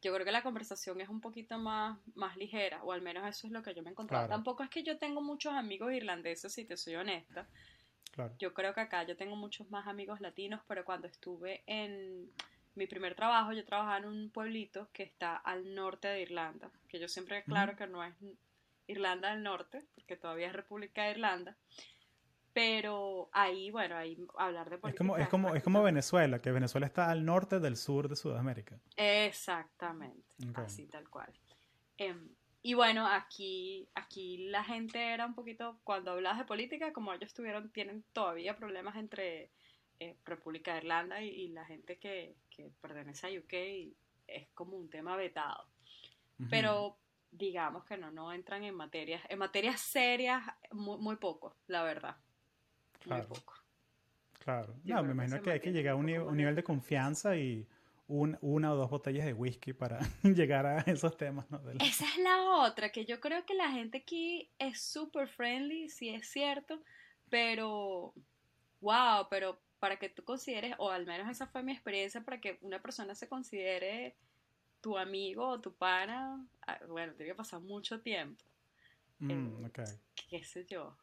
yo 0.01 0.13
creo 0.13 0.25
que 0.25 0.31
la 0.31 0.43
conversación 0.43 0.99
es 1.01 1.09
un 1.09 1.21
poquito 1.21 1.57
más, 1.57 1.97
más 2.15 2.35
ligera, 2.37 2.83
o 2.83 2.91
al 2.91 3.01
menos 3.01 3.27
eso 3.27 3.47
es 3.47 3.53
lo 3.53 3.63
que 3.63 3.73
yo 3.73 3.81
me 3.81 3.89
he 3.89 3.91
encontrado. 3.93 4.27
Claro. 4.27 4.37
Tampoco 4.39 4.63
es 4.63 4.69
que 4.69 4.83
yo 4.83 4.97
tengo 4.97 5.21
muchos 5.21 5.53
amigos 5.53 5.93
irlandeses, 5.93 6.53
si 6.53 6.65
te 6.65 6.77
soy 6.77 6.95
honesta. 6.95 7.47
Claro. 8.11 8.33
Yo 8.39 8.53
creo 8.53 8.73
que 8.73 8.81
acá 8.81 9.03
yo 9.05 9.15
tengo 9.15 9.35
muchos 9.35 9.69
más 9.71 9.87
amigos 9.87 10.19
latinos, 10.19 10.61
pero 10.67 10.83
cuando 10.85 11.07
estuve 11.07 11.63
en 11.65 12.29
mi 12.75 12.87
primer 12.87 13.15
trabajo, 13.15 13.53
yo 13.53 13.65
trabajaba 13.65 13.97
en 13.97 14.05
un 14.05 14.29
pueblito 14.29 14.89
que 14.93 15.03
está 15.03 15.35
al 15.35 15.75
norte 15.75 16.07
de 16.07 16.21
Irlanda, 16.21 16.71
que 16.87 16.99
yo 16.99 17.07
siempre 17.07 17.37
aclaro 17.37 17.75
que 17.75 17.87
no 17.87 18.03
es 18.03 18.13
Irlanda 18.87 19.31
del 19.31 19.43
Norte, 19.43 19.85
porque 19.95 20.17
todavía 20.17 20.47
es 20.47 20.53
República 20.53 21.03
de 21.03 21.11
Irlanda. 21.11 21.57
Pero 22.53 23.29
ahí, 23.31 23.71
bueno, 23.71 23.95
ahí 23.95 24.17
hablar 24.37 24.69
de 24.69 24.77
política. 24.77 25.03
Es 25.03 25.07
como, 25.07 25.17
es 25.17 25.29
como, 25.29 25.55
es 25.55 25.63
como 25.63 25.83
Venezuela, 25.83 26.41
que 26.41 26.51
Venezuela 26.51 26.85
está 26.85 27.09
al 27.09 27.23
norte 27.23 27.59
del 27.61 27.77
sur 27.77 28.09
de 28.09 28.17
Sudamérica. 28.17 28.77
Exactamente, 28.97 30.35
así 30.55 30.87
tal 30.87 31.09
cual. 31.09 31.31
Em, 31.97 32.29
y 32.61 32.73
bueno, 32.73 33.07
aquí, 33.07 33.87
aquí 33.95 34.49
la 34.49 34.63
gente 34.63 35.13
era 35.13 35.25
un 35.25 35.33
poquito, 35.33 35.79
cuando 35.83 36.11
hablas 36.11 36.37
de 36.37 36.43
política, 36.43 36.91
como 36.91 37.13
ellos 37.13 37.33
tuvieron, 37.33 37.71
tienen 37.71 38.03
todavía 38.11 38.57
problemas 38.57 38.97
entre 38.97 39.49
eh, 40.01 40.17
República 40.25 40.73
de 40.73 40.79
Irlanda 40.79 41.21
y, 41.21 41.49
la 41.49 41.63
gente 41.63 41.97
que, 41.97 42.35
que, 42.63 42.71
pertenece 42.81 43.27
a 43.27 43.39
UK, 43.39 43.93
es 44.27 44.47
como 44.53 44.77
un 44.77 44.89
tema 44.89 45.15
vetado. 45.15 45.67
Pero 46.49 46.97
digamos 47.31 47.85
que 47.85 47.97
no, 47.97 48.11
no 48.11 48.33
entran 48.33 48.63
en 48.63 48.75
materias, 48.75 49.21
en 49.29 49.37
materias 49.39 49.79
serias, 49.79 50.43
muy, 50.71 50.97
muy 50.97 51.15
poco, 51.17 51.55
la 51.67 51.83
verdad. 51.83 52.17
Claro. 52.99 53.27
Muy 53.27 53.37
poco. 53.37 53.53
Claro. 54.39 54.75
no, 54.83 55.03
me 55.03 55.11
imagino 55.11 55.41
que 55.41 55.51
hay 55.51 55.59
que 55.59 55.71
llegar 55.71 55.93
a 55.93 55.95
un, 55.95 56.07
nivel 56.07 56.55
de 56.55 56.63
confianza 56.63 57.37
y 57.37 57.67
una 58.07 58.73
o 58.73 58.75
dos 58.75 58.89
botellas 58.89 59.25
de 59.25 59.33
whisky 59.33 59.71
para 59.71 59.99
llegar 60.23 60.65
a 60.65 60.79
esos 60.81 61.15
temas. 61.15 61.49
¿no? 61.51 61.61
Esa 61.79 62.05
es 62.05 62.17
la 62.17 62.41
otra, 62.65 62.91
que 62.91 63.05
yo 63.05 63.19
creo 63.19 63.45
que 63.45 63.53
la 63.53 63.69
gente 63.69 63.99
aquí 63.99 64.49
es 64.57 64.81
súper 64.81 65.27
friendly, 65.27 65.89
sí 65.89 66.09
es 66.09 66.27
cierto, 66.27 66.81
pero, 67.29 68.13
wow, 68.81 69.27
pero 69.29 69.61
para 69.81 69.97
que 69.97 70.09
tú 70.09 70.23
consideres, 70.23 70.75
o 70.77 70.91
al 70.91 71.07
menos 71.07 71.27
esa 71.27 71.47
fue 71.47 71.63
mi 71.63 71.71
experiencia, 71.71 72.21
para 72.21 72.39
que 72.39 72.59
una 72.61 72.79
persona 72.79 73.15
se 73.15 73.27
considere 73.27 74.15
tu 74.79 74.95
amigo 74.95 75.47
o 75.47 75.59
tu 75.59 75.73
pana, 75.73 76.45
ah, 76.67 76.79
bueno, 76.87 77.13
tiene 77.13 77.31
que 77.31 77.35
pasar 77.35 77.61
mucho 77.61 77.99
tiempo. 77.99 78.43
Mm, 79.17 79.31
eh, 79.31 79.65
okay. 79.65 79.85
Qué 80.29 80.43
sé 80.43 80.67
yo, 80.69 80.95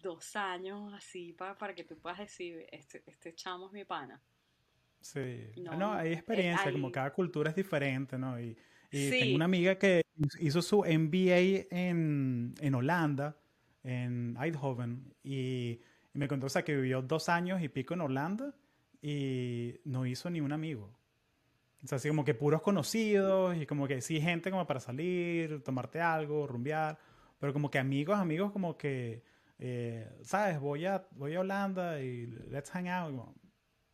dos 0.00 0.34
años 0.34 0.94
así 0.94 1.34
para, 1.34 1.58
para 1.58 1.74
que 1.74 1.84
tú 1.84 1.98
puedas 1.98 2.18
decir, 2.20 2.66
este, 2.72 3.02
este 3.06 3.34
chamo 3.34 3.66
es 3.66 3.72
mi 3.74 3.84
pana. 3.84 4.18
Sí, 5.02 5.52
no, 5.58 5.92
hay 5.92 6.08
eh, 6.08 6.14
experiencia, 6.14 6.72
como 6.72 6.90
cada 6.90 7.12
cultura 7.12 7.50
es 7.50 7.56
diferente, 7.56 8.16
¿no? 8.16 8.40
Y, 8.40 8.56
tengo 8.90 9.36
una 9.36 9.44
amiga 9.44 9.76
que 9.76 10.02
hizo 10.38 10.62
su 10.62 10.84
MBA 10.84 11.66
en, 11.70 12.54
en 12.60 12.74
Holanda, 12.74 13.36
en 13.82 14.38
Eindhoven, 14.40 15.12
y, 15.22 15.80
me 16.14 16.28
contó, 16.28 16.46
o 16.46 16.50
sea, 16.50 16.64
que 16.64 16.74
vivió 16.74 17.02
dos 17.02 17.28
años 17.28 17.62
y 17.62 17.68
pico 17.68 17.94
en 17.94 18.00
Holanda 18.00 18.54
y 19.02 19.80
no 19.84 20.06
hizo 20.06 20.30
ni 20.30 20.40
un 20.40 20.52
amigo. 20.52 20.90
O 21.84 21.86
sea, 21.86 21.96
así 21.96 22.08
como 22.08 22.24
que 22.24 22.34
puros 22.34 22.62
conocidos 22.62 23.56
y 23.56 23.66
como 23.66 23.86
que 23.86 24.00
sí, 24.00 24.20
gente 24.20 24.50
como 24.50 24.66
para 24.66 24.80
salir, 24.80 25.62
tomarte 25.62 26.00
algo, 26.00 26.46
rumbear, 26.46 26.98
pero 27.38 27.52
como 27.52 27.70
que 27.70 27.78
amigos, 27.78 28.18
amigos 28.18 28.52
como 28.52 28.78
que, 28.78 29.22
eh, 29.58 30.10
¿sabes? 30.22 30.58
Voy 30.60 30.86
a, 30.86 31.06
voy 31.10 31.34
a 31.34 31.40
Holanda 31.40 32.00
y 32.00 32.26
let's 32.50 32.70
hang 32.70 32.88
out. 32.88 33.14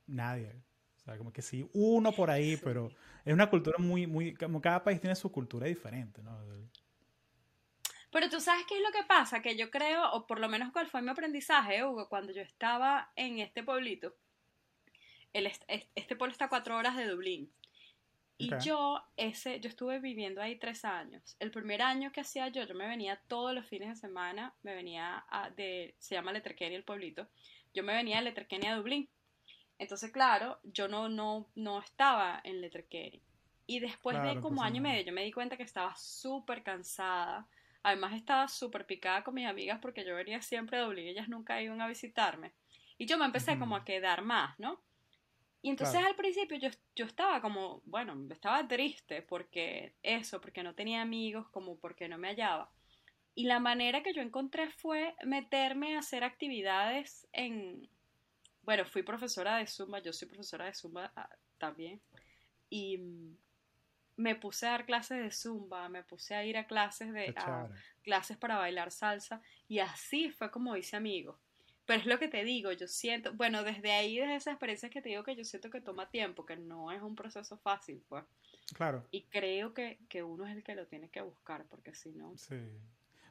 nadie. 0.06 0.54
O 0.96 1.02
sea, 1.02 1.18
como 1.18 1.32
que 1.32 1.42
sí, 1.42 1.68
uno 1.72 2.12
por 2.12 2.30
ahí, 2.30 2.56
pero 2.62 2.90
es 3.24 3.32
una 3.32 3.48
cultura 3.50 3.78
muy, 3.78 4.06
muy, 4.06 4.34
como 4.34 4.60
cada 4.60 4.84
país 4.84 5.00
tiene 5.00 5.16
su 5.16 5.32
cultura 5.32 5.66
diferente, 5.66 6.22
¿no? 6.22 6.38
Pero 8.10 8.28
tú 8.28 8.40
sabes 8.40 8.64
qué 8.66 8.76
es 8.76 8.82
lo 8.82 8.90
que 8.90 9.04
pasa, 9.04 9.40
que 9.40 9.56
yo 9.56 9.70
creo, 9.70 10.10
o 10.12 10.26
por 10.26 10.40
lo 10.40 10.48
menos 10.48 10.72
cuál 10.72 10.88
fue 10.88 11.02
mi 11.02 11.10
aprendizaje, 11.10 11.84
Hugo, 11.84 12.08
cuando 12.08 12.32
yo 12.32 12.42
estaba 12.42 13.12
en 13.16 13.38
este 13.38 13.62
pueblito. 13.62 14.14
El, 15.32 15.46
este 15.46 16.16
pueblo 16.16 16.32
está 16.32 16.46
a 16.46 16.48
cuatro 16.48 16.76
horas 16.76 16.96
de 16.96 17.06
Dublín. 17.06 17.52
Y 18.36 18.50
yo, 18.64 19.02
ese, 19.18 19.60
yo 19.60 19.68
estuve 19.68 19.98
viviendo 19.98 20.40
ahí 20.40 20.56
tres 20.56 20.86
años. 20.86 21.36
El 21.38 21.50
primer 21.50 21.82
año 21.82 22.10
que 22.10 22.22
hacía 22.22 22.48
yo, 22.48 22.64
yo 22.64 22.74
me 22.74 22.88
venía 22.88 23.20
todos 23.28 23.54
los 23.54 23.66
fines 23.66 23.90
de 23.90 23.96
semana, 23.96 24.54
me 24.62 24.74
venía 24.74 25.24
a, 25.28 25.50
de, 25.50 25.94
se 25.98 26.14
llama 26.14 26.32
Letterkenny 26.32 26.74
el 26.74 26.82
pueblito, 26.82 27.28
yo 27.74 27.84
me 27.84 27.92
venía 27.94 28.16
de 28.16 28.22
Letterkenny 28.22 28.66
a 28.66 28.76
Dublín. 28.76 29.10
Entonces, 29.78 30.10
claro, 30.10 30.58
yo 30.64 30.88
no, 30.88 31.10
no, 31.10 31.50
no 31.54 31.80
estaba 31.80 32.40
en 32.42 32.62
Letterkenny. 32.62 33.22
Y 33.66 33.78
después 33.78 34.20
de 34.22 34.40
como 34.40 34.62
año 34.62 34.78
y 34.78 34.80
medio, 34.80 35.04
yo 35.04 35.12
me 35.12 35.22
di 35.22 35.32
cuenta 35.32 35.56
que 35.56 35.62
estaba 35.62 35.94
súper 35.94 36.62
cansada. 36.62 37.46
Además, 37.82 38.14
estaba 38.14 38.48
súper 38.48 38.86
picada 38.86 39.24
con 39.24 39.34
mis 39.34 39.46
amigas 39.46 39.78
porque 39.80 40.04
yo 40.04 40.14
venía 40.14 40.42
siempre 40.42 40.78
a 40.78 40.82
Dublín 40.82 41.06
y 41.06 41.10
ellas 41.10 41.28
nunca 41.28 41.62
iban 41.62 41.80
a 41.80 41.88
visitarme. 41.88 42.52
Y 42.98 43.06
yo 43.06 43.16
me 43.16 43.24
empecé 43.24 43.58
como 43.58 43.76
a 43.76 43.84
quedar 43.84 44.22
más, 44.22 44.58
¿no? 44.58 44.82
Y 45.62 45.68
entonces 45.68 46.02
al 46.02 46.16
principio 46.16 46.58
yo, 46.58 46.70
yo 46.96 47.04
estaba 47.04 47.40
como, 47.40 47.82
bueno, 47.84 48.16
estaba 48.30 48.66
triste 48.66 49.22
porque 49.22 49.94
eso, 50.02 50.40
porque 50.40 50.62
no 50.62 50.74
tenía 50.74 51.02
amigos, 51.02 51.48
como 51.50 51.76
porque 51.78 52.08
no 52.08 52.16
me 52.16 52.28
hallaba. 52.28 52.70
Y 53.34 53.44
la 53.44 53.58
manera 53.58 54.02
que 54.02 54.12
yo 54.12 54.22
encontré 54.22 54.70
fue 54.70 55.14
meterme 55.24 55.96
a 55.96 56.00
hacer 56.00 56.24
actividades 56.24 57.28
en, 57.32 57.88
bueno, 58.62 58.84
fui 58.84 59.02
profesora 59.02 59.56
de 59.56 59.66
Zumba, 59.66 60.00
yo 60.00 60.12
soy 60.12 60.28
profesora 60.28 60.66
de 60.66 60.74
Zumba 60.74 61.12
ah, 61.14 61.28
también, 61.58 62.00
y 62.70 62.98
mm, 62.98 63.36
me 64.20 64.34
puse 64.34 64.66
a 64.66 64.72
dar 64.72 64.84
clases 64.84 65.22
de 65.22 65.30
Zumba, 65.30 65.88
me 65.88 66.02
puse 66.02 66.34
a 66.34 66.44
ir 66.44 66.56
a 66.56 66.66
clases 66.66 67.12
de 67.12 67.34
clases 68.02 68.36
para 68.36 68.58
bailar 68.58 68.90
salsa, 68.90 69.40
y 69.66 69.78
así 69.78 70.30
fue 70.30 70.50
como 70.50 70.76
hice 70.76 70.96
amigos. 70.96 71.36
Pero 71.86 72.00
es 72.00 72.06
lo 72.06 72.18
que 72.18 72.28
te 72.28 72.44
digo, 72.44 72.70
yo 72.70 72.86
siento, 72.86 73.32
bueno, 73.32 73.64
desde 73.64 73.90
ahí, 73.92 74.18
desde 74.18 74.36
esa 74.36 74.50
experiencia 74.52 74.90
que 74.90 75.02
te 75.02 75.08
digo 75.08 75.24
que 75.24 75.34
yo 75.34 75.44
siento 75.44 75.70
que 75.70 75.80
toma 75.80 76.08
tiempo, 76.10 76.46
que 76.46 76.56
no 76.56 76.92
es 76.92 77.02
un 77.02 77.16
proceso 77.16 77.56
fácil, 77.56 78.04
pues. 78.08 78.24
Claro. 78.74 79.04
Y 79.10 79.22
creo 79.24 79.74
que, 79.74 79.98
que 80.08 80.22
uno 80.22 80.46
es 80.46 80.54
el 80.54 80.62
que 80.62 80.76
lo 80.76 80.86
tiene 80.86 81.08
que 81.08 81.22
buscar, 81.22 81.64
porque 81.64 81.94
si 81.94 82.12
no... 82.12 82.36
Sí. 82.36 82.60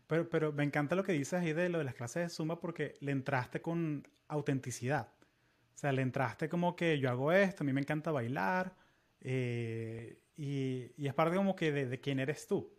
Pero, 0.08 0.28
pero 0.28 0.52
me 0.52 0.64
encanta 0.64 0.96
lo 0.96 1.04
que 1.04 1.14
dices 1.14 1.40
ahí 1.40 1.54
de 1.54 1.70
lo 1.70 1.78
de 1.78 1.84
las 1.84 1.94
clases 1.94 2.24
de 2.24 2.30
Zumba 2.30 2.60
porque 2.60 2.96
le 3.00 3.12
entraste 3.12 3.62
con 3.62 4.06
autenticidad. 4.28 5.14
O 5.76 5.78
sea, 5.78 5.92
le 5.92 6.02
entraste 6.02 6.50
como 6.50 6.76
que 6.76 7.00
yo 7.00 7.10
hago 7.10 7.32
esto, 7.32 7.64
a 7.64 7.66
mí 7.66 7.72
me 7.72 7.80
encanta 7.80 8.12
bailar, 8.12 8.76
eh, 9.22 10.20
y, 10.40 10.94
y, 10.96 11.08
es 11.08 11.14
parte 11.14 11.36
como 11.36 11.54
que 11.54 11.74
de, 11.74 11.86
de, 11.86 12.00
quién 12.00 12.18
eres 12.18 12.48
tú. 12.48 12.74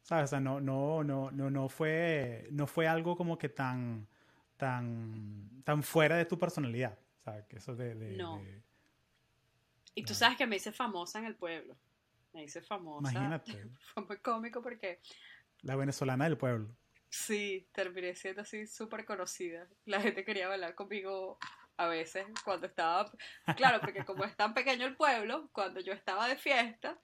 ¿Sabes? 0.00 0.24
O 0.24 0.26
sea, 0.28 0.40
no, 0.40 0.62
no, 0.62 1.04
no, 1.04 1.30
no, 1.30 1.50
no, 1.50 1.68
fue, 1.68 2.48
no 2.52 2.66
fue 2.66 2.88
algo 2.88 3.16
como 3.16 3.36
que 3.36 3.50
tan, 3.50 4.08
tan, 4.56 5.62
tan 5.62 5.82
fuera 5.82 6.16
de 6.16 6.24
tu 6.24 6.38
personalidad. 6.38 6.98
O 7.20 7.22
sea, 7.22 7.46
que 7.46 7.56
eso 7.56 7.76
de... 7.76 7.94
no. 8.16 8.42
y 9.94 10.04
tú 10.04 10.14
sabes 10.14 10.38
que 10.38 10.46
me 10.46 10.56
hice 10.56 10.72
famosa 10.72 11.18
en 11.18 11.26
el 11.26 11.36
pueblo. 11.36 11.76
Me 12.32 12.44
hice 12.44 12.62
famosa. 12.62 13.10
Imagínate. 13.10 13.68
Fue 13.92 14.02
muy 14.06 14.16
cómico 14.16 14.62
porque... 14.62 15.00
La 15.60 15.76
venezolana 15.76 16.24
del 16.24 16.38
pueblo. 16.38 16.74
Sí, 17.10 17.68
terminé 17.72 18.14
siendo 18.14 18.40
así 18.40 18.66
súper 18.66 19.04
conocida. 19.04 19.68
La 19.84 20.00
gente 20.00 20.24
quería 20.24 20.48
bailar 20.48 20.74
conmigo 20.74 21.38
a 21.76 21.86
veces 21.86 22.26
cuando 22.44 22.66
estaba, 22.66 23.10
claro, 23.56 23.80
porque 23.80 24.04
como 24.04 24.24
es 24.24 24.36
tan 24.36 24.54
pequeño 24.54 24.86
el 24.86 24.96
pueblo, 24.96 25.48
cuando 25.52 25.80
yo 25.80 25.92
estaba 25.92 26.28
de 26.28 26.36
fiesta, 26.36 26.98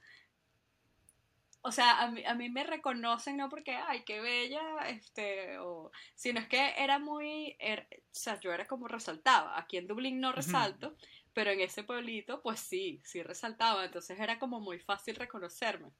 o 1.63 1.73
sea, 1.73 2.01
a 2.01 2.11
mí, 2.11 2.25
a 2.25 2.35
mí 2.35 2.49
me 2.49 2.65
reconocen 2.65 3.37
no 3.37 3.51
porque, 3.51 3.73
ay, 3.73 4.03
qué 4.05 4.21
bella, 4.21 4.63
este, 4.89 5.59
o, 5.59 5.91
sino 6.15 6.41
es 6.41 6.49
que 6.49 6.75
era 6.79 6.99
muy, 6.99 7.57
er, 7.59 7.87
o 7.93 8.15
sea, 8.15 8.41
yo 8.41 8.53
era 8.53 8.67
como 8.67 8.89
resaltaba, 8.89 9.59
aquí 9.59 9.77
en 9.77 9.87
Dublín 9.87 10.21
no 10.21 10.33
resalto, 10.33 10.97
pero 11.35 11.51
en 11.51 11.61
ese 11.61 11.85
pueblito, 11.85 12.41
pues 12.43 12.61
sí, 12.61 13.01
sí 13.05 13.23
resaltaba, 13.23 13.85
entonces 13.85 14.19
era 14.19 14.39
como 14.39 14.61
muy 14.61 14.79
fácil 14.79 15.17
reconocerme. 15.17 15.91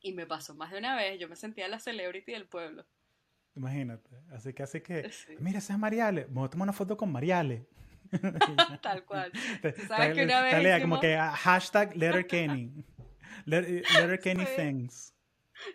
Y 0.00 0.12
me 0.12 0.26
pasó 0.26 0.54
más 0.54 0.70
de 0.70 0.78
una 0.78 0.94
vez, 0.94 1.18
yo 1.18 1.28
me 1.28 1.36
sentía 1.36 1.68
la 1.68 1.80
celebrity 1.80 2.32
del 2.32 2.46
pueblo. 2.46 2.84
Imagínate. 3.56 4.10
Así 4.32 4.52
que, 4.52 4.62
así 4.62 4.80
que, 4.82 5.10
mira, 5.40 5.58
esa 5.58 5.72
es 5.72 5.78
Mariale. 5.78 6.26
Vamos 6.28 6.48
a 6.48 6.50
tomar 6.50 6.66
una 6.66 6.72
foto 6.74 6.96
con 6.96 7.10
Mariale. 7.10 7.66
Tal 8.82 9.04
cual. 9.04 9.32
sabes 9.88 10.14
que 10.14 10.24
una 10.24 10.42
vez 10.42 10.60
hicimos... 10.60 10.80
como 10.80 11.00
que 11.00 11.16
ah, 11.16 11.32
hashtag 11.32 11.96
Letterkenny. 11.96 12.84
Letterkenny 13.46 14.44
things. 14.56 15.14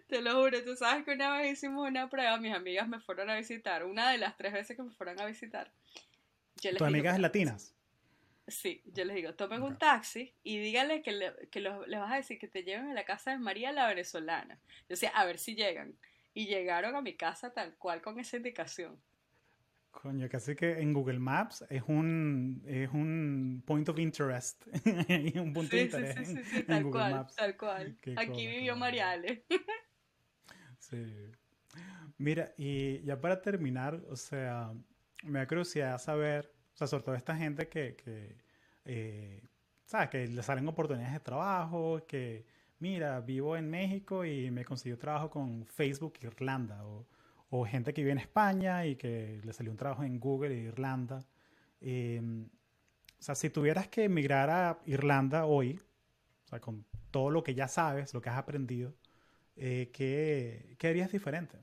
Te 0.07 0.21
lo 0.21 0.35
juro, 0.35 0.63
tú 0.63 0.75
sabes 0.75 1.03
que 1.03 1.13
una 1.13 1.37
vez 1.37 1.53
hicimos 1.53 1.87
una 1.89 2.07
prueba, 2.07 2.37
mis 2.37 2.53
amigas 2.53 2.87
me 2.87 2.99
fueron 2.99 3.31
a 3.31 3.35
visitar, 3.35 3.83
una 3.83 4.11
de 4.11 4.19
las 4.19 4.37
tres 4.37 4.53
veces 4.53 4.77
que 4.77 4.83
me 4.83 4.91
fueron 4.91 5.19
a 5.19 5.25
visitar. 5.25 5.71
¿Tus 6.61 6.81
amigas 6.83 7.19
latinas? 7.19 7.73
Sí, 8.47 8.83
yo 8.85 9.05
les 9.05 9.15
digo, 9.15 9.33
tomen 9.33 9.63
un 9.63 9.77
taxi 9.79 10.35
y 10.43 10.59
díganle 10.59 11.01
que, 11.01 11.13
le, 11.13 11.33
que 11.49 11.61
les 11.61 11.99
vas 11.99 12.11
a 12.11 12.17
decir 12.17 12.37
que 12.37 12.47
te 12.47 12.63
lleven 12.63 12.89
a 12.89 12.93
la 12.93 13.05
casa 13.05 13.31
de 13.31 13.39
María 13.39 13.71
la 13.71 13.87
venezolana. 13.87 14.59
Yo 14.81 14.89
decía, 14.89 15.09
a 15.09 15.25
ver 15.25 15.39
si 15.39 15.55
llegan 15.55 15.95
y 16.33 16.47
llegaron 16.47 16.95
a 16.95 17.01
mi 17.01 17.15
casa 17.15 17.53
tal 17.53 17.75
cual 17.75 18.01
con 18.01 18.19
esa 18.19 18.37
indicación. 18.37 18.99
Coño, 19.91 20.29
casi 20.29 20.55
que 20.55 20.79
en 20.79 20.93
Google 20.93 21.19
Maps 21.19 21.65
es 21.69 21.83
un, 21.85 22.63
es 22.65 22.89
un 22.91 23.61
point 23.65 23.87
of 23.89 23.99
interest. 23.99 24.65
un 25.35 25.53
punto 25.53 25.75
de 25.75 25.81
interés. 25.83 26.27
Sí, 26.27 26.37
sí, 26.37 26.43
sí, 26.43 26.63
tal 26.63 26.89
cual, 26.89 27.27
tal 27.35 27.57
cual. 27.57 27.97
Aquí 28.15 28.47
vivió 28.47 28.75
Mariale. 28.77 29.43
sí. 30.79 31.31
Mira, 32.17 32.53
y 32.57 33.01
ya 33.03 33.19
para 33.19 33.41
terminar, 33.41 34.01
o 34.09 34.15
sea, 34.15 34.71
me 35.23 35.39
da 35.39 35.47
curiosidad 35.47 35.97
saber, 35.97 36.53
o 36.73 36.77
sea, 36.77 36.87
sobre 36.87 37.03
todo 37.03 37.15
esta 37.15 37.35
gente 37.35 37.67
que, 37.67 37.95
que 37.95 38.37
eh, 38.85 39.43
¿sabes? 39.85 40.09
Que 40.09 40.27
le 40.27 40.41
salen 40.41 40.67
oportunidades 40.67 41.13
de 41.13 41.19
trabajo, 41.19 42.05
que 42.07 42.45
mira, 42.81 43.21
vivo 43.21 43.55
en 43.55 43.69
México 43.69 44.25
y 44.25 44.51
me 44.51 44.65
consiguió 44.65 44.97
trabajo 44.97 45.29
con 45.29 45.65
Facebook 45.67 46.15
Irlanda 46.21 46.83
o, 46.85 47.07
o 47.51 47.65
gente 47.65 47.93
que 47.93 48.01
vive 48.01 48.13
en 48.13 48.17
España 48.17 48.85
y 48.85 48.95
que 48.95 49.39
le 49.43 49.53
salió 49.53 49.71
un 49.71 49.77
trabajo 49.77 50.03
en 50.03 50.19
Google 50.19 50.53
Irlanda. 50.55 51.19
Em, 51.79 52.45
o 52.45 53.23
sea, 53.23 53.35
si 53.35 53.49
tuvieras 53.49 53.87
que 53.87 54.05
emigrar 54.05 54.49
a 54.49 54.79
Irlanda 54.85 55.45
hoy, 55.45 55.79
o 56.45 56.47
sea, 56.47 56.59
con 56.59 56.85
todo 57.11 57.29
lo 57.29 57.43
que 57.43 57.53
ya 57.53 57.67
sabes, 57.67 58.13
lo 58.13 58.21
que 58.21 58.29
has 58.29 58.37
aprendido, 58.37 58.95
eh, 59.55 59.91
¿qué, 59.93 60.75
¿qué, 60.79 60.87
harías 60.87 61.11
diferente? 61.11 61.57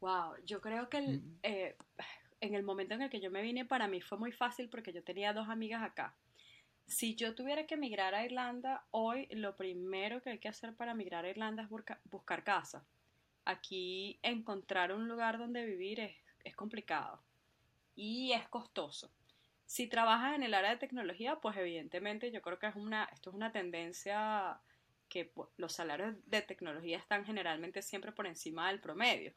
Wow, 0.00 0.34
yo 0.44 0.60
creo 0.60 0.88
que 0.88 1.00
mm. 1.00 1.38
eh, 1.42 1.76
en 2.40 2.54
el 2.54 2.64
momento 2.64 2.94
en 2.94 3.02
el 3.02 3.10
que 3.10 3.20
yo 3.20 3.30
me 3.30 3.40
vine, 3.40 3.64
para 3.64 3.88
mí 3.88 4.00
fue 4.00 4.18
muy 4.18 4.32
fácil 4.32 4.68
porque 4.68 4.92
yo 4.92 5.02
tenía 5.02 5.32
dos 5.32 5.48
amigas 5.48 5.82
acá. 5.82 6.14
Si 6.88 7.14
yo 7.14 7.34
tuviera 7.34 7.66
que 7.66 7.74
emigrar 7.74 8.14
a 8.14 8.24
Irlanda, 8.24 8.84
hoy 8.90 9.28
lo 9.30 9.56
primero 9.56 10.22
que 10.22 10.30
hay 10.30 10.38
que 10.38 10.48
hacer 10.48 10.74
para 10.74 10.92
emigrar 10.92 11.26
a 11.26 11.30
Irlanda 11.30 11.62
es 11.62 11.68
buscar 12.10 12.44
casa. 12.44 12.82
Aquí 13.44 14.18
encontrar 14.22 14.92
un 14.92 15.06
lugar 15.06 15.38
donde 15.38 15.66
vivir 15.66 16.00
es, 16.00 16.16
es 16.44 16.56
complicado 16.56 17.22
y 17.94 18.32
es 18.32 18.48
costoso. 18.48 19.12
Si 19.66 19.86
trabajas 19.86 20.34
en 20.34 20.42
el 20.42 20.54
área 20.54 20.70
de 20.70 20.78
tecnología, 20.78 21.36
pues 21.36 21.58
evidentemente 21.58 22.30
yo 22.30 22.40
creo 22.40 22.58
que 22.58 22.68
es 22.68 22.74
una, 22.74 23.04
esto 23.12 23.28
es 23.28 23.36
una 23.36 23.52
tendencia 23.52 24.58
que 25.10 25.26
pues, 25.26 25.50
los 25.58 25.74
salarios 25.74 26.16
de 26.26 26.40
tecnología 26.40 26.96
están 26.96 27.26
generalmente 27.26 27.82
siempre 27.82 28.12
por 28.12 28.26
encima 28.26 28.68
del 28.68 28.80
promedio. 28.80 29.34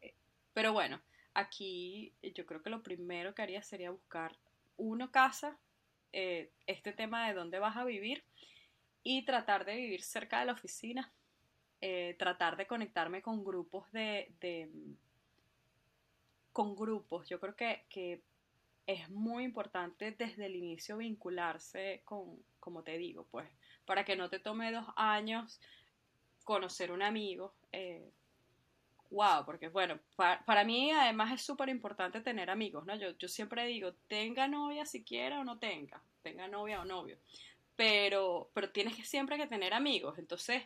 Eh, 0.00 0.14
pero 0.54 0.72
bueno, 0.72 1.02
aquí 1.34 2.14
yo 2.22 2.46
creo 2.46 2.62
que 2.62 2.70
lo 2.70 2.82
primero 2.82 3.34
que 3.34 3.42
haría 3.42 3.62
sería 3.62 3.90
buscar 3.90 4.38
uno 4.78 5.10
casa, 5.10 5.58
eh, 6.16 6.52
este 6.68 6.92
tema 6.92 7.26
de 7.26 7.34
dónde 7.34 7.58
vas 7.58 7.76
a 7.76 7.84
vivir 7.84 8.24
y 9.02 9.24
tratar 9.24 9.64
de 9.64 9.74
vivir 9.74 10.02
cerca 10.02 10.38
de 10.38 10.46
la 10.46 10.52
oficina, 10.52 11.12
eh, 11.80 12.14
tratar 12.18 12.56
de 12.56 12.68
conectarme 12.68 13.20
con 13.20 13.44
grupos 13.44 13.90
de, 13.90 14.32
con 16.52 16.76
grupos. 16.76 17.28
Yo 17.28 17.40
creo 17.40 17.56
que, 17.56 17.84
que, 17.90 18.22
es 18.86 19.08
muy 19.08 19.44
importante 19.44 20.12
desde 20.12 20.44
el 20.44 20.56
inicio 20.56 20.98
vincularse 20.98 22.02
con, 22.04 22.44
como 22.60 22.82
te 22.82 22.98
digo, 22.98 23.26
pues, 23.30 23.48
para 23.86 24.04
que 24.04 24.14
no 24.14 24.28
te 24.28 24.38
tome 24.38 24.70
dos 24.72 24.86
años 24.94 25.58
conocer 26.44 26.92
un 26.92 27.02
amigo. 27.02 27.54
Eh, 27.72 28.12
wow, 29.10 29.44
porque 29.44 29.68
bueno, 29.68 29.98
para, 30.16 30.64
mí 30.64 30.90
además 30.90 31.32
es 31.32 31.42
súper 31.42 31.68
importante 31.68 32.20
tener 32.20 32.50
amigos, 32.50 32.84
¿no? 32.86 32.96
Yo, 32.96 33.16
yo 33.18 33.28
siempre 33.28 33.66
digo, 33.66 33.92
tenga 34.08 34.48
novia 34.48 34.86
si 34.86 35.04
quiera 35.04 35.40
o 35.40 35.44
no 35.44 35.58
tenga, 35.58 36.02
tenga 36.22 36.48
novia 36.48 36.80
o 36.80 36.84
novio, 36.84 37.18
pero, 37.76 38.50
pero 38.54 38.70
tienes 38.70 38.96
que 38.96 39.04
siempre 39.04 39.36
que 39.36 39.46
tener 39.46 39.74
amigos, 39.74 40.18
entonces 40.18 40.62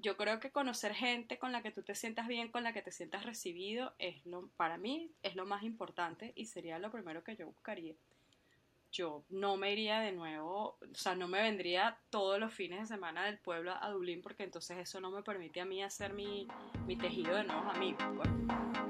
yo 0.00 0.16
creo 0.16 0.38
que 0.40 0.50
conocer 0.50 0.94
gente 0.94 1.38
con 1.38 1.52
la 1.52 1.62
que 1.62 1.70
tú 1.70 1.82
te 1.82 1.94
sientas 1.94 2.28
bien, 2.28 2.50
con 2.50 2.62
la 2.62 2.72
que 2.72 2.82
te 2.82 2.92
sientas 2.92 3.24
recibido, 3.24 3.94
es 3.98 4.24
lo, 4.26 4.48
para 4.56 4.78
mí 4.78 5.10
es 5.22 5.34
lo 5.34 5.46
más 5.46 5.62
importante 5.62 6.32
y 6.36 6.46
sería 6.46 6.78
lo 6.78 6.90
primero 6.90 7.24
que 7.24 7.36
yo 7.36 7.46
buscaría. 7.46 7.94
Yo 8.90 9.24
no 9.28 9.56
me 9.56 9.72
iría 9.72 10.00
de 10.00 10.12
nuevo, 10.12 10.78
o 10.80 10.94
sea, 10.94 11.14
no 11.14 11.28
me 11.28 11.42
vendría 11.42 11.98
todos 12.10 12.40
los 12.40 12.52
fines 12.52 12.80
de 12.80 12.86
semana 12.86 13.26
del 13.26 13.38
pueblo 13.38 13.74
a 13.80 13.90
Dublín 13.90 14.22
porque 14.22 14.44
entonces 14.44 14.78
eso 14.78 15.00
no 15.00 15.10
me 15.10 15.22
permite 15.22 15.60
a 15.60 15.64
mí 15.64 15.82
hacer 15.82 16.14
mi, 16.14 16.48
mi 16.86 16.96
tejido 16.96 17.36
de 17.36 17.44
nuevos 17.44 17.74
amigos. 17.74 18.02
Pues. 18.16 18.87